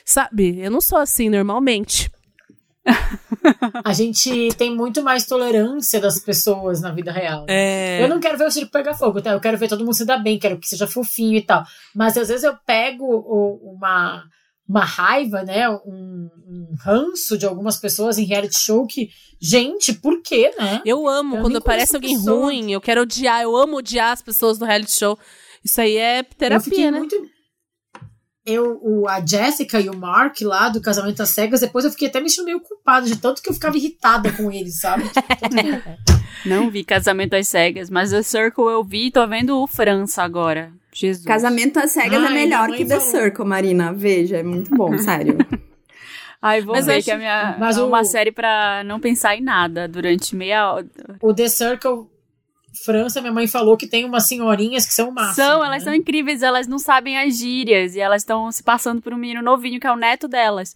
[0.04, 0.58] Sabe?
[0.60, 2.10] Eu não sou assim normalmente.
[3.84, 7.46] a gente tem muito mais tolerância das pessoas na vida real.
[7.46, 7.98] Né?
[7.98, 8.04] É...
[8.04, 9.32] Eu não quero ver o circo pegar fogo, tá?
[9.32, 11.64] Eu quero ver todo mundo se dar bem, quero que seja fofinho e tal.
[11.94, 13.04] Mas às vezes eu pego
[13.62, 14.24] uma,
[14.68, 15.68] uma raiva, né?
[15.68, 19.10] Um, um ranço de algumas pessoas em reality show que.
[19.42, 20.82] Gente, por quê, né?
[20.84, 22.44] Eu amo eu quando aparece alguém pessoa.
[22.44, 25.18] ruim, eu quero odiar, eu amo odiar as pessoas no reality show.
[25.64, 26.98] Isso aí é terapia, né?
[26.98, 27.16] Muito
[28.44, 32.08] eu, o, a Jessica e o Mark lá do Casamento às Cegas, depois eu fiquei
[32.08, 35.04] até me sentindo meio culpada de tanto que eu ficava irritada com eles, sabe?
[36.44, 40.72] Não vi Casamento às Cegas, mas The Circle eu vi tô vendo o França agora.
[40.92, 41.24] Jesus.
[41.24, 43.10] Casamento às Cegas é Ai, é melhor que The falou.
[43.10, 43.92] Circle, Marina.
[43.92, 45.38] Veja, é muito bom, sério.
[46.42, 47.04] Ai, vou mas ver acho...
[47.04, 48.04] que a minha mas é uma o...
[48.04, 50.86] série para não pensar em nada durante meia hora.
[51.20, 52.06] O The Circle
[52.84, 55.36] França, minha mãe falou que tem umas senhorinhas que são massas.
[55.36, 55.66] São, né?
[55.66, 59.16] elas são incríveis, elas não sabem as gírias e elas estão se passando por um
[59.16, 60.74] menino novinho que é o neto delas.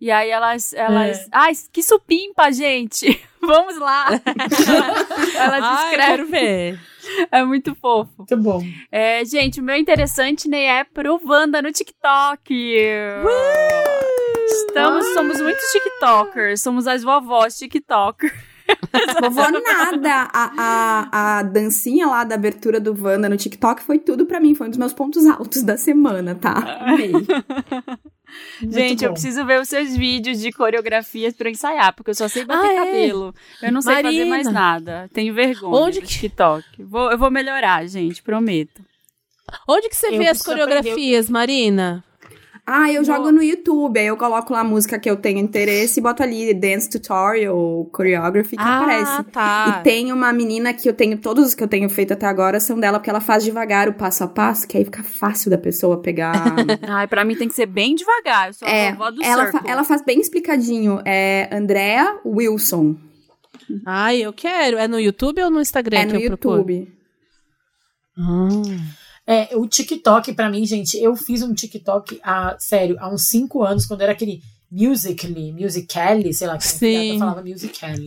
[0.00, 1.26] E aí elas, elas, é.
[1.30, 3.20] ai, que supimpa, gente.
[3.40, 4.08] Vamos lá.
[5.36, 6.80] elas ver.
[7.32, 8.12] É muito fofo.
[8.18, 8.62] Muito bom.
[8.92, 12.52] É, gente, o meu interessante nem né, é pro Wanda no TikTok.
[12.52, 14.30] Uh!
[14.44, 18.49] Estamos, somos muitos TikTokers, somos as vovós TikTokers.
[19.20, 20.28] Vovó nada.
[20.32, 24.54] A, a, a dancinha lá da abertura do Wanda no TikTok foi tudo para mim.
[24.54, 26.78] Foi um dos meus pontos altos da semana, tá?
[26.80, 27.12] Amei.
[28.62, 32.44] Gente, eu preciso ver os seus vídeos de coreografias para ensaiar, porque eu só sei
[32.44, 32.76] bater ah, é?
[32.76, 33.34] cabelo.
[33.60, 34.12] Eu não sei Marina.
[34.12, 35.10] fazer mais nada.
[35.12, 36.06] Tenho vergonha Onde que...
[36.06, 36.64] TikTok.
[36.84, 38.84] Vou, eu vou melhorar, gente, prometo.
[39.68, 41.32] Onde que você eu vê as coreografias, aprender.
[41.32, 42.04] Marina?
[42.72, 45.98] Ah, eu jogo no YouTube, aí eu coloco lá a música que eu tenho interesse
[45.98, 49.24] e boto ali Dance Tutorial, Choreography, que ah, aparece.
[49.32, 49.80] Tá.
[49.80, 52.60] E tem uma menina que eu tenho, todos os que eu tenho feito até agora
[52.60, 55.58] são dela, porque ela faz devagar o passo a passo, que aí fica fácil da
[55.58, 56.54] pessoa pegar.
[56.88, 59.50] Ai, pra mim tem que ser bem devagar, eu sou é, a vovó do ela,
[59.50, 62.94] fa ela faz bem explicadinho, é Andrea Wilson.
[63.84, 64.78] Ai, eu quero.
[64.78, 65.98] É no YouTube ou no Instagram?
[65.98, 66.88] É no YouTube.
[68.16, 68.99] Ah.
[69.26, 73.62] É, o TikTok, para mim, gente, eu fiz um TikTok há, sério, há uns 5
[73.62, 77.18] anos, quando era aquele Musical.ly, Musical.ly, sei lá, que Sim.
[77.18, 78.06] falava Musical.ly.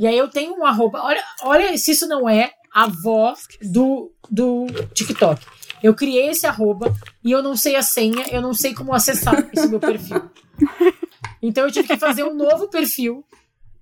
[0.00, 4.12] e aí eu tenho um arroba, olha, olha se isso não é a voz do,
[4.30, 5.44] do TikTok.
[5.82, 9.48] Eu criei esse arroba e eu não sei a senha, eu não sei como acessar
[9.52, 10.22] esse meu perfil.
[11.46, 13.22] Então eu tive que fazer um novo perfil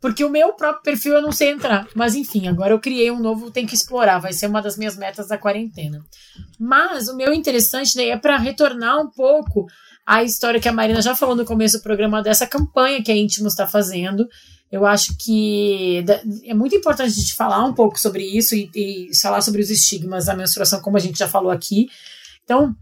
[0.03, 1.87] porque o meu próprio perfil eu não sei entrar.
[1.95, 4.19] Mas enfim, agora eu criei um novo, tem que explorar.
[4.19, 6.05] Vai ser uma das minhas metas da quarentena.
[6.59, 9.65] Mas o meu interessante né, é para retornar um pouco
[10.05, 13.17] à história que a Marina já falou no começo do programa dessa campanha que a
[13.17, 14.29] Íntimos está fazendo.
[14.73, 16.05] Eu acho que
[16.45, 19.71] é muito importante a gente falar um pouco sobre isso e, e falar sobre os
[19.71, 21.87] estigmas da menstruação, como a gente já falou aqui.
[22.43, 22.75] Então,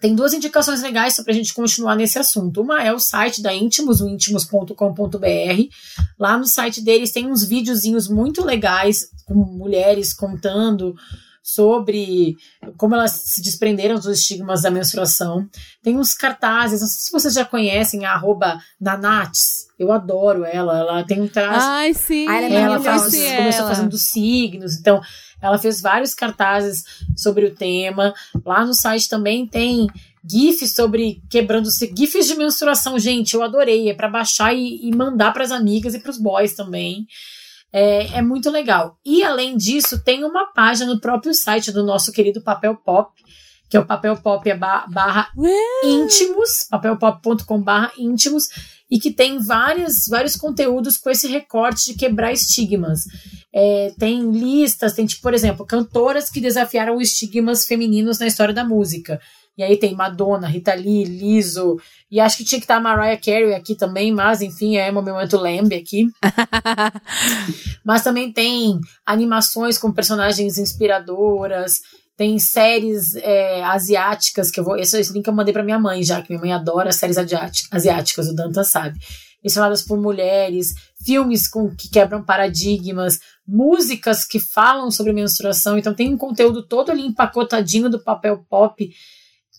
[0.00, 2.62] tem duas indicações legais para a gente continuar nesse assunto.
[2.62, 4.74] Uma é o site da Íntimos, o íntimos.com.br.
[6.18, 10.94] Lá no site deles tem uns videozinhos muito legais com mulheres contando
[11.42, 12.36] sobre
[12.76, 15.48] como elas se desprenderam dos estigmas da menstruação.
[15.82, 19.66] Tem uns cartazes, não sei se vocês já conhecem a arroba Nanates.
[19.78, 20.78] Eu adoro ela.
[20.78, 21.66] Ela tem um traço.
[21.66, 22.26] Ai, sim.
[22.28, 24.76] ela, é ela faz, começou fazendo signos.
[24.76, 25.00] Então,
[25.40, 26.84] ela fez vários cartazes
[27.16, 28.12] sobre o tema.
[28.44, 29.86] Lá no site também tem
[30.28, 33.88] GIFs sobre quebrando GIFs de menstruação, gente, eu adorei.
[33.88, 37.06] É para baixar e, e mandar para as amigas e para os boys também.
[37.72, 38.98] É, é, muito legal.
[39.04, 43.12] E além disso, tem uma página no próprio site do nosso querido Papel Pop,
[43.68, 45.28] que é o Papel Pop é barra
[45.84, 48.48] íntimos, papelpop.com barra íntimos,
[48.90, 53.00] e que tem vários, vários conteúdos com esse recorte de quebrar estigmas.
[53.52, 58.64] É, tem listas, tem, tipo, por exemplo, cantoras que desafiaram estigmas femininos na história da
[58.64, 59.20] música.
[59.58, 63.20] E aí tem Madonna, Rita Lee, Lizzo, e acho que tinha que estar a Mariah
[63.20, 66.08] Carey aqui também, mas enfim, é meu momento lembre aqui.
[67.84, 71.80] mas também tem animações com personagens inspiradoras,
[72.18, 74.76] tem séries é, asiáticas que eu vou.
[74.76, 78.28] Esse, esse link eu mandei para minha mãe já, que minha mãe adora séries asiáticas,
[78.28, 78.98] o Danta sabe.
[79.42, 80.74] Estreladas por mulheres,
[81.06, 85.78] filmes com, que quebram paradigmas, músicas que falam sobre menstruação.
[85.78, 88.90] Então tem um conteúdo todo ali empacotadinho do papel pop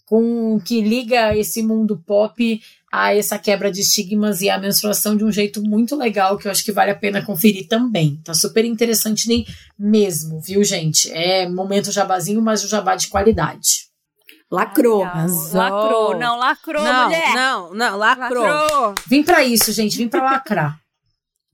[0.05, 2.61] com que liga esse mundo pop
[2.91, 6.51] a essa quebra de estigmas e a menstruação de um jeito muito legal que eu
[6.51, 8.19] acho que vale a pena conferir também.
[8.23, 9.45] Tá super interessante nem
[9.77, 11.11] mesmo, viu, gente?
[11.11, 13.89] É momento jabazinho, mas o jabá de qualidade.
[14.51, 15.03] Lacrou.
[15.53, 16.17] Lacrou.
[16.17, 17.35] Não, lacrou, não, mulher.
[17.35, 18.43] Não, não, lacrou.
[18.43, 18.95] lacrou.
[19.07, 19.95] Vim para isso, gente.
[19.95, 20.79] Vim para lacrar.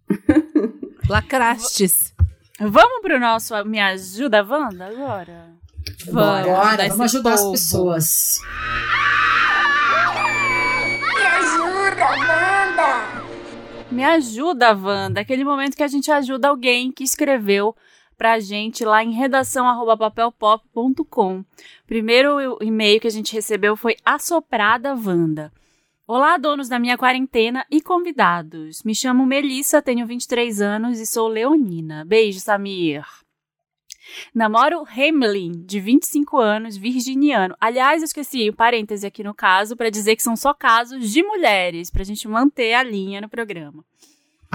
[1.10, 2.14] Lacrastes.
[2.57, 5.53] Vamos pro nosso Me Ajuda, Wanda, agora?
[6.10, 7.53] Vamos, Bora, vamos ajudar povo.
[7.53, 8.40] as pessoas.
[13.96, 15.22] Me ajuda, Wanda!
[15.22, 17.74] Aquele momento que a gente ajuda alguém que escreveu
[18.18, 21.46] pra gente lá em redação@papelpop.com.
[21.88, 25.50] Primeiro e-mail que a gente recebeu foi assoprada Wanda.
[26.06, 28.84] Olá, donos da minha quarentena e convidados.
[28.84, 32.04] Me chamo Melissa, tenho 23 anos e sou leonina.
[32.04, 33.06] Beijo, Samir.
[34.34, 37.56] Namoro Hamlin, de 25 anos, virginiano.
[37.60, 41.23] Aliás, eu esqueci um parêntese aqui no caso para dizer que são só casos de
[41.23, 43.84] mulheres, pra gente manter a linha no programa.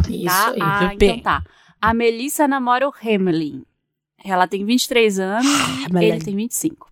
[0.09, 0.51] Isso tá?
[0.51, 0.59] aí.
[0.61, 1.45] Ah, então tá.
[1.81, 3.65] A Melissa namora o Hamlin.
[4.23, 5.47] Ela tem 23 anos,
[5.95, 6.91] Ah, ele tem 25.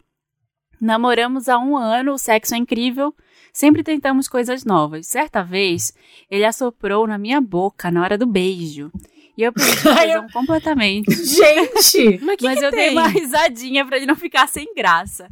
[0.80, 3.14] Namoramos há um ano, o sexo é incrível,
[3.52, 5.06] sempre tentamos coisas novas.
[5.06, 5.92] Certa vez,
[6.30, 8.90] ele assoprou na minha boca na hora do beijo.
[9.38, 11.14] E eu perdi a eu- tesão completamente.
[11.24, 12.18] Gente!
[12.26, 12.90] Mas, que Mas que eu dei tem?
[12.90, 15.28] uma risadinha pra ele não ficar sem graça.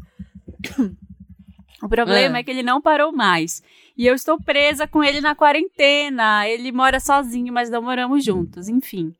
[1.82, 2.40] O problema Ah.
[2.40, 3.62] é que ele não parou mais.
[3.96, 6.48] E eu estou presa com ele na quarentena.
[6.48, 8.66] Ele mora sozinho, mas não moramos juntos.
[8.68, 9.14] Enfim.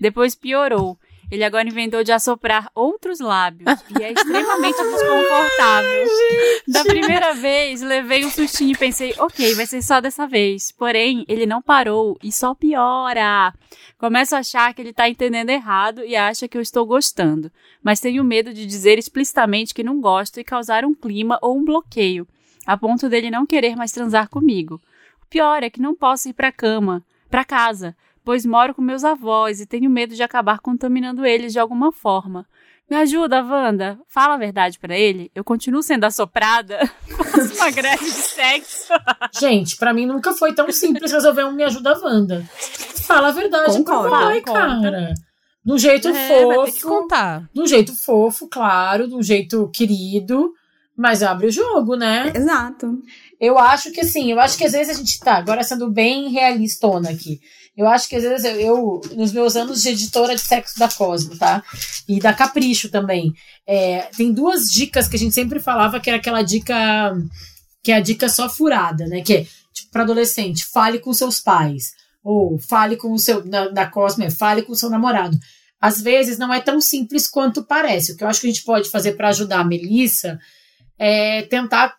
[0.00, 0.98] Depois piorou.
[1.30, 3.68] Ele agora inventou de assoprar outros lábios.
[3.98, 6.04] E é extremamente desconfortável.
[6.68, 10.70] Da primeira vez, levei um sustinho e pensei, ok, vai ser só dessa vez.
[10.72, 13.52] Porém, ele não parou e só piora.
[13.98, 17.50] Começo a achar que ele tá entendendo errado e acha que eu estou gostando.
[17.82, 21.64] Mas tenho medo de dizer explicitamente que não gosto e causar um clima ou um
[21.64, 22.26] bloqueio,
[22.66, 24.80] a ponto dele não querer mais transar comigo.
[25.22, 27.96] O pior é que não posso ir pra cama, pra casa,
[28.28, 32.44] pois moro com meus avós e tenho medo de acabar contaminando eles de alguma forma.
[32.90, 33.98] Me ajuda, Wanda.
[34.06, 35.30] Fala a verdade pra ele.
[35.34, 36.78] Eu continuo sendo assoprada.
[37.08, 38.92] Faço uma greve de sexo.
[39.40, 42.44] Gente, pra mim nunca foi tão simples resolver um Me Ajuda Wanda.
[43.06, 44.82] Fala a verdade Concordo, vai, concordo.
[44.82, 45.14] cara.
[45.64, 46.12] De um jeito É,
[46.44, 47.00] vai ter que fofo.
[47.00, 47.48] contar.
[47.50, 50.52] De um jeito fofo, claro, de um jeito querido,
[50.94, 52.30] mas abre o jogo, né?
[52.36, 52.98] Exato.
[53.40, 56.28] Eu acho que assim, eu acho que às vezes a gente tá, agora sendo bem
[56.28, 57.40] realistona aqui.
[57.78, 60.88] Eu acho que às vezes eu, eu, nos meus anos de editora de sexo da
[60.88, 61.62] Cosmo, tá?
[62.08, 63.32] E da Capricho também.
[63.64, 66.74] é, tem duas dicas que a gente sempre falava, que era aquela dica,
[67.80, 69.22] que é a dica só furada, né?
[69.22, 71.92] Que é, tipo, pra adolescente, fale com seus pais.
[72.24, 75.38] Ou fale com o seu, na, da Cosmo, é, fale com o seu namorado.
[75.80, 78.10] Às vezes não é tão simples quanto parece.
[78.10, 80.40] O que eu acho que a gente pode fazer para ajudar a Melissa
[80.98, 81.94] é tentar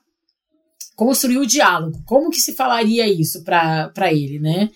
[0.98, 2.04] construir o diálogo.
[2.06, 4.70] Como que se falaria isso para ele, né?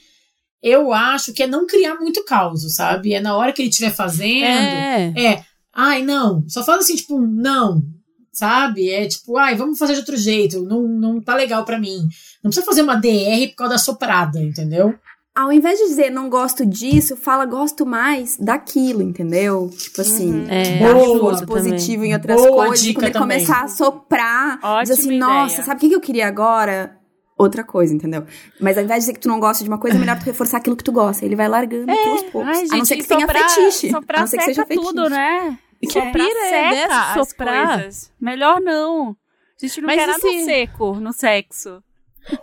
[0.64, 3.14] Eu acho que é não criar muito caos, sabe?
[3.14, 4.46] É na hora que ele estiver fazendo.
[4.46, 5.14] É.
[5.18, 6.44] É, ai, não.
[6.48, 7.82] Só fala assim, tipo, não,
[8.32, 8.90] sabe?
[8.90, 10.62] É tipo, ai, vamos fazer de outro jeito.
[10.64, 12.00] Não, não tá legal pra mim.
[12.42, 14.96] Não precisa fazer uma DR por causa da soprada, entendeu?
[15.36, 19.68] Ao invés de dizer não gosto disso, fala gosto mais daquilo, entendeu?
[19.76, 21.64] Tipo assim, É, dar Boa reforço também.
[21.72, 22.92] positivo em outras Boa coisas.
[22.94, 23.38] Quando ele também.
[23.40, 25.20] começar a soprar, diz Ótima assim, ideia.
[25.20, 26.96] nossa, sabe o que eu queria agora?
[27.38, 28.26] Outra coisa, entendeu?
[28.60, 30.26] Mas ao invés de dizer que tu não gosta de uma coisa, é melhor tu
[30.26, 31.26] reforçar aquilo que tu gosta.
[31.26, 32.48] Ele vai largando aquilo aos poucos.
[32.58, 33.90] Ai, a não ser gente, que tenha soprar, fetiche.
[33.90, 34.86] Soprar a não ser que seja fetiche.
[34.88, 35.58] tudo, né?
[35.82, 37.74] Que pira é seca dessa, as soprar?
[37.80, 38.12] coisas.
[38.22, 39.10] Melhor não.
[39.62, 41.84] A gente não Mas quer nada se- seco no sexo.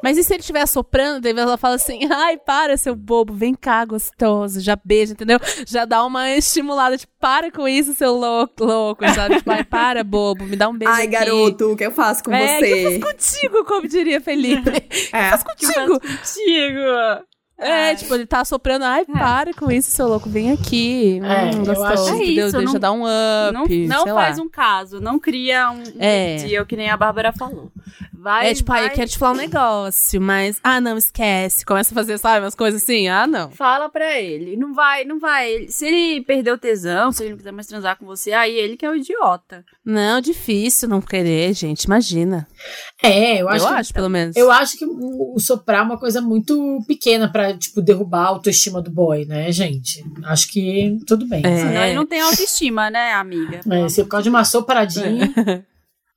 [0.02, 3.54] Mas e se ele estiver soprando, daí ela fala assim: ai, para, seu bobo, vem
[3.54, 5.38] cá, gostoso, já beija, entendeu?
[5.66, 9.36] Já dá uma estimulada, tipo, para com isso, seu louco, louco, sabe?
[9.38, 10.92] Tipo, ai, para, bobo, me dá um beijo.
[10.92, 11.12] Ai, aqui.
[11.12, 12.66] garoto, o que eu faço com é, você?
[12.66, 14.70] que eu faço contigo, como diria Felipe.
[15.12, 15.30] É.
[15.30, 16.00] Faz Que eu contigo.
[16.00, 16.80] faço contigo.
[17.62, 17.96] É, Ai.
[17.96, 21.20] tipo, ele tá soprando, ai, para com isso, seu louco, vem aqui.
[21.22, 23.66] É, hum, eu gostoso, É isso, Deixa não- dar um up, não
[24.06, 24.44] não faz lá.
[24.44, 26.36] um caso, não cria um, um É.
[26.36, 27.70] dia, que nem a Bárbara falou.
[28.20, 30.60] Vai, É tipo, ai, vai, eu quero te falar um negócio, mas.
[30.62, 31.64] Ah, não, esquece.
[31.64, 33.08] Começa a fazer, sabe, umas coisas assim.
[33.08, 33.50] Ah, não.
[33.50, 34.56] Fala pra ele.
[34.56, 35.66] Não vai, não vai.
[35.68, 38.76] Se ele perdeu o tesão, se ele não quiser mais transar com você, aí ele
[38.76, 39.64] que é o idiota.
[39.82, 41.84] Não, difícil não querer, gente.
[41.84, 42.46] Imagina.
[43.02, 44.36] É, eu acho, eu que, acho, pelo menos.
[44.36, 48.28] eu acho que o, o soprar é uma coisa muito pequena pra, tipo, derrubar a
[48.28, 50.04] autoestima do boy, né, gente?
[50.24, 51.40] Acho que tudo bem.
[51.44, 51.56] É.
[51.56, 53.60] Senão ele não tem autoestima, né, amiga?
[53.70, 55.32] É, se por causa de uma sopradinha.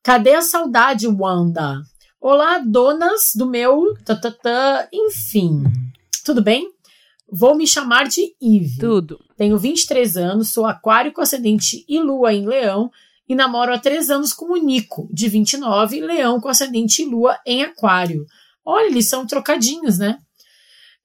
[0.04, 1.82] Cadê a saudade, Wanda?
[2.26, 3.98] Olá, donas do meu.
[4.06, 5.62] Tatatã, enfim.
[6.24, 6.72] Tudo bem?
[7.30, 8.80] Vou me chamar de Eve.
[8.80, 9.20] Tudo.
[9.36, 12.90] Tenho 23 anos, sou aquário com ascendente e lua em leão
[13.28, 17.38] e namoro há 3 anos com o Nico, de 29, leão com ascendente e lua
[17.46, 18.26] em aquário.
[18.64, 20.18] Olha, eles são trocadinhos, né?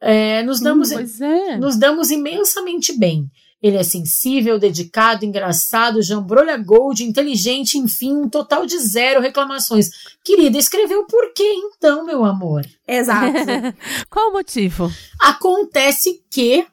[0.00, 1.58] É, nos, damos, Pois é.
[1.58, 3.28] nos damos imensamente bem.
[3.60, 9.90] Ele é sensível, dedicado, engraçado, jambrolha gold, inteligente, enfim, um total de zero reclamações.
[10.24, 12.64] Querida, escreveu por quê então, meu amor?
[12.86, 13.36] Exato.
[14.09, 14.93] Qual o motivo?
[15.20, 16.64] Acontece que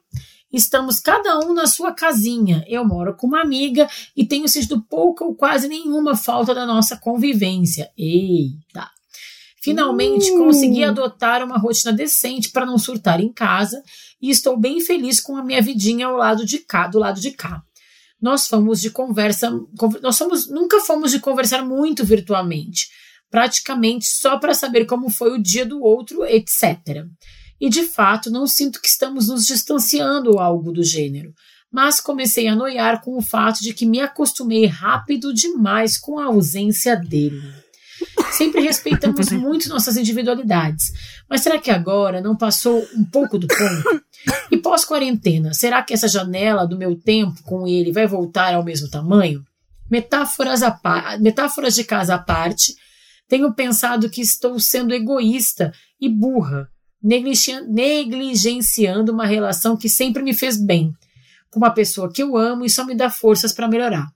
[0.52, 2.64] estamos cada um na sua casinha.
[2.68, 6.96] Eu moro com uma amiga e tenho sentido pouca ou quase nenhuma falta da nossa
[6.96, 7.90] convivência.
[7.98, 8.88] Eita!
[9.60, 10.38] Finalmente uh.
[10.38, 13.82] consegui adotar uma rotina decente para não surtar em casa
[14.20, 17.30] e estou bem feliz com a minha vidinha ao lado de cá, do lado de
[17.32, 17.62] cá.
[18.20, 19.50] Nós fomos de conversa,
[20.02, 22.88] nós somos, nunca fomos de conversar muito virtualmente,
[23.30, 27.04] praticamente só para saber como foi o dia do outro, etc.
[27.60, 31.32] E de fato, não sinto que estamos nos distanciando ou algo do gênero,
[31.70, 36.26] mas comecei a noiar com o fato de que me acostumei rápido demais com a
[36.26, 37.40] ausência dele.
[38.32, 40.92] Sempre respeitamos muito nossas individualidades.
[41.28, 44.04] Mas será que agora não passou um pouco do ponto?
[44.50, 48.90] E pós-quarentena, será que essa janela do meu tempo com ele vai voltar ao mesmo
[48.90, 49.44] tamanho?
[49.90, 50.78] Metáforas, a
[51.20, 52.74] metáforas de casa à parte,
[53.28, 56.68] tenho pensado que estou sendo egoísta e burra,
[57.02, 60.92] negligenciando uma relação que sempre me fez bem,
[61.50, 64.08] com uma pessoa que eu amo e só me dá forças para melhorar.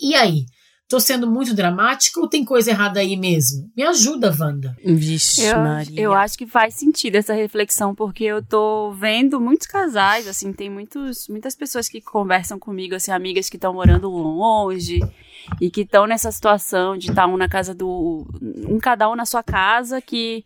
[0.00, 0.46] E aí?
[0.86, 3.70] Tô sendo muito dramática ou tem coisa errada aí mesmo?
[3.74, 4.76] Me ajuda, Wanda.
[4.84, 6.00] Vixe, eu, Maria.
[6.00, 10.68] Eu acho que faz sentido essa reflexão, porque eu tô vendo muitos casais, assim, tem
[10.68, 15.00] muitos, muitas pessoas que conversam comigo, assim, amigas que estão morando longe
[15.58, 18.26] e que estão nessa situação de estar tá um na casa do.
[18.68, 20.44] um cada um na sua casa, que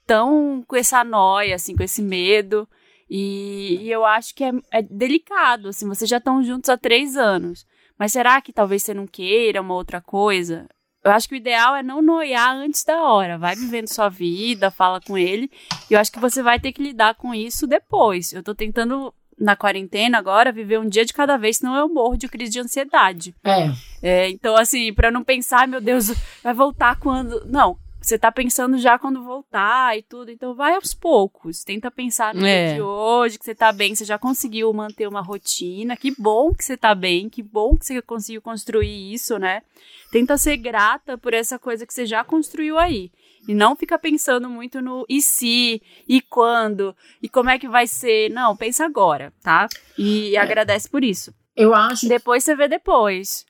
[0.00, 2.68] estão com essa noia, assim, com esse medo.
[3.08, 7.16] E, e eu acho que é, é delicado, assim, vocês já estão juntos há três
[7.16, 7.66] anos.
[8.00, 10.66] Mas será que talvez você não queira uma outra coisa?
[11.04, 13.36] Eu acho que o ideal é não noiar antes da hora.
[13.36, 15.50] Vai vivendo sua vida, fala com ele.
[15.90, 18.32] E eu acho que você vai ter que lidar com isso depois.
[18.32, 22.16] Eu tô tentando, na quarentena agora, viver um dia de cada vez, senão eu morro
[22.16, 23.34] de crise de ansiedade.
[23.44, 23.70] É.
[24.02, 26.06] é então, assim, para não pensar, meu Deus,
[26.42, 27.44] vai voltar quando.
[27.44, 31.62] Não, você tá pensando já quando voltar e tudo, então vai aos poucos.
[31.62, 32.66] Tenta pensar no é.
[32.66, 35.96] dia de hoje, que você tá bem, você já conseguiu manter uma rotina.
[35.96, 39.62] Que bom que você tá bem, que bom que você conseguiu construir isso, né?
[40.10, 43.12] Tenta ser grata por essa coisa que você já construiu aí.
[43.46, 47.86] E não fica pensando muito no e se, e quando, e como é que vai
[47.86, 48.30] ser.
[48.30, 49.68] Não, pensa agora, tá?
[49.96, 50.38] E é.
[50.38, 51.34] agradece por isso.
[51.56, 52.08] Eu acho.
[52.08, 53.44] Depois você vê depois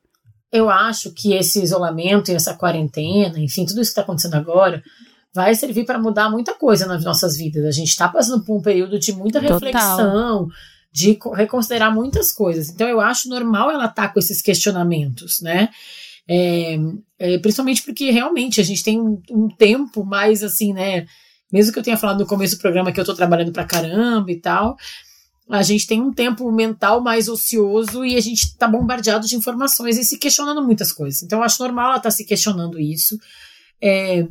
[0.52, 4.82] eu acho que esse isolamento e essa quarentena, enfim, tudo isso que está acontecendo agora,
[5.32, 7.64] vai servir para mudar muita coisa nas nossas vidas.
[7.64, 10.48] A gente está passando por um período de muita reflexão,
[10.92, 12.68] de reconsiderar muitas coisas.
[12.68, 15.68] Então, eu acho normal ela estar tá com esses questionamentos, né?
[16.28, 16.78] É,
[17.18, 21.06] é, principalmente porque realmente a gente tem um, um, tempo mais assim, né?
[21.52, 24.30] Mesmo que eu tenha falado no começo do programa que eu estou trabalhando pra caramba
[24.30, 24.76] e tal,
[25.50, 29.98] a gente tem um tempo mental mais ocioso e a gente está bombardeado de informações
[29.98, 31.22] e se questionando muitas coisas.
[31.22, 33.18] Então, eu acho normal ela estar tá se questionando isso.
[33.82, 34.28] É,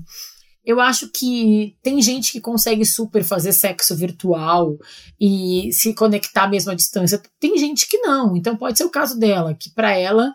[0.65, 4.77] eu acho que tem gente que consegue super fazer sexo virtual
[5.19, 7.21] e se conectar mesmo à distância.
[7.37, 8.37] Tem gente que não.
[8.37, 10.31] Então, pode ser o caso dela, que para ela,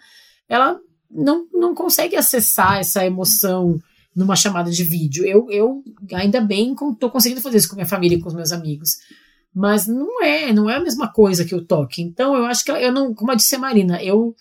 [0.47, 0.79] ela
[1.11, 3.81] não, não consegue acessar essa emoção
[4.15, 5.25] numa chamada de vídeo.
[5.25, 5.83] Eu, eu
[6.13, 8.99] ainda bem, estou conseguindo fazer isso com minha família e com os meus amigos
[9.55, 12.03] mas não é, não é a mesma coisa que o toque.
[12.03, 14.35] Então eu acho que eu não, como eu disse a Marina, eu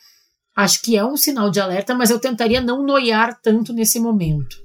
[0.56, 4.64] acho que é um sinal de alerta, mas eu tentaria não noiar tanto nesse momento.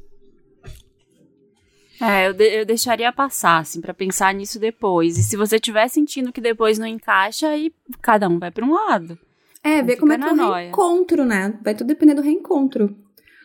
[2.00, 5.18] É, eu, de, eu deixaria passar, assim, para pensar nisso depois.
[5.18, 8.72] E se você estiver sentindo que depois não encaixa, aí cada um vai para um
[8.72, 9.18] lado.
[9.62, 10.64] É, ver como é que é o noia.
[10.66, 11.58] reencontro, né?
[11.62, 12.96] Vai tudo depender do reencontro.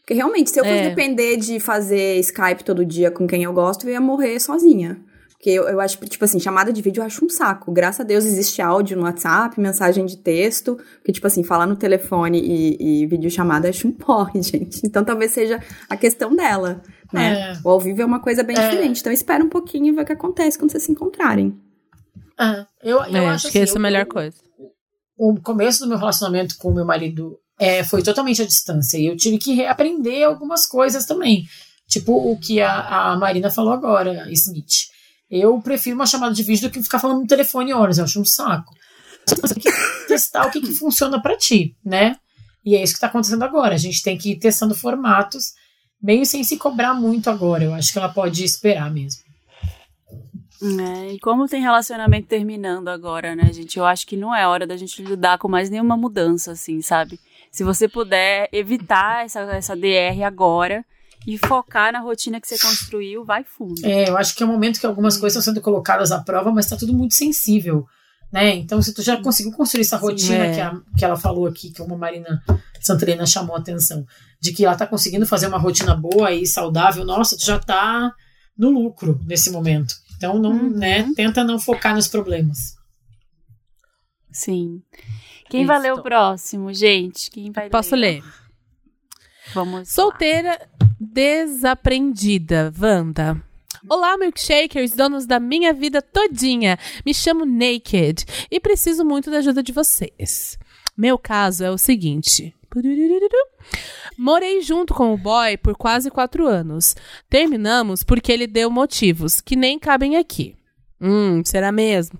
[0.01, 0.89] Porque realmente, se eu fosse é.
[0.89, 5.01] depender de fazer Skype todo dia com quem eu gosto, eu ia morrer sozinha.
[5.43, 7.69] Porque eu, eu acho, tipo assim, chamada de vídeo eu acho um saco.
[7.69, 10.77] Graças a Deus existe áudio no WhatsApp, mensagem de texto.
[10.99, 14.79] Porque, tipo assim, falar no telefone e, e videochamada eu acho um porre, gente.
[14.85, 17.51] Então talvez seja a questão dela, né?
[17.51, 17.57] É.
[17.61, 18.69] O ao vivo é uma coisa bem é.
[18.69, 19.01] diferente.
[19.01, 21.53] Então espera um pouquinho e vê o que acontece quando vocês se encontrarem.
[22.39, 24.37] É, eu, eu é, acho que assim, essa é a melhor coisa.
[25.17, 28.97] O começo do meu relacionamento com o meu marido é, foi totalmente à distância.
[28.97, 31.43] E eu tive que reaprender algumas coisas também.
[31.89, 34.92] Tipo o que a, a Marina falou agora, Smith.
[35.35, 38.21] Eu prefiro uma chamada de vídeo do que ficar falando no telefone horas, eu acho
[38.21, 38.71] um saco.
[39.27, 39.71] Você tem que
[40.07, 42.17] testar o que, que funciona para ti, né?
[42.63, 43.73] E é isso que está acontecendo agora.
[43.73, 45.53] A gente tem que ir testando formatos,
[45.99, 47.63] meio sem se cobrar muito agora.
[47.63, 49.23] Eu acho que ela pode esperar mesmo.
[50.61, 53.79] É, e como tem relacionamento terminando agora, né, gente?
[53.79, 57.19] Eu acho que não é hora da gente lidar com mais nenhuma mudança, assim, sabe?
[57.51, 60.85] Se você puder evitar essa, essa DR agora,
[61.25, 63.85] e focar na rotina que você construiu, vai fundo.
[63.85, 66.51] É, eu acho que é um momento que algumas coisas estão sendo colocadas à prova,
[66.51, 67.85] mas está tudo muito sensível.
[68.31, 68.55] Né?
[68.55, 70.53] Então, se tu já conseguiu construir essa rotina Sim, é.
[70.55, 72.41] que, a, que ela falou aqui, que uma Marina
[72.81, 74.05] Santelena chamou a atenção,
[74.41, 78.11] de que ela está conseguindo fazer uma rotina boa e saudável, nossa, tu já está
[78.57, 79.93] no lucro nesse momento.
[80.17, 80.69] Então, não, uhum.
[80.71, 82.75] né, tenta não focar nos problemas.
[84.31, 84.81] Sim.
[85.47, 85.67] Quem Isso.
[85.67, 87.29] vai ler o próximo, gente?
[87.29, 88.23] Quem vai Posso ler?
[88.23, 88.23] ler?
[89.53, 89.89] Vamos.
[89.89, 90.83] Solteira lá.
[91.13, 93.39] Desaprendida, Wanda.
[93.87, 96.79] Olá, milkshakers, donos da minha vida todinha.
[97.05, 100.57] Me chamo Naked e preciso muito da ajuda de vocês.
[100.97, 102.55] Meu caso é o seguinte.
[104.17, 106.95] Morei junto com o boy por quase quatro anos.
[107.29, 110.55] Terminamos porque ele deu motivos que nem cabem aqui.
[110.99, 112.19] Hum, será mesmo?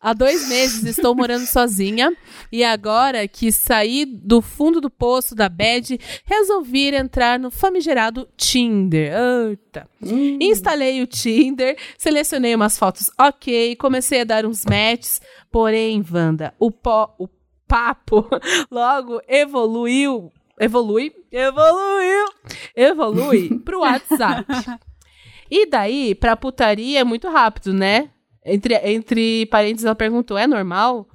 [0.00, 2.14] Há dois meses estou morando sozinha
[2.52, 9.12] e agora que saí do fundo do poço da bed, resolvi entrar no famigerado Tinder.
[9.48, 9.88] Eita.
[10.02, 10.38] Hum.
[10.40, 15.20] Instalei o Tinder, selecionei umas fotos ok, comecei a dar uns matches,
[15.50, 17.28] porém, Wanda, o, po, o
[17.66, 18.28] papo
[18.70, 22.24] logo evoluiu, evolui, evoluiu,
[22.76, 24.44] evolui pro WhatsApp.
[25.50, 28.10] E daí, pra putaria é muito rápido, né?
[28.44, 31.08] Entre, entre parênteses, ela perguntou: é normal?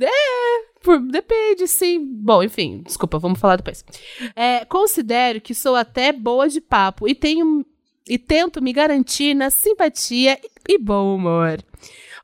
[0.00, 1.98] É, por, depende, sim.
[2.04, 3.84] Bom, enfim, desculpa, vamos falar depois.
[4.36, 7.64] É, considero que sou até boa de papo e tenho
[8.08, 10.38] e tento me garantir na simpatia
[10.68, 11.62] e bom humor.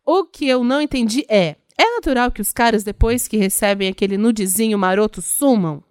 [0.05, 4.17] O que eu não entendi é: é natural que os caras, depois que recebem aquele
[4.17, 5.83] nudezinho maroto, sumam?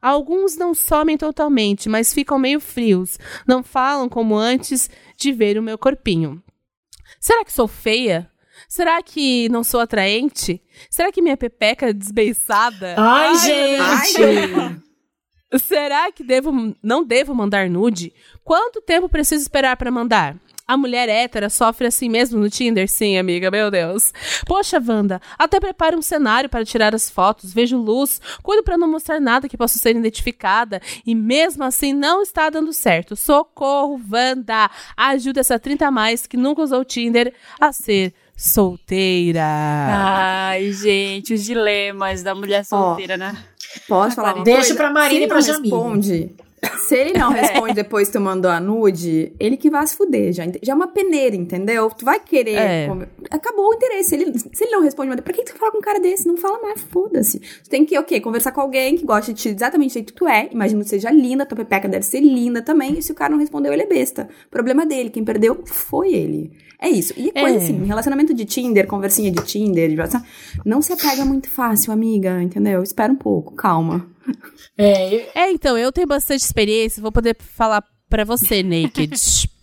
[0.00, 3.18] Alguns não somem totalmente, mas ficam meio frios.
[3.46, 6.42] Não falam como antes de ver o meu corpinho.
[7.20, 8.30] Será que sou feia?
[8.68, 10.62] Será que não sou atraente?
[10.90, 12.94] Será que minha pepeca é desbeiçada?
[12.98, 14.22] Ai, Ai gente!
[14.22, 18.12] Ai, Será que devo, não devo mandar nude?
[18.42, 20.36] Quanto tempo preciso esperar para mandar?
[20.66, 22.88] A mulher hétera sofre assim mesmo no Tinder?
[22.88, 24.12] Sim, amiga, meu Deus.
[24.46, 28.90] Poxa, Wanda, até prepare um cenário para tirar as fotos, vejo luz, cuido para não
[28.90, 33.16] mostrar nada que possa ser identificada e mesmo assim não está dando certo.
[33.16, 34.70] Socorro, Wanda!
[34.96, 39.42] Ajuda essa 30 a mais que nunca usou o Tinder a ser solteira.
[39.44, 43.36] Ai, gente, os dilemas da mulher solteira, oh, né?
[43.88, 45.76] Posso falar uma Deixa pra Marina e pra Jamila.
[45.76, 46.34] responde
[46.78, 50.32] se ele não responde depois que tu mandou a nude, ele que vai se fuder.
[50.32, 51.90] Já, já é uma peneira, entendeu?
[51.90, 52.56] Tu vai querer.
[52.56, 52.88] É.
[53.30, 54.14] Acabou o interesse.
[54.14, 56.26] Ele, se ele não responde, mas pra que tu fala com um cara desse?
[56.26, 57.38] Não fala mais, foda-se.
[57.38, 58.20] Tu tem que, o quê?
[58.20, 60.48] Conversar com alguém que gosta de ti exatamente do jeito que tu é.
[60.52, 62.98] Imagina que seja linda, tua pepeca deve ser linda também.
[62.98, 64.28] E se o cara não respondeu, ele é besta.
[64.50, 65.10] Problema dele.
[65.10, 66.52] Quem perdeu foi ele.
[66.82, 67.14] É isso.
[67.16, 67.62] E coisa é.
[67.62, 69.96] assim, relacionamento de Tinder, conversinha de Tinder, de
[70.66, 72.82] não se apega muito fácil, amiga, entendeu?
[72.82, 74.04] Espera um pouco, calma.
[74.76, 79.12] É, é então, eu tenho bastante experiência, vou poder falar para você, Naked.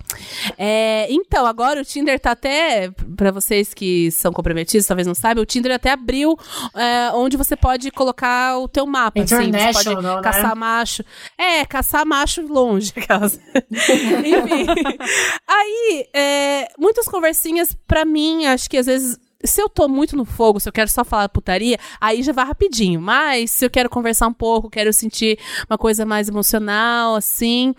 [0.58, 5.44] É, então, agora o Tinder tá até, para vocês que são comprometidos, talvez não saibam,
[5.44, 6.38] o Tinder até abriu
[6.76, 9.22] é, onde você pode colocar o teu mapa.
[9.22, 10.22] Assim, você pode não, né?
[10.22, 10.56] caçar né?
[10.56, 11.04] macho.
[11.38, 12.94] É, caçar macho longe.
[13.70, 14.66] Enfim.
[15.48, 20.26] Aí, é, muitas conversinhas, para mim, acho que às vezes se eu tô muito no
[20.26, 23.00] fogo, se eu quero só falar putaria, aí já vai rapidinho.
[23.00, 25.40] Mas se eu quero conversar um pouco, quero sentir
[25.70, 27.74] uma coisa mais emocional, assim,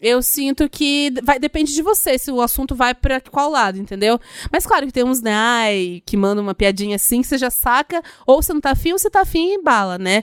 [0.00, 4.18] eu sinto que vai depende de você, se o assunto vai para qual lado, entendeu?
[4.52, 7.50] Mas claro que tem uns, né, ai, que mandam uma piadinha assim, que você já
[7.50, 10.22] saca, ou você não tá afim, ou você tá afim e bala, né?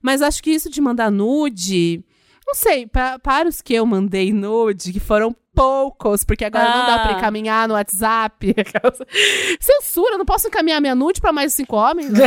[0.00, 2.04] Mas acho que isso de mandar nude,
[2.46, 6.78] não sei, pra, para os que eu mandei nude, que foram poucos, porque agora ah.
[6.78, 7.18] não dá pra ah.
[7.18, 8.54] encaminhar no WhatsApp.
[9.60, 12.10] Censura, não posso encaminhar minha nude pra mais cinco homens?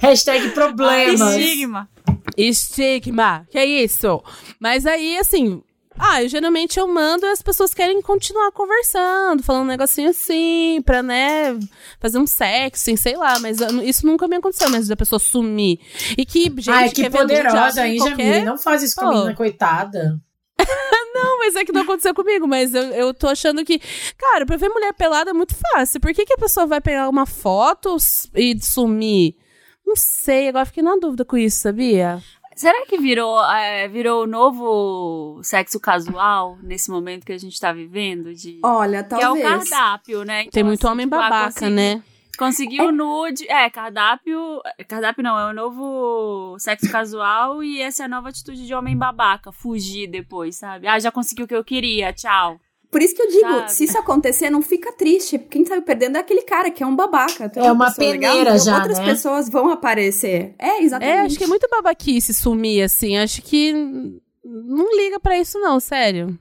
[0.00, 1.36] Hashtag problemas.
[1.36, 1.88] Estigma.
[2.36, 4.22] Estigma, que é isso?
[4.60, 5.62] Mas aí, assim,
[5.98, 10.80] ah, eu, geralmente eu mando e as pessoas querem continuar conversando, falando um negocinho assim,
[10.84, 11.58] pra, né,
[11.98, 15.80] fazer um sexo, sei lá, mas isso nunca me aconteceu, mas da pessoa sumir.
[16.16, 18.24] E que, gente, Ai, que poderosa, hein, qualquer...
[18.24, 18.44] Jamile?
[18.44, 20.20] Não faz isso com a menina, coitada.
[21.14, 22.46] não, mas é que não aconteceu comigo.
[22.46, 23.80] Mas eu, eu tô achando que,
[24.16, 26.00] cara, pra ver mulher pelada é muito fácil.
[26.00, 27.96] Por que, que a pessoa vai pegar uma foto
[28.34, 29.36] e sumir?
[29.86, 32.22] Não sei, agora fiquei na dúvida com isso, sabia?
[32.54, 37.72] Será que virou é, virou o novo sexo casual nesse momento que a gente tá
[37.72, 38.34] vivendo?
[38.34, 38.58] De...
[38.64, 39.32] Olha, talvez.
[39.32, 40.40] Que é o cardápio, né?
[40.40, 42.02] Então, Tem muito assim, homem tipo, ah, babaca, né?
[42.38, 42.92] Conseguiu é.
[42.92, 43.50] nude.
[43.50, 44.60] É, cardápio.
[44.86, 48.96] Cardápio não, é o novo sexo casual e essa é a nova atitude de homem
[48.96, 49.50] babaca.
[49.50, 50.86] Fugir depois, sabe?
[50.86, 52.60] Ah, já consegui o que eu queria, tchau.
[52.90, 53.72] Por isso que eu digo, sabe?
[53.72, 55.38] se isso acontecer, não fica triste.
[55.38, 57.52] Quem saiu perdendo é aquele cara que é um babaca.
[57.54, 59.04] É uma peneira legal, então já, Outras né?
[59.04, 60.54] pessoas vão aparecer.
[60.58, 61.16] É, exatamente.
[61.16, 63.18] É, acho que é muito babaquice sumir, assim.
[63.18, 63.74] Acho que
[64.42, 66.38] não liga para isso não, sério.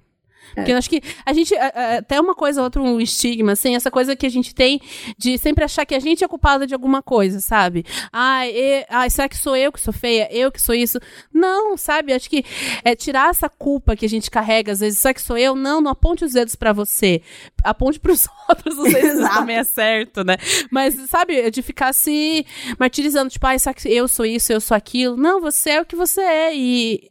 [0.55, 4.15] Porque eu acho que a gente, até uma coisa, outro um estigma, assim, essa coisa
[4.15, 4.81] que a gente tem
[5.17, 7.85] de sempre achar que a gente é culpada de alguma coisa, sabe?
[8.11, 10.27] Ai, e, ai, será que sou eu que sou feia?
[10.31, 10.99] Eu que sou isso?
[11.33, 12.13] Não, sabe?
[12.13, 12.43] Acho que
[12.83, 15.55] é tirar essa culpa que a gente carrega, às vezes, será que sou eu?
[15.55, 17.21] Não, não aponte os dedos para você.
[17.63, 20.37] Aponte pros outros, não sei se isso também é certo, né?
[20.71, 22.45] Mas, sabe, de ficar se
[22.79, 25.15] martirizando, tipo, ai, será que eu sou isso, eu sou aquilo?
[25.17, 27.09] Não, você é o que você é e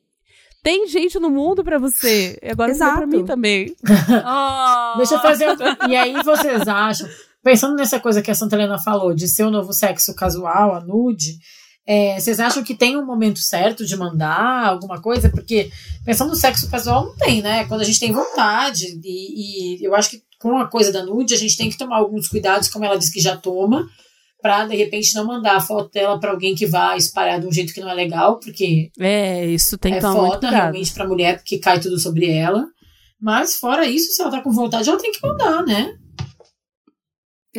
[0.67, 2.37] tem gente no mundo para você.
[2.43, 2.97] Agora Exato.
[2.97, 3.73] pra mim também.
[3.87, 4.97] oh.
[4.99, 5.79] Deixa eu fazer outra.
[5.89, 7.09] E aí vocês acham,
[7.41, 10.81] pensando nessa coisa que a Santa Helena falou, de ser o novo sexo casual, a
[10.81, 11.39] nude,
[11.87, 15.29] é, vocês acham que tem um momento certo de mandar alguma coisa?
[15.29, 15.71] Porque
[16.05, 17.65] pensando no sexo casual, não tem, né?
[17.67, 18.87] Quando a gente tem vontade.
[19.05, 21.99] E, e eu acho que com a coisa da nude, a gente tem que tomar
[21.99, 23.89] alguns cuidados, como ela disse que já toma,
[24.47, 27.53] para de repente não mandar a foto dela para alguém que vá espalhar de um
[27.53, 31.09] jeito que não é legal, porque é isso tem que é tomar foda realmente para
[31.09, 32.65] mulher porque cai tudo sobre ela.
[33.21, 35.97] Mas fora isso, se ela tá com vontade, ela tem que mandar, né?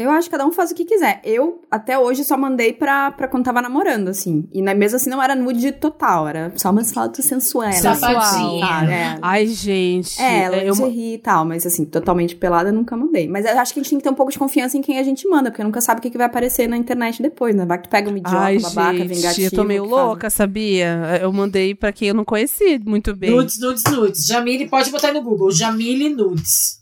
[0.02, 1.20] Eu acho que cada um faz o que quiser.
[1.24, 4.48] Eu, até hoje, só mandei pra, pra quando tava namorando, assim.
[4.54, 7.80] E mesmo assim não era nude total, era só umas fotos sensuais.
[7.80, 8.92] Safadinha.
[8.92, 9.20] É.
[9.22, 10.22] Ai, gente.
[10.22, 11.16] É, lingerie eu...
[11.16, 13.28] e tal, mas assim, totalmente pelada nunca mandei.
[13.28, 15.00] Mas eu acho que a gente tem que ter um pouco de confiança em quem
[15.00, 17.66] a gente manda, porque nunca sabe o que, que vai aparecer na internet depois, né?
[17.66, 19.48] Vai que tu pega um idiota, Ai, babaca, gente, vingativo.
[19.48, 20.34] eu tô meio louca, faz...
[20.34, 21.20] sabia?
[21.22, 23.32] Eu mandei pra quem eu não conheci muito bem.
[23.32, 24.26] Nudes, nudes, nudes.
[24.26, 26.78] Jamile, pode botar aí no Google, Jamile Nudes.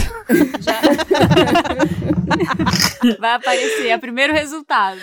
[3.18, 5.00] Vai aparecer, é o primeiro resultado.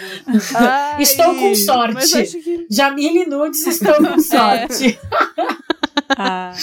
[0.56, 2.42] Ai, estou com sorte.
[2.42, 2.66] Que...
[2.70, 4.20] Jamile Nudes, estou com é.
[4.20, 4.88] sorte.
[4.88, 4.98] É.
[6.18, 6.54] ah.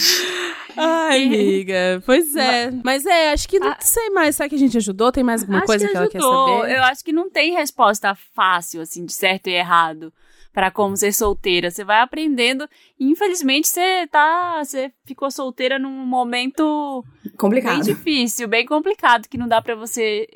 [0.77, 2.03] Ai, amiga.
[2.05, 2.71] Pois é.
[2.83, 3.77] Mas é, acho que não ah.
[3.79, 4.35] sei mais.
[4.35, 5.11] Será que a gente ajudou?
[5.11, 6.75] Tem mais alguma coisa que, que ela quer saber?
[6.75, 10.11] Eu acho que não tem resposta fácil, assim, de certo e errado
[10.55, 11.69] para como ser solteira.
[11.69, 12.67] Você vai aprendendo.
[12.99, 17.03] E infelizmente você tá, você ficou solteira num momento
[17.37, 20.27] complicado, bem difícil, bem complicado, que não dá para você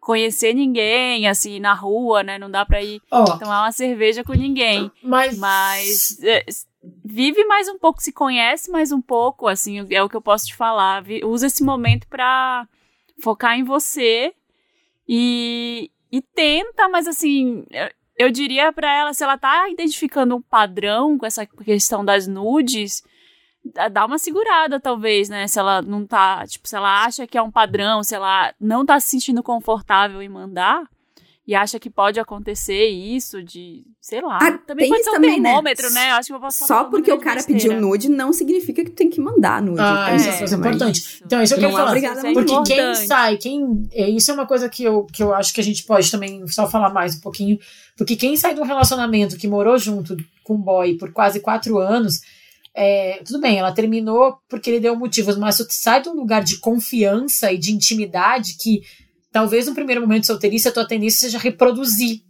[0.00, 2.38] conhecer ninguém assim na rua, né?
[2.38, 3.24] Não dá para ir oh.
[3.38, 4.90] tomar uma cerveja com ninguém.
[5.02, 6.44] Mas, mas é,
[7.04, 10.46] vive mais um pouco, se conhece mais um pouco, assim, é o que eu posso
[10.46, 11.04] te falar.
[11.24, 12.66] Usa esse momento para
[13.22, 14.32] focar em você
[15.08, 17.64] e, e tenta, mas assim,
[18.16, 23.02] eu diria para ela, se ela tá identificando um padrão com essa questão das nudes,
[23.90, 25.46] dá uma segurada, talvez, né?
[25.46, 28.84] Se ela não tá, tipo, se ela acha que é um padrão, se ela não
[28.84, 30.88] tá se sentindo confortável em mandar,
[31.50, 34.38] e acha que pode acontecer isso de, sei lá.
[34.40, 35.48] Ah, também pode ser um também, né?
[35.48, 36.00] termômetro, né?
[36.00, 36.10] né?
[36.12, 39.20] Acho que posso Só porque o cara pediu nude não significa que tu tem que
[39.20, 39.80] mandar nude.
[39.80, 41.20] Ah, isso é, é importante.
[41.24, 41.96] Então, isso eu quero falar.
[41.96, 42.68] É porque importante.
[42.68, 43.88] quem sai, quem.
[43.92, 46.46] É, isso é uma coisa que eu, que eu acho que a gente pode também
[46.46, 47.58] só falar mais um pouquinho.
[47.96, 51.78] Porque quem sai de um relacionamento que morou junto com o boy por quase quatro
[51.78, 52.20] anos.
[52.74, 56.44] É, tudo bem, ela terminou porque ele deu motivos, mas tu sai de um lugar
[56.44, 58.82] de confiança e de intimidade que
[59.32, 62.22] talvez no primeiro momento de solteirice a tua tendência seja reproduzir,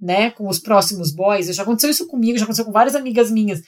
[0.00, 1.54] né, com os próximos boys.
[1.54, 3.62] Já aconteceu isso comigo, já aconteceu com várias amigas minhas,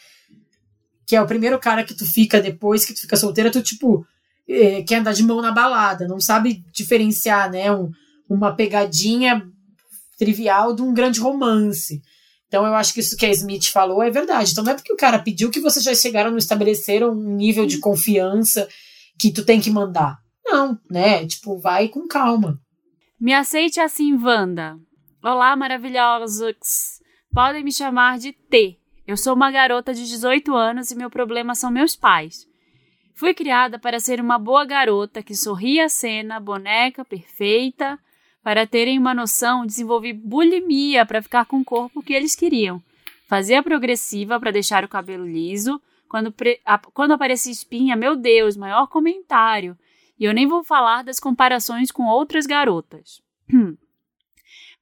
[1.07, 4.07] que é o primeiro cara que tu fica depois que tu fica solteira, tu tipo
[4.49, 7.91] é, quer andar de mão na balada, não sabe diferenciar, né, um,
[8.29, 9.47] uma pegadinha
[10.19, 12.03] trivial de um grande romance.
[12.49, 14.51] Então eu acho que isso que a Smith falou é verdade.
[14.51, 17.67] Então não é porque o cara pediu que vocês já chegaram no estabeleceram um nível
[17.67, 18.69] de confiança
[19.19, 20.19] que tu tem que mandar.
[20.45, 21.27] Não, né?
[21.27, 22.59] Tipo, vai com calma.
[23.21, 24.79] Me aceite assim, Wanda.
[25.23, 27.01] Olá, maravilhosos.
[27.33, 28.79] Podem me chamar de T.
[29.07, 32.47] Eu sou uma garota de 18 anos e meu problema são meus pais.
[33.15, 37.99] Fui criada para ser uma boa garota que sorria a cena, boneca perfeita.
[38.43, 42.83] Para terem uma noção, desenvolvi bulimia para ficar com o corpo que eles queriam.
[43.27, 45.81] Fazia progressiva para deixar o cabelo liso.
[46.09, 46.35] Quando,
[46.95, 49.77] quando aparecia espinha, meu Deus, maior comentário.
[50.19, 53.23] E eu nem vou falar das comparações com outras garotas.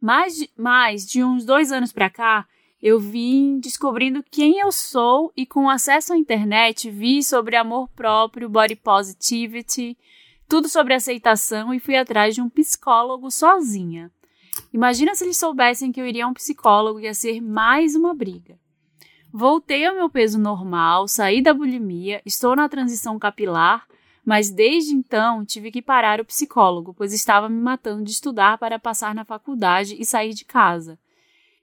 [0.01, 2.47] mais, mais de uns dois anos pra cá,
[2.81, 8.49] eu vim descobrindo quem eu sou e com acesso à internet vi sobre amor próprio,
[8.49, 9.99] body positivity,
[10.49, 14.11] tudo sobre aceitação e fui atrás de um psicólogo sozinha.
[14.73, 18.59] Imagina se eles soubessem que eu iria a um psicólogo ia ser mais uma briga.
[19.33, 23.87] Voltei ao meu peso normal, saí da bulimia, estou na transição capilar
[24.27, 28.77] mas desde então tive que parar o psicólogo, pois estava me matando de estudar para
[28.77, 30.99] passar na faculdade e sair de casa.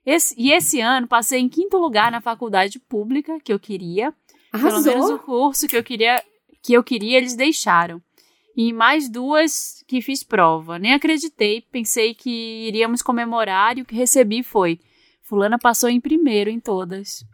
[0.04, 4.14] Esse, e esse ano passei em quinto lugar na faculdade pública que eu queria.
[4.50, 4.82] Arrasou.
[4.82, 6.24] Pelo menos o curso que eu queria,
[6.62, 8.00] que eu queria eles deixaram.
[8.56, 10.78] E mais duas que fiz prova.
[10.78, 14.80] Nem acreditei, pensei que iríamos comemorar e o que recebi foi:
[15.22, 17.24] Fulana passou em primeiro em todas.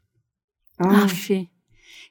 [0.79, 1.05] Ah.
[1.05, 1.49] Aff.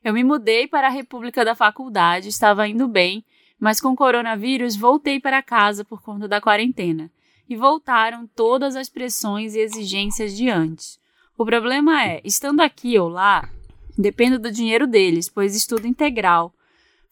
[0.04, 3.26] Eu me mudei para a República da Faculdade, estava indo bem,
[3.60, 7.12] mas com o coronavírus voltei para casa por conta da quarentena.
[7.50, 11.00] E voltaram todas as pressões e exigências de antes.
[11.36, 13.50] O problema é, estando aqui ou lá,
[13.98, 16.54] dependo do dinheiro deles, pois estudo integral.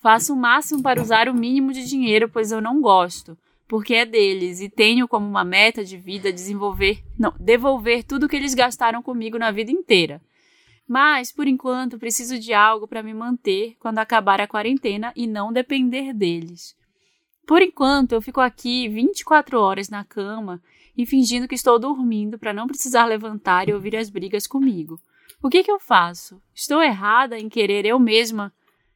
[0.07, 4.05] Faço o máximo para usar o mínimo de dinheiro, pois eu não gosto, porque é
[4.05, 9.03] deles e tenho como uma meta de vida desenvolver, não, devolver tudo que eles gastaram
[9.03, 10.21] comigo na vida inteira.
[10.87, 15.51] Mas, por enquanto, preciso de algo para me manter quando acabar a quarentena e não
[15.51, 16.73] depender deles.
[17.45, 20.63] Por enquanto, eu fico aqui 24 horas na cama
[20.97, 24.97] e fingindo que estou dormindo para não precisar levantar e ouvir as brigas comigo.
[25.43, 26.41] O que, que eu faço?
[26.55, 28.53] Estou errada em querer eu mesma,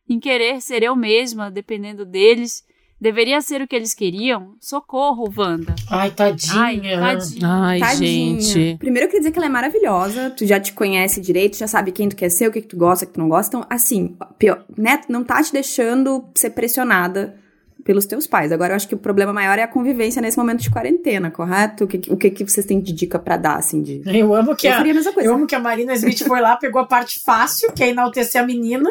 [0.09, 2.63] em querer ser eu mesma, dependendo deles
[3.01, 4.53] Deveria ser o que eles queriam?
[4.59, 5.73] Socorro, Wanda.
[5.89, 6.61] Ai, tadinha.
[6.61, 7.47] Ai, tadinha.
[7.47, 8.39] Ai, tadinha.
[8.39, 8.77] gente.
[8.77, 10.29] Primeiro eu queria dizer que ela é maravilhosa.
[10.29, 12.77] Tu já te conhece direito, já sabe quem tu quer ser, o que, que tu
[12.77, 13.57] gosta, o que tu não gosta.
[13.57, 17.35] Então, assim, pior, né, não tá te deixando ser pressionada
[17.83, 18.51] pelos teus pais.
[18.51, 21.83] Agora, eu acho que o problema maior é a convivência nesse momento de quarentena, correto?
[21.85, 24.01] O que, o que, que vocês têm de dica para dar, assim, de...
[24.05, 26.81] Eu amo que eu a, a eu amo que a Marina Smith foi lá, pegou
[26.81, 28.89] a parte fácil, que é enaltecer a menina,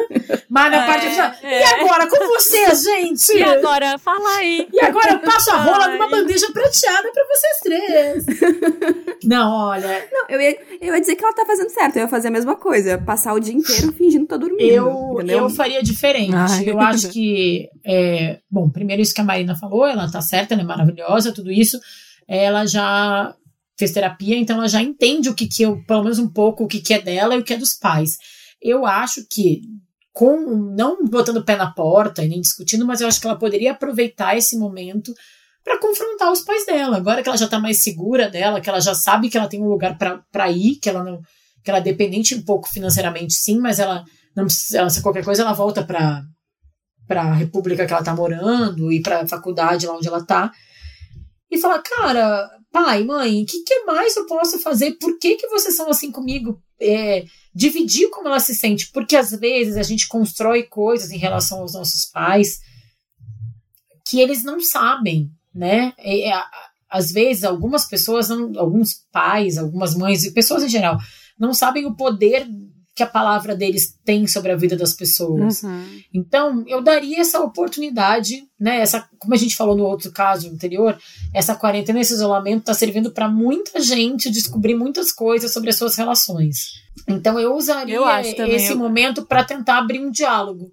[0.49, 1.45] mas na é, parte...
[1.45, 1.61] É.
[1.61, 3.37] E agora, com você, gente?
[3.37, 4.67] E agora, fala aí.
[4.71, 8.25] E agora eu passo a rola numa bandeja prateada para vocês três.
[9.23, 10.07] Não, olha...
[10.11, 12.31] Não, eu ia, eu ia dizer que ela tá fazendo certo, eu ia fazer a
[12.31, 16.35] mesma coisa, passar o dia inteiro fingindo que tá dormindo, Eu, eu faria diferente.
[16.35, 16.63] Ai.
[16.69, 17.69] Eu acho que...
[17.85, 21.51] É, bom, primeiro isso que a Marina falou, ela tá certa, ela é maravilhosa, tudo
[21.51, 21.79] isso.
[22.27, 23.35] Ela já
[23.77, 26.67] fez terapia, então ela já entende o que que eu, pelo menos um pouco, o
[26.67, 28.17] que que é dela e o que é dos pais.
[28.59, 29.61] Eu acho que
[30.11, 30.35] com
[30.75, 33.71] não botando o pé na porta e nem discutindo, mas eu acho que ela poderia
[33.71, 35.13] aproveitar esse momento
[35.63, 36.97] para confrontar os pais dela.
[36.97, 39.61] Agora que ela já tá mais segura dela, que ela já sabe que ela tem
[39.61, 41.21] um lugar para ir, que ela não
[41.63, 44.03] que ela é dependente um pouco financeiramente, sim, mas ela
[44.35, 46.23] não precisa, se qualquer coisa ela volta para
[47.07, 50.51] para a república que ela tá morando e para a faculdade lá onde ela tá
[51.51, 54.93] e falar, cara, pai, mãe, o que, que mais eu posso fazer?
[54.93, 56.61] Por que, que vocês são assim comigo?
[56.79, 61.59] É, dividir como ela se sente, porque às vezes a gente constrói coisas em relação
[61.59, 62.61] aos nossos pais
[64.07, 65.93] que eles não sabem, né?
[65.97, 66.43] É, é,
[66.89, 70.97] às vezes algumas pessoas, não, alguns pais, algumas mães e pessoas em geral
[71.37, 72.47] não sabem o poder
[72.93, 75.63] que a palavra deles tem sobre a vida das pessoas.
[75.63, 76.01] Uhum.
[76.13, 78.81] Então, eu daria essa oportunidade, né?
[78.81, 80.97] Essa, como a gente falou no outro caso anterior,
[81.33, 85.95] essa quarentena, esse isolamento está servindo para muita gente descobrir muitas coisas sobre as suas
[85.95, 86.71] relações.
[87.07, 88.05] Então, eu usaria eu
[88.47, 88.77] esse eu...
[88.77, 90.71] momento para tentar abrir um diálogo.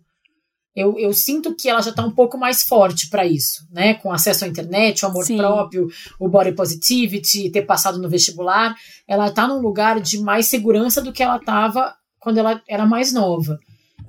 [0.74, 3.94] Eu, eu, sinto que ela já está um pouco mais forte para isso, né?
[3.94, 5.36] Com acesso à internet, o amor Sim.
[5.36, 5.88] próprio,
[6.20, 8.76] o body positivity, ter passado no vestibular.
[9.06, 11.96] Ela está num lugar de mais segurança do que ela estava
[12.28, 13.58] quando ela era mais nova.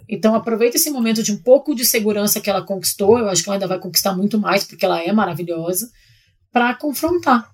[0.08, 3.48] Então aproveita esse momento de um pouco de segurança que ela conquistou, eu acho que
[3.48, 5.90] ela ainda vai conquistar muito mais porque ela é maravilhosa,
[6.52, 7.50] para confrontar.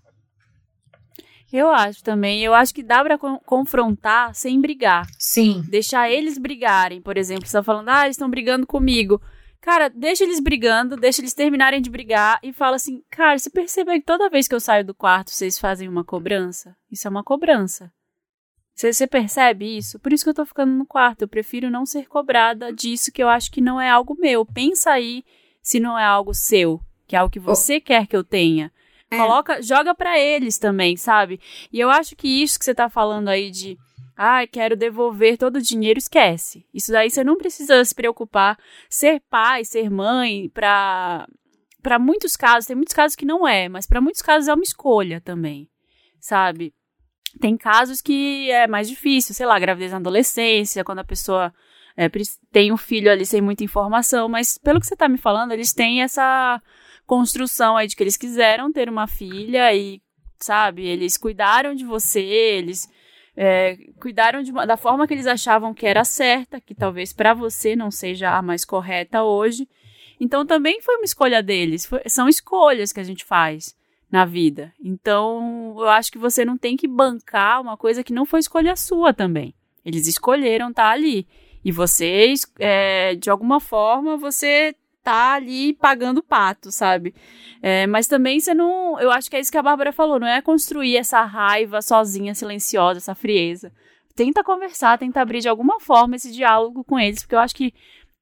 [1.54, 2.44] Eu acho também.
[2.44, 3.16] Eu acho que dá para
[3.46, 5.08] confrontar sem brigar.
[5.20, 5.64] Sim.
[5.70, 7.46] Deixar eles brigarem, por exemplo.
[7.46, 9.22] Você tá falando, ah, eles estão brigando comigo.
[9.62, 13.94] Cara, deixa eles brigando, deixa eles terminarem de brigar e fala assim: cara, você percebeu
[13.94, 16.76] que toda vez que eu saio do quarto vocês fazem uma cobrança?
[16.92, 17.92] Isso é uma cobrança.
[18.76, 19.98] Você percebe isso?
[20.00, 21.22] Por isso que eu tô ficando no quarto.
[21.22, 24.46] Eu prefiro não ser cobrada disso que eu acho que não é algo meu.
[24.46, 25.24] Pensa aí
[25.62, 27.82] se não é algo seu, que é algo que você oh.
[27.82, 28.72] quer que eu tenha.
[29.10, 29.18] É.
[29.18, 31.40] Coloca, joga para eles também, sabe?
[31.72, 33.78] E eu acho que isso que você tá falando aí de
[34.18, 36.66] ah, quero devolver todo o dinheiro, esquece.
[36.74, 38.58] Isso daí você não precisa se preocupar.
[38.90, 41.28] Ser pai, ser mãe, para
[41.82, 44.64] para muitos casos, tem muitos casos que não é, mas para muitos casos é uma
[44.64, 45.70] escolha também,
[46.20, 46.74] sabe?
[47.40, 51.54] Tem casos que é mais difícil, sei lá, gravidez na adolescência, quando a pessoa
[51.98, 52.10] é,
[52.52, 55.74] tem um filho ali sem muita informação, mas pelo que você tá me falando, eles
[55.74, 56.62] têm essa
[57.06, 60.02] construção aí de que eles quiseram ter uma filha e,
[60.40, 62.90] sabe, eles cuidaram de você, eles
[63.36, 67.76] é, cuidaram uma, da forma que eles achavam que era certa, que talvez para você
[67.76, 69.68] não seja a mais correta hoje.
[70.20, 73.76] Então também foi uma escolha deles, foi, são escolhas que a gente faz
[74.12, 74.74] na vida.
[74.84, 78.76] Então, eu acho que você não tem que bancar uma coisa que não foi escolha
[78.76, 79.54] sua também.
[79.84, 81.28] Eles escolheram estar tá ali.
[81.64, 87.14] E vocês, é, de alguma forma, você tá ali pagando pato, sabe?
[87.62, 89.00] É, mas também você não.
[89.00, 92.34] Eu acho que é isso que a Bárbara falou, não é construir essa raiva sozinha,
[92.34, 93.72] silenciosa, essa frieza.
[94.16, 97.74] Tenta conversar, tenta abrir de alguma forma esse diálogo com eles, porque eu acho que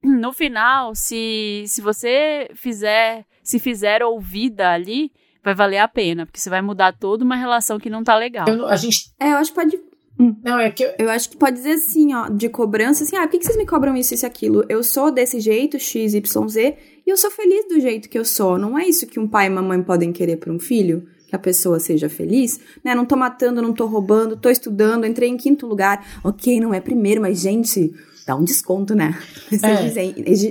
[0.04, 5.12] no final, se, se você fizer, se fizer ouvida ali,
[5.44, 8.48] vai valer a pena, porque você vai mudar toda uma relação que não tá legal.
[8.48, 9.12] Eu, a gente...
[9.20, 9.80] É, eu acho que pode.
[10.20, 10.36] Hum.
[10.44, 10.94] Não, é que eu...
[11.00, 13.58] eu acho que pode dizer assim, ó, de cobrança, assim, ah, por que, que vocês
[13.58, 14.64] me cobram isso, isso e aquilo?
[14.70, 18.24] Eu sou desse jeito, X, Y, Z, e eu sou feliz do jeito que eu
[18.24, 18.58] sou.
[18.58, 21.08] Não é isso que um pai e uma mãe podem querer para um filho?
[21.28, 22.94] Que a pessoa seja feliz, né?
[22.94, 26.22] Não tô matando, não tô roubando, tô estudando, entrei em quinto lugar.
[26.24, 27.92] Ok, não é primeiro, mas, gente,
[28.26, 29.18] dá um desconto, né?
[29.64, 29.86] É.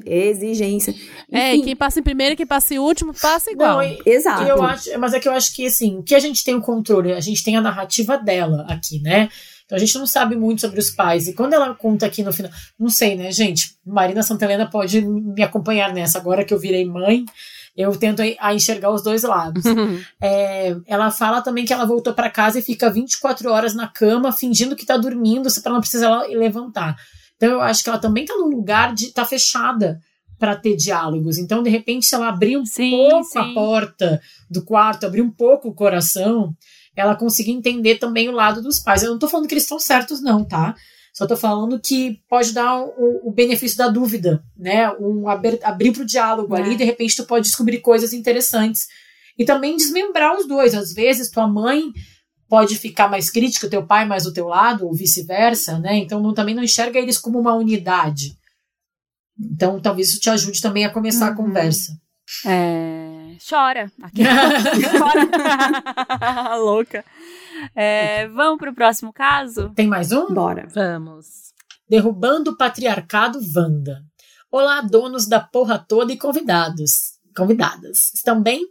[0.07, 0.95] Exigência.
[1.31, 1.63] É, Enfim.
[1.63, 3.79] É, quem passa em primeiro quem passa em último passa igual.
[3.79, 4.43] Não, e, Exato.
[4.43, 6.61] Eu acho, mas é que eu acho que, assim, o que a gente tem o
[6.61, 9.29] controle, a gente tem a narrativa dela aqui, né?
[9.65, 11.27] Então a gente não sabe muito sobre os pais.
[11.27, 13.75] E quando ela conta aqui no final, não sei, né, gente?
[13.85, 16.19] Marina Santelena pode me acompanhar nessa.
[16.19, 17.25] Agora que eu virei mãe,
[17.77, 19.65] eu tento a enxergar os dois lados.
[20.21, 24.31] é, ela fala também que ela voltou para casa e fica 24 horas na cama,
[24.31, 26.97] fingindo que tá dormindo, para não precisar levantar.
[27.43, 30.01] Então eu acho que ela também tá num lugar de tá fechada
[30.39, 31.39] para ter diálogos.
[31.39, 33.39] Então, de repente, se ela abrir um sim, pouco sim.
[33.41, 36.55] a porta do quarto, abrir um pouco o coração,
[36.95, 39.03] ela conseguir entender também o lado dos pais.
[39.03, 40.77] Eu não tô falando que eles estão certos, não, tá?
[41.13, 44.89] Só tô falando que pode dar o, o benefício da dúvida, né?
[45.01, 46.61] Um aber, abrir pro diálogo é.
[46.61, 48.87] ali, de repente tu pode descobrir coisas interessantes.
[49.37, 50.75] E também desmembrar os dois.
[50.75, 51.93] Às vezes, tua mãe
[52.53, 55.97] pode ficar mais crítica, teu pai mais do teu lado, ou vice-versa, né?
[55.97, 58.39] Então não, também não enxerga eles como uma unidade.
[59.41, 61.33] Então talvez isso te ajude também a começar uhum.
[61.33, 61.99] a conversa.
[62.45, 63.39] É...
[63.49, 63.91] Chora.
[64.99, 66.61] Chora.
[66.61, 67.03] Louca.
[67.75, 69.71] É, vamos para o próximo caso?
[69.71, 70.27] Tem mais um?
[70.27, 70.69] Bora.
[70.75, 71.55] Vamos.
[71.89, 74.05] Derrubando o patriarcado Wanda.
[74.51, 77.13] Olá, donos da porra toda e convidados.
[77.35, 78.13] Convidadas.
[78.13, 78.67] Estão bem?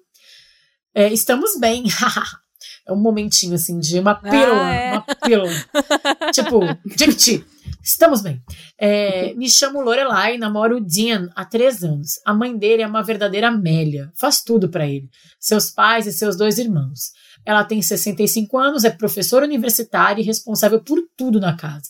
[0.93, 1.85] É, estamos bem.
[2.87, 4.61] é um momentinho assim de uma pílula.
[4.61, 4.91] Ah, é?
[4.93, 5.65] Uma pílula.
[6.33, 6.59] tipo,
[6.97, 7.45] Jequiti.
[7.83, 8.41] Estamos bem.
[8.77, 12.19] É, me chamo Lorelai, namoro o Dean há três anos.
[12.25, 15.09] A mãe dele é uma verdadeira Amélia, faz tudo para ele.
[15.39, 17.11] Seus pais e seus dois irmãos.
[17.43, 21.89] Ela tem 65 anos, é professora universitária e responsável por tudo na casa.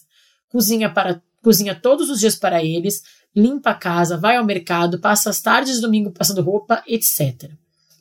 [0.50, 3.02] Cozinha para cozinha todos os dias para eles,
[3.36, 7.52] limpa a casa, vai ao mercado, passa as tardes de domingo passando roupa, etc.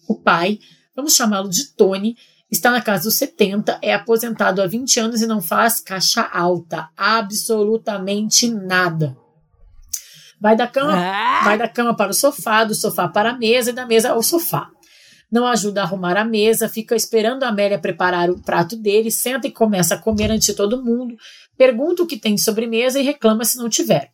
[0.06, 0.58] O pai,
[0.94, 2.16] vamos chamá-lo de Tony,
[2.50, 6.88] está na casa dos 70, é aposentado há 20 anos e não faz caixa alta,
[6.96, 9.16] absolutamente nada.
[10.40, 11.42] Vai da cama, ah.
[11.44, 14.22] vai da cama para o sofá, do sofá para a mesa e da mesa ao
[14.22, 14.70] sofá.
[15.30, 19.46] Não ajuda a arrumar a mesa, fica esperando a Amélia preparar o prato dele, senta
[19.46, 21.14] e começa a comer antes de todo mundo,
[21.56, 24.10] pergunta o que tem de sobremesa e reclama se não tiver.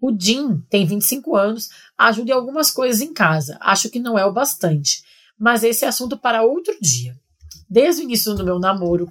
[0.00, 4.24] O Jim tem 25 anos, ajuda em algumas coisas em casa, acho que não é
[4.24, 5.02] o bastante,
[5.38, 7.14] mas esse é assunto para outro dia.
[7.74, 9.08] Desde o início do meu namoro,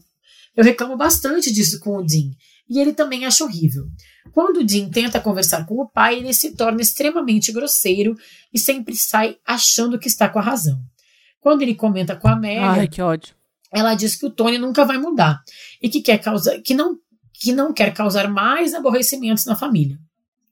[0.56, 2.31] eu reclamo bastante disso com o Dean,
[2.69, 3.84] e ele também acha horrível.
[4.31, 8.15] Quando o Dean tenta conversar com o pai, ele se torna extremamente grosseiro
[8.53, 10.80] e sempre sai achando que está com a razão.
[11.41, 12.88] Quando ele comenta com a Amélia,
[13.69, 15.44] ela diz que o Tony nunca vai mudar
[15.81, 16.98] e que quer causar, que não,
[17.34, 19.99] que não quer causar mais aborrecimentos na família.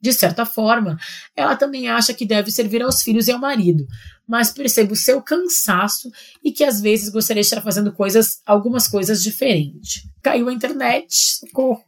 [0.01, 0.97] De certa forma,
[1.33, 3.87] ela também acha que deve servir aos filhos e ao marido,
[4.31, 6.09] mas percebe o seu cansaço
[6.41, 10.07] e que às vezes gostaria de estar fazendo coisas, algumas coisas diferentes.
[10.23, 11.83] Caiu a internet, socorro.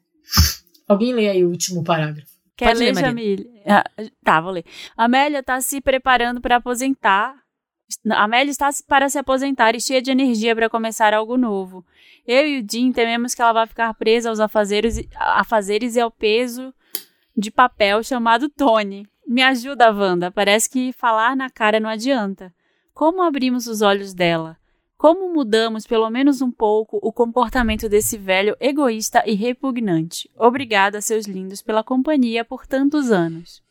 [0.86, 2.28] Alguém lê aí o último parágrafo.
[2.58, 3.50] Quer Pode ler, Jamile?
[3.66, 3.86] Ah,
[4.22, 4.66] tá, vou ler.
[4.98, 7.34] Amélia está se preparando para aposentar.
[8.12, 11.86] Amélia está para se aposentar e cheia de energia para começar algo novo.
[12.28, 16.12] Eu e o Jim tememos que ela vai ficar presa aos afazeres, afazeres e ao
[16.12, 16.74] peso
[17.38, 19.08] de papel chamado Tony.
[19.26, 20.30] Me ajuda, Wanda.
[20.30, 22.54] Parece que falar na cara não adianta.
[22.94, 24.58] Como abrimos os olhos dela?
[24.98, 30.30] Como mudamos, pelo menos um pouco, o comportamento desse velho egoísta e repugnante?
[30.38, 33.63] Obrigada, seus lindos, pela companhia por tantos anos.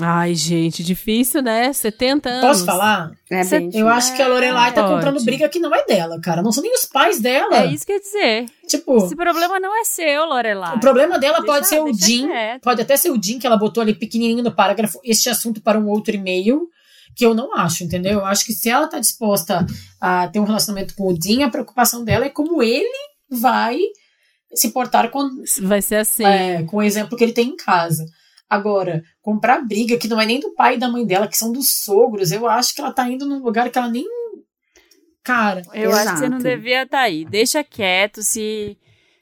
[0.00, 1.72] Ai, gente, difícil, né?
[1.72, 2.42] 70 anos.
[2.42, 3.12] Posso falar?
[3.30, 6.42] É bem eu acho que a Lorelai tá comprando briga que não é dela, cara.
[6.42, 7.62] Não são nem os pais dela.
[7.62, 8.46] É isso que eu ia dizer.
[8.66, 8.98] Tipo.
[8.98, 10.76] Esse problema não é seu, Lorelai.
[10.76, 12.28] O problema dela deixa, pode ser o Jim.
[12.62, 15.00] Pode até ser o Jim que ela botou ali pequenininho no parágrafo.
[15.02, 16.68] Este assunto para um outro e-mail.
[17.16, 18.20] Que eu não acho, entendeu?
[18.20, 19.66] Eu acho que se ela tá disposta
[20.00, 22.86] a ter um relacionamento com o Jim, a preocupação dela é como ele
[23.28, 23.78] vai
[24.54, 25.28] se portar com.
[25.62, 26.24] Vai ser assim.
[26.24, 28.04] É, com o exemplo que ele tem em casa.
[28.48, 31.52] Agora, comprar briga que não é nem do pai e da mãe dela, que são
[31.52, 34.06] dos sogros, eu acho que ela tá indo num lugar que ela nem.
[35.22, 35.62] Cara.
[35.74, 36.08] Eu exato.
[36.08, 37.24] acho que você não devia estar tá aí.
[37.24, 38.78] Deixa quieto, se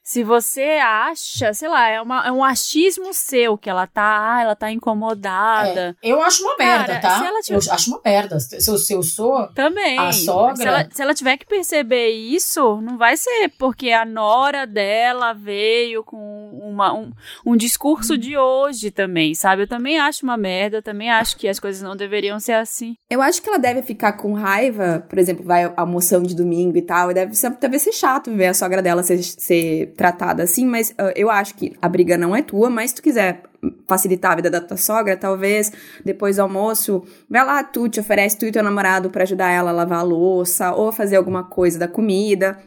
[0.06, 4.40] se você acha, sei lá, é, uma, é um achismo seu que ela tá, ah,
[4.40, 5.96] ela tá incomodada.
[6.00, 7.28] É, eu acho uma merda, tá?
[7.42, 7.56] Tiver...
[7.56, 8.38] Eu acho uma merda.
[8.38, 9.98] Se eu, se eu sou Também.
[9.98, 10.56] a sogra...
[10.56, 15.32] Se ela, se ela tiver que perceber isso, não vai ser porque a nora dela
[15.32, 17.10] veio com uma, um,
[17.44, 19.62] um discurso de hoje também, sabe?
[19.64, 22.94] Eu também acho uma merda, eu também acho que as coisas não deveriam ser assim.
[23.10, 26.82] Eu acho que ela deve ficar com raiva, por exemplo, vai almoção de domingo e
[26.82, 30.66] tal, e deve ser, deve ser chato ver a sogra dela ser, ser tratada assim,
[30.66, 33.42] mas uh, eu acho que a briga não é tua, mas se tu quiser
[33.88, 35.72] facilitar a vida da tua sogra, talvez
[36.04, 39.70] depois do almoço, vai lá, tu te oferece tu e teu namorado para ajudar ela
[39.70, 42.58] a lavar a louça ou fazer alguma coisa da comida.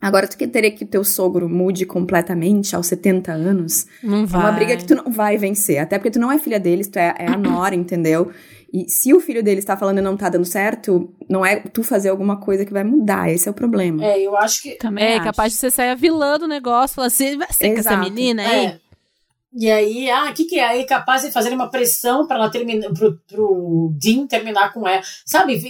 [0.00, 4.40] Agora, tu querer que teu sogro mude completamente aos 70 anos, não vai.
[4.40, 5.78] é uma briga que tu não vai vencer.
[5.78, 8.32] Até porque tu não é filha deles, tu é, é a nora, entendeu?
[8.72, 11.82] E se o filho dele está falando e não tá dando certo, não é tu
[11.82, 13.30] fazer alguma coisa que vai mudar.
[13.30, 14.02] Esse é o problema.
[14.02, 14.76] É, eu acho que.
[14.76, 15.24] Também é acho.
[15.24, 18.66] capaz de você sair avilando o negócio, falar assim, vai ser com essa menina aí.
[18.66, 18.80] É.
[19.54, 20.66] E aí, ah, o que, que é?
[20.66, 25.02] Aí capaz de fazer uma pressão para ela terminar, pro, pro Dean terminar com ela.
[25.26, 25.60] Sabe?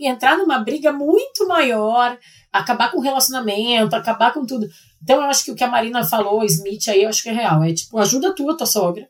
[0.00, 2.16] Entrar numa briga muito maior,
[2.52, 4.68] acabar com o relacionamento, acabar com tudo.
[5.02, 7.32] Então eu acho que o que a Marina falou, Smith, aí eu acho que é
[7.32, 7.64] real.
[7.64, 9.08] É tipo, ajuda a tua, tua sogra.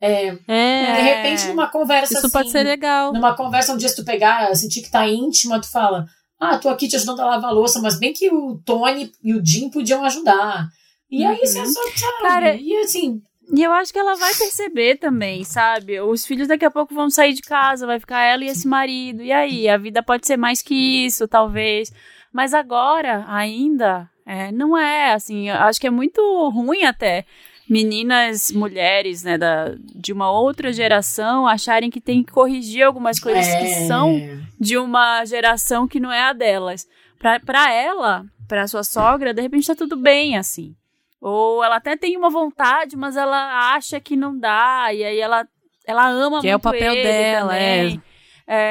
[0.00, 3.12] É, é, de repente, numa conversa Isso assim, pode ser legal.
[3.12, 6.06] Numa conversa um dia, se tu pegar, sentir que tá íntima, tu fala,
[6.38, 9.34] ah, tô aqui te ajudando a lavar a louça, mas bem que o Tony e
[9.34, 10.68] o Jim podiam ajudar.
[11.10, 11.66] E aí você Uhum.
[11.66, 12.22] só, sabe?
[12.22, 13.20] Cara, e assim,
[13.52, 16.00] E eu acho que ela vai perceber também, sabe?
[16.00, 19.22] Os filhos daqui a pouco vão sair de casa, vai ficar ela e esse marido.
[19.22, 19.68] E aí?
[19.68, 21.92] A vida pode ser mais que isso, talvez.
[22.32, 25.48] Mas agora, ainda, é, não é assim.
[25.48, 26.20] Eu acho que é muito
[26.50, 27.24] ruim até
[27.70, 33.46] meninas, mulheres, né, da, de uma outra geração acharem que tem que corrigir algumas coisas
[33.46, 34.20] é, que são
[34.58, 36.84] de uma geração que não é a delas.
[37.16, 40.74] Pra, pra ela, pra sua sogra, de repente tá tudo bem, assim.
[41.20, 45.46] Ou ela até tem uma vontade, mas ela acha que não dá, e aí ela,
[45.86, 48.02] ela ama Que muito é o papel ele dela, também.
[48.04, 48.09] É,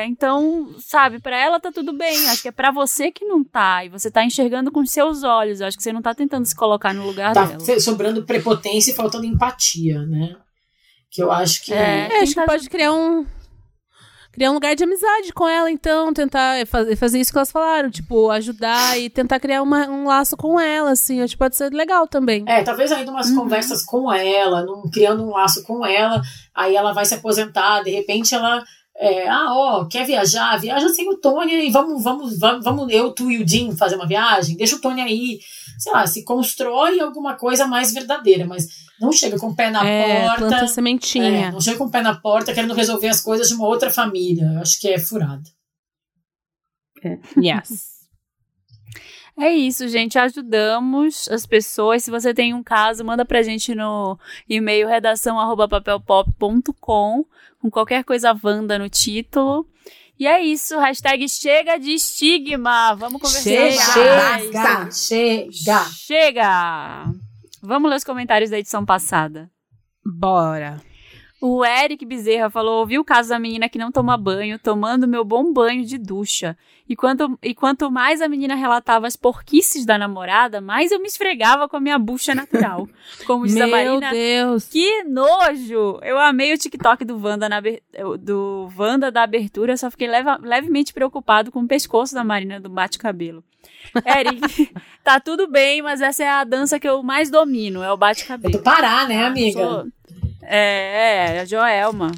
[0.05, 2.27] então, sabe, pra ela tá tudo bem.
[2.27, 3.85] Acho que é pra você que não tá.
[3.85, 5.61] E você tá enxergando com seus olhos.
[5.61, 7.79] Acho que você não tá tentando se colocar no lugar tá dela.
[7.79, 10.35] sobrando prepotência e faltando empatia, né?
[11.09, 11.73] Que eu acho que.
[11.73, 12.09] É.
[12.11, 13.25] É, acho que pode criar um.
[14.31, 17.89] Criar um lugar de amizade com ela, então, tentar fazer, fazer isso que elas falaram,
[17.89, 21.73] tipo, ajudar e tentar criar uma, um laço com ela, assim, acho que pode ser
[21.73, 22.45] legal também.
[22.47, 26.21] É, talvez ainda umas conversas com ela, num, criando um laço com ela,
[26.53, 28.63] aí ela vai se aposentar, de repente ela.
[29.01, 30.59] É, ah, ó, quer viajar?
[30.59, 33.95] Viaja sem o Tony e vamos, vamos, vamos, vamos, eu, tu e o Jim fazer
[33.95, 35.39] uma viagem, deixa o Tony aí.
[35.77, 38.67] Sei lá, se constrói alguma coisa mais verdadeira, mas
[38.99, 40.37] não chega com o pé na é, porta.
[40.37, 41.47] planta sementinha.
[41.47, 43.89] É, não chega com o pé na porta querendo resolver as coisas de uma outra
[43.89, 44.43] família.
[44.55, 45.43] Eu acho que é furado.
[47.41, 47.98] Yes.
[49.39, 50.19] É isso, gente.
[50.19, 52.03] Ajudamos as pessoas.
[52.03, 57.25] Se você tem um caso, manda pra gente no e-mail redação@papelpop.com
[57.61, 59.65] com qualquer coisa Wanda no título.
[60.19, 60.77] E é isso.
[60.77, 62.93] Hashtag chega de estigma.
[62.95, 63.77] Vamos conversar Chega.
[64.17, 64.43] mais.
[64.45, 64.91] Chega!
[64.91, 65.85] Chega!
[65.85, 67.05] Chega!
[67.61, 69.49] Vamos ler os comentários da edição passada.
[70.05, 70.81] Bora.
[71.41, 75.23] O Eric Bezerra falou: ouvi o caso da menina que não toma banho, tomando meu
[75.23, 76.57] bom banho de ducha.
[76.87, 81.07] E quanto, e quanto mais a menina relatava as porquices da namorada, mais eu me
[81.07, 82.89] esfregava com a minha bucha natural.
[83.27, 84.11] Como diz a Meu Marina.
[84.11, 84.67] Deus.
[84.67, 85.99] Que nojo!
[86.01, 87.61] Eu amei o TikTok do Wanda, na,
[88.19, 92.69] do Wanda da abertura, só fiquei leva- levemente preocupado com o pescoço da Marina do
[92.69, 93.43] bate-cabelo.
[94.05, 97.93] Eric, tá tudo bem, mas essa é a dança que eu mais domino, é o
[97.93, 98.51] É bate-cabelo.
[98.57, 99.59] do Pará, né, amiga?
[99.63, 99.87] Sou-
[100.51, 102.11] É, é, a Joelma.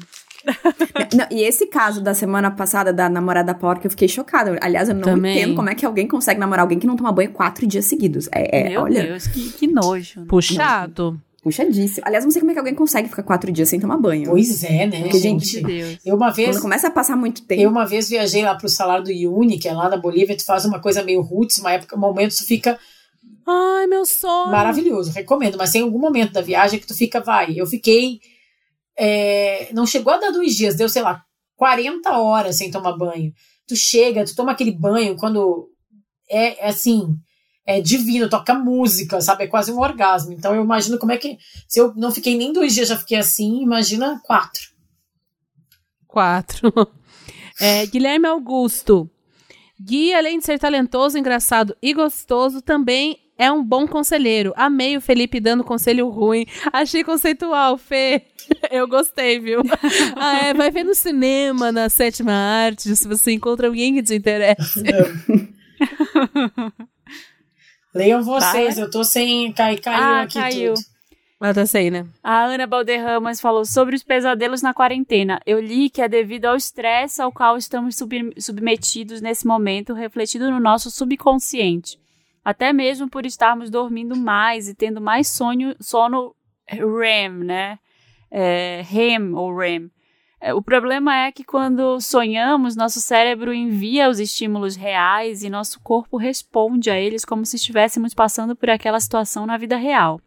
[1.14, 4.58] Não, e esse caso da semana passada da namorada porca, eu fiquei chocada.
[4.60, 5.36] Aliás, eu não Também.
[5.36, 8.28] entendo como é que alguém consegue namorar alguém que não toma banho quatro dias seguidos.
[8.32, 10.20] É, é, Meu olha, Deus, que, que nojo.
[10.20, 10.26] né?
[10.28, 11.20] Puxado.
[11.44, 12.04] puxadíssimo.
[12.06, 14.30] Aliás, não sei como é que alguém consegue ficar quatro dias sem tomar banho.
[14.30, 15.44] Pois é, né, Porque, gente?
[15.44, 15.98] gente, Meu Deus.
[16.04, 16.48] Eu uma vez.
[16.50, 17.60] Quando começa a passar muito tempo.
[17.62, 20.44] Eu uma vez viajei lá pro salário do Iuni, que é lá na Bolívia, tu
[20.44, 22.76] faz uma coisa meio roots, uma época, um momento tu fica
[23.52, 24.50] Ai, meu sonho.
[24.50, 28.20] maravilhoso, recomendo, mas tem algum momento da viagem que tu fica, vai, eu fiquei,
[28.96, 31.24] é, não chegou a dar dois dias, deu, sei lá,
[31.56, 33.32] 40 horas sem tomar banho.
[33.66, 35.70] Tu chega, tu toma aquele banho quando
[36.28, 37.16] é, é assim,
[37.64, 41.38] é divino, toca música, sabe, é quase um orgasmo, então eu imagino como é que,
[41.68, 44.70] se eu não fiquei nem dois dias, já fiquei assim, imagina quatro.
[46.06, 46.72] Quatro.
[47.60, 49.08] É, Guilherme Augusto.
[49.78, 54.52] Gui, além de ser talentoso, engraçado e gostoso, também é um bom conselheiro.
[54.56, 56.46] Amei o Felipe dando conselho ruim.
[56.72, 58.22] Achei conceitual, Fê.
[58.70, 59.62] Eu gostei, viu?
[60.16, 64.14] Ah, é, vai ver no cinema, na sétima arte, se você encontra alguém que te
[64.14, 64.80] interessa.
[67.94, 70.74] Leiam vocês, eu tô sem, cai, caiu Ah, aqui caiu.
[70.74, 70.86] tudo.
[71.44, 72.06] Ah, tá sei, né?
[72.22, 75.40] A Ana Balderramas falou sobre os pesadelos na quarentena.
[75.44, 80.48] Eu li que é devido ao estresse ao qual estamos sub- submetidos nesse momento, refletido
[80.50, 81.98] no nosso subconsciente.
[82.44, 86.34] Até mesmo por estarmos dormindo mais e tendo mais sonho, sono
[86.66, 87.78] REM, né?
[88.30, 89.90] É, REM ou REM.
[90.40, 95.80] É, o problema é que quando sonhamos, nosso cérebro envia os estímulos reais e nosso
[95.80, 100.20] corpo responde a eles como se estivéssemos passando por aquela situação na vida real.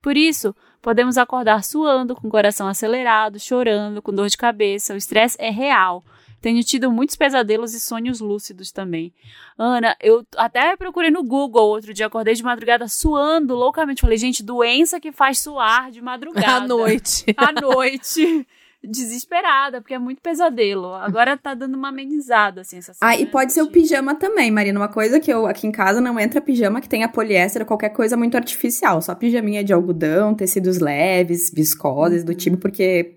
[0.00, 4.94] Por isso, podemos acordar suando, com o coração acelerado, chorando, com dor de cabeça.
[4.94, 6.04] O estresse é real.
[6.46, 9.12] Tenho tido muitos pesadelos e sonhos lúcidos também.
[9.58, 14.00] Ana, eu até procurei no Google outro dia, acordei de madrugada suando loucamente.
[14.00, 16.64] Falei, gente, doença que faz suar de madrugada.
[16.64, 17.24] À noite.
[17.36, 18.46] À noite
[18.80, 20.94] desesperada, porque é muito pesadelo.
[20.94, 24.78] Agora tá dando uma amenizada, assim, essa Ah, e pode ser o pijama também, Marina.
[24.78, 27.88] Uma coisa que eu, aqui em casa, não entra pijama que tenha poliéster ou qualquer
[27.88, 29.02] coisa muito artificial.
[29.02, 33.16] Só pijaminha de algodão, tecidos leves, viscosas do tipo, porque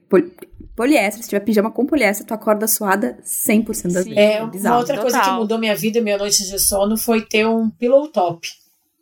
[0.79, 4.15] poliéster, se tiver pijama com poliéster, tu acorda suada 100% das vezes.
[4.17, 5.01] É, é uma outra Total.
[5.01, 8.47] coisa que mudou minha vida e minha noite de sono foi ter um pillow top,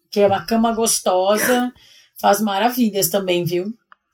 [0.09, 1.71] que é uma cama gostosa,
[2.19, 3.67] faz maravilhas também, viu?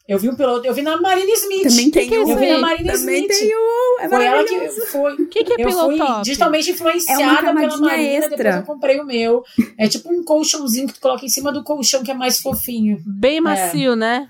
[0.06, 1.64] Eu vi um piloto, eu vi na Marina Smith.
[1.70, 2.30] Também tem que é um.
[2.30, 3.40] Eu vi na Marina Também Smith.
[3.40, 4.02] tem um.
[4.02, 4.86] É Foi ela que maravilhoso.
[4.88, 5.14] foi.
[5.14, 6.22] O que, que é eu pillow fui top?
[6.24, 8.36] digitalmente É influenciada uma pela Marina, extra.
[8.38, 9.44] depois eu comprei o meu.
[9.78, 13.02] É tipo um colchãozinho que tu coloca em cima do colchão, que é mais fofinho.
[13.06, 14.28] Bem macio, né?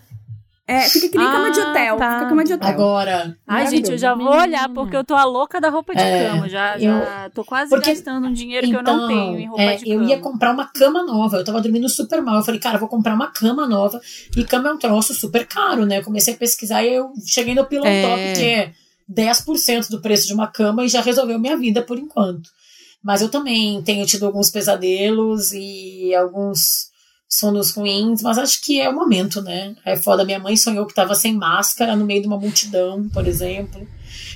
[0.65, 1.97] É, fica que nem cama de Ah, hotel.
[1.97, 2.13] tá.
[2.19, 2.69] Fica cama de hotel.
[2.69, 6.01] Agora, Ai, gente, eu já vou olhar, porque eu tô a louca da roupa de
[6.01, 6.47] É, cama.
[6.47, 9.61] Já, eu- já tô quase porque- gastando um dinheiro que eu não tenho em roupa
[9.61, 10.09] é, de eu cama.
[10.09, 11.35] ia comprar uma cama nova.
[11.37, 12.37] Eu tava dormindo super mal.
[12.37, 13.99] Eu falei, cara, eu vou comprar uma cama nova.
[14.37, 15.97] E cama é um troço super caro, né?
[15.99, 18.01] Eu comecei a pesquisar e eu cheguei no Pillow É.
[18.01, 18.71] Top, que é
[19.09, 22.49] 10% do preço de uma cama e já resolveu minha vida por enquanto.
[23.03, 26.92] Mas eu também tenho tido alguns pesadelos e alguns
[27.37, 29.75] sonos ruins, mas acho que é o momento, né?
[29.85, 30.23] É foda.
[30.25, 33.87] Minha mãe sonhou que tava sem máscara no meio de uma multidão, por exemplo.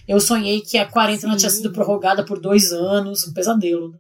[0.08, 1.40] Eu sonhei que a quarentena Sim.
[1.40, 3.94] tinha sido prorrogada por dois anos, um pesadelo.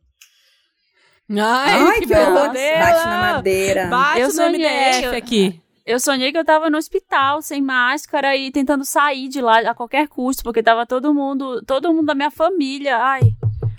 [1.29, 2.51] Ai, Ai, que horror.
[2.51, 2.79] pesadelo!
[2.85, 3.87] Bate na madeira.
[3.87, 5.61] Bate Eu no sonhei, MDF eu- aqui.
[5.85, 9.73] Eu sonhei que eu tava no hospital, sem máscara e tentando sair de lá a
[9.73, 13.21] qualquer custo, porque tava todo mundo, todo mundo da minha família, ai,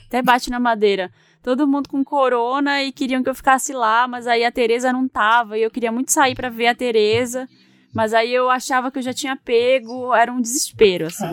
[0.07, 1.11] até bate na madeira.
[1.43, 5.09] Todo mundo com corona e queriam que eu ficasse lá, mas aí a Tereza não
[5.09, 7.49] tava e eu queria muito sair pra ver a Tereza.
[7.95, 11.25] Mas aí eu achava que eu já tinha pego, era um desespero, assim.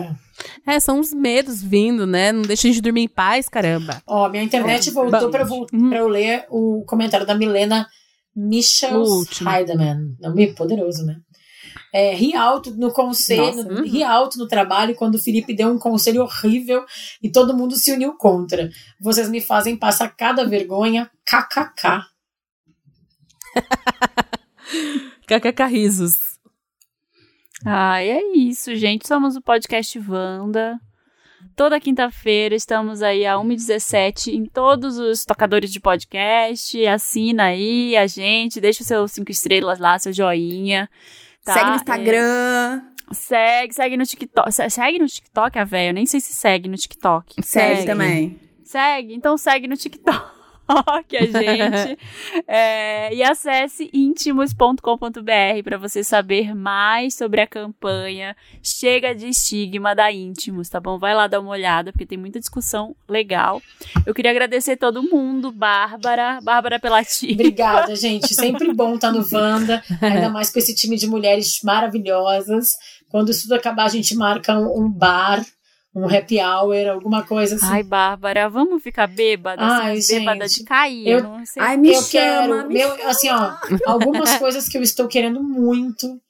[0.64, 0.74] É.
[0.74, 2.32] É, são uns medos vindo, né?
[2.32, 4.02] Não deixa a gente dormir em paz, caramba.
[4.06, 5.30] Ó, minha internet voltou Bom.
[5.30, 5.66] pra, eu
[6.06, 6.08] Hum.
[6.08, 7.86] ler o comentário da Milena
[8.34, 9.28] Michels.
[9.40, 10.14] Heidemann.
[10.20, 11.16] Nome poderoso, né?
[11.98, 13.82] É, ri alto no conselho, Nossa, uhum.
[13.82, 16.84] ri alto no trabalho quando o Felipe deu um conselho horrível
[17.22, 18.68] e todo mundo se uniu contra.
[19.00, 22.04] Vocês me fazem passar cada vergonha, kkk.
[25.26, 26.38] KKK risos.
[27.64, 29.08] Ai, é isso, gente.
[29.08, 30.78] Somos o podcast Wanda.
[31.56, 36.86] Toda quinta-feira estamos aí a 1h17 em todos os tocadores de podcast.
[36.86, 40.90] Assina aí a gente, deixa os seus cinco estrelas lá, seu joinha.
[41.46, 41.54] Tá?
[41.54, 42.82] Segue no Instagram.
[43.10, 44.52] É, segue, segue no TikTok.
[44.52, 45.90] Se- Segue no TikTok, a velha?
[45.90, 47.34] Eu nem sei se segue no TikTok.
[47.42, 48.38] Segue, também.
[48.64, 50.35] Segue, então segue no TikTok
[50.68, 51.98] a gente.
[52.48, 54.80] É, e acesse íntimos.com.br
[55.64, 60.98] para você saber mais sobre a campanha Chega de Estigma da Íntimos, tá bom?
[60.98, 63.60] Vai lá dar uma olhada, porque tem muita discussão legal.
[64.04, 67.32] Eu queria agradecer todo mundo, Bárbara, Bárbara Pelati.
[67.32, 68.32] Obrigada, gente.
[68.34, 72.74] Sempre bom estar no Wanda, ainda mais com esse time de mulheres maravilhosas.
[73.08, 75.44] Quando isso tudo acabar, a gente marca um bar,
[75.98, 77.66] um happy hour, alguma coisa assim.
[77.66, 79.62] Ai, Bárbara, vamos ficar bêbada?
[79.62, 80.58] Ai, assim, bêbada gente.
[80.58, 81.08] de cair.
[81.08, 81.62] Eu- não sei.
[81.62, 83.10] Ai, me eu chama, quero, me meu, chama.
[83.10, 83.56] assim, ó,
[83.86, 86.20] algumas coisas que eu estou querendo muito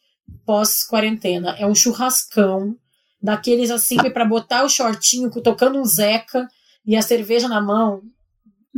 [0.47, 1.57] pós-quarentena.
[1.59, 2.77] É um churrascão,
[3.21, 6.47] daqueles assim, para botar o shortinho, tocando um zeca
[6.87, 8.03] e a cerveja na mão.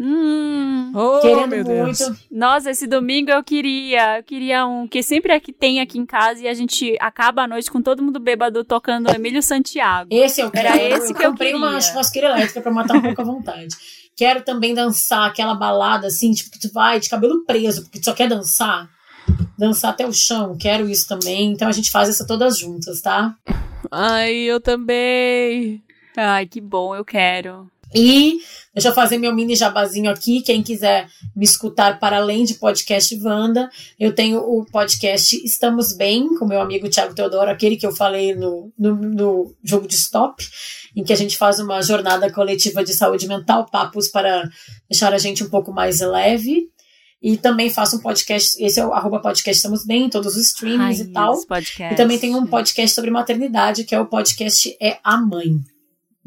[0.01, 2.01] Hum, Oh, querendo meu Deus.
[2.01, 2.19] muito.
[2.31, 6.07] Nossa, esse domingo eu queria, eu queria um que sempre é que tem aqui em
[6.07, 10.09] casa e a gente acaba a noite com todo mundo bêbado tocando Emílio Santiago.
[10.13, 10.95] Esse eu Era quero.
[11.03, 13.75] esse que eu comprei uma churrasqueira elétrica para matar um pouco a vontade.
[14.17, 18.05] Quero também dançar aquela balada assim, tipo, que tu vai de cabelo preso, porque tu
[18.05, 18.89] só quer dançar.
[19.59, 21.53] Dançar até o chão, quero isso também.
[21.53, 23.35] Então a gente faz essa todas juntas, tá?
[23.91, 25.83] Ai, eu também.
[26.17, 27.69] Ai, que bom, eu quero.
[27.95, 28.39] E
[28.75, 30.43] deixa eu fazer meu mini jabazinho aqui.
[30.43, 36.37] Quem quiser me escutar para além de podcast Wanda, eu tenho o podcast Estamos Bem,
[36.37, 40.45] com meu amigo Thiago Teodoro, aquele que eu falei no, no, no jogo de stop,
[40.95, 44.49] em que a gente faz uma jornada coletiva de saúde mental, papos para
[44.89, 46.69] deixar a gente um pouco mais leve.
[47.21, 50.47] E também faço um podcast, esse é o arroba podcast Estamos Bem, em todos os
[50.47, 51.35] streamings Ai, e tal.
[51.93, 55.57] E também tem um podcast sobre maternidade, que é o podcast É a Mãe.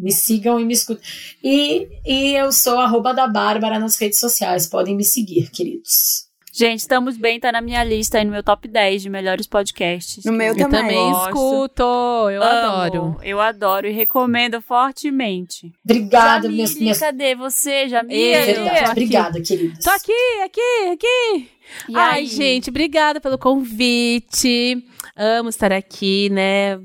[0.01, 1.03] Me sigam e me escutem.
[1.43, 4.65] E, e eu sou arroba da Bárbara nas redes sociais.
[4.67, 6.29] Podem me seguir, queridos.
[6.53, 10.25] Gente, estamos bem, tá na minha lista aí no meu top 10 de melhores podcasts.
[10.25, 10.81] No meu Eu também.
[10.81, 11.27] também gosto.
[11.29, 11.83] escuto,
[12.29, 13.17] eu Amo, adoro.
[13.23, 15.71] Eu adoro e recomendo fortemente.
[15.85, 16.99] Obrigada, Jamile, minhas, minhas...
[16.99, 18.33] cadê você, Jamile?
[18.33, 18.91] Eu, Verdade.
[18.91, 19.81] Obrigada, queridas.
[19.81, 20.11] Tô aqui,
[20.43, 21.47] aqui, aqui.
[21.87, 22.25] E Ai, aí?
[22.25, 24.83] gente, obrigada pelo convite.
[25.15, 26.81] Amo estar aqui, né?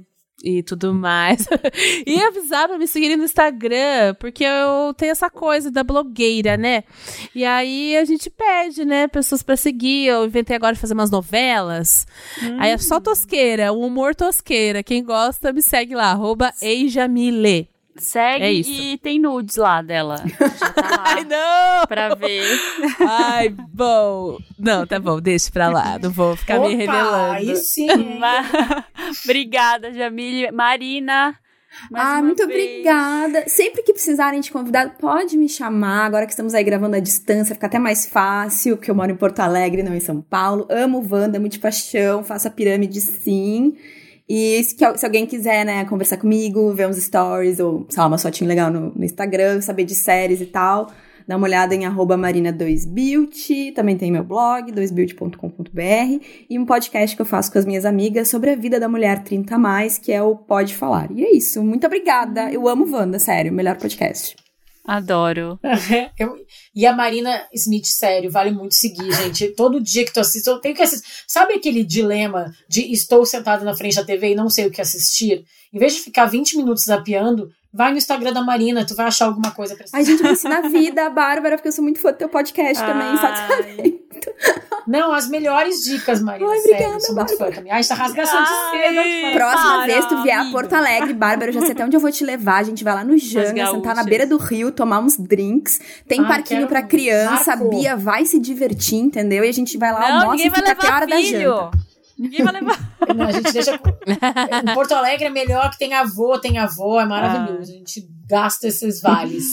[0.46, 1.44] E tudo mais.
[2.06, 6.84] e avisar pra me seguirem no Instagram, porque eu tenho essa coisa da blogueira, né?
[7.34, 10.06] E aí a gente pede, né, pessoas para seguir.
[10.06, 12.06] Eu inventei agora fazer umas novelas.
[12.40, 12.56] Hum.
[12.60, 14.84] Aí é só tosqueira, o humor tosqueira.
[14.84, 17.68] Quem gosta, me segue lá, arroba Eijamile.
[17.98, 20.22] Segue é e tem nudes lá dela.
[20.58, 21.86] Já tá lá Ai, não!
[21.86, 22.44] Pra ver.
[23.00, 24.38] Ai, bom.
[24.58, 25.98] Não, tá bom, deixa pra lá.
[25.98, 27.32] Não vou ficar Opa, me revelando.
[27.32, 27.88] Aí sim.
[29.24, 30.50] Obrigada, Jamile.
[30.50, 31.34] Marina.
[31.92, 32.70] ah, muito vez.
[32.70, 33.44] obrigada.
[33.48, 36.06] Sempre que precisarem de convidado, pode me chamar.
[36.06, 39.16] Agora que estamos aí gravando à distância, fica até mais fácil, porque eu moro em
[39.16, 40.66] Porto Alegre, não em São Paulo.
[40.70, 43.76] Amo Wanda, amo de paixão, faço a pirâmide sim.
[44.28, 48.18] E se, se, alguém quiser, né, conversar comigo, ver uns stories ou, sei lá, uma
[48.18, 50.88] fotinho legal no, no, Instagram, saber de séries e tal,
[51.28, 57.26] dá uma olhada em marina2beauty, também tem meu blog, 2beauty.com.br, e um podcast que eu
[57.26, 60.20] faço com as minhas amigas sobre a vida da mulher 30 a mais, que é
[60.20, 61.08] o Pode Falar.
[61.12, 62.50] E é isso, muito obrigada.
[62.50, 64.45] Eu amo Wanda, sério, melhor podcast.
[64.86, 65.58] Adoro.
[66.18, 66.36] eu,
[66.74, 69.48] e a Marina Smith, sério, vale muito seguir, gente.
[69.48, 71.24] Todo dia que tu assiste, eu tenho que assistir.
[71.26, 74.80] Sabe aquele dilema de estou sentada na frente da TV e não sei o que
[74.80, 75.44] assistir?
[75.72, 79.26] Em vez de ficar 20 minutos zapeando, vai no Instagram da Marina, tu vai achar
[79.26, 80.00] alguma coisa pra assistir.
[80.00, 82.82] A gente me ensina a vida, Bárbara, porque eu sou muito fã do teu podcast
[82.82, 82.92] Ai.
[82.92, 84.06] também, sabe?
[84.86, 86.50] Não, as melhores dicas, Marina.
[86.50, 87.72] Ai, obrigada, sério, sou muito fã também.
[87.72, 89.32] Ai, essa rasgação de seda.
[89.34, 90.56] Próxima para, vez tu vier amigo.
[90.56, 92.58] a Porto Alegre, Bárbara, eu já sei até onde eu vou te levar.
[92.58, 95.80] A gente vai lá no Janga, sentar na beira do rio, tomar uns drinks.
[96.08, 99.44] Tem ah, parquinho pra criança, a Bia vai se divertir, entendeu?
[99.44, 101.50] E a gente vai lá, Não, almoça e fica até a hora filho.
[101.50, 101.86] da janta.
[102.18, 102.96] Ninguém vai levar.
[103.14, 103.74] Não, a gente deixa.
[103.74, 107.70] em Porto Alegre é melhor que tem avô, tem avô, é maravilhoso.
[107.70, 107.74] Ah.
[107.74, 109.44] A gente gasta esses vales.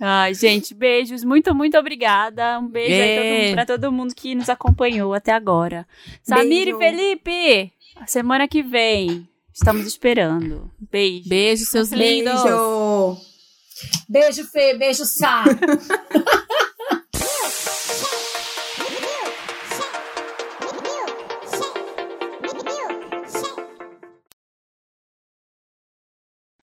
[0.00, 1.24] Ai, gente, beijos.
[1.24, 2.58] Muito, muito obrigada.
[2.58, 5.86] Um beijo aí todo, pra todo mundo que nos acompanhou até agora.
[6.22, 7.72] Samir e Felipe,
[8.06, 9.28] semana que vem.
[9.52, 10.70] Estamos esperando.
[10.78, 11.28] Beijo.
[11.28, 12.42] Beijo, seus lindos.
[12.42, 13.16] Beijo.
[14.08, 14.74] Beijo, Fê.
[14.74, 15.44] Beijo, Sá.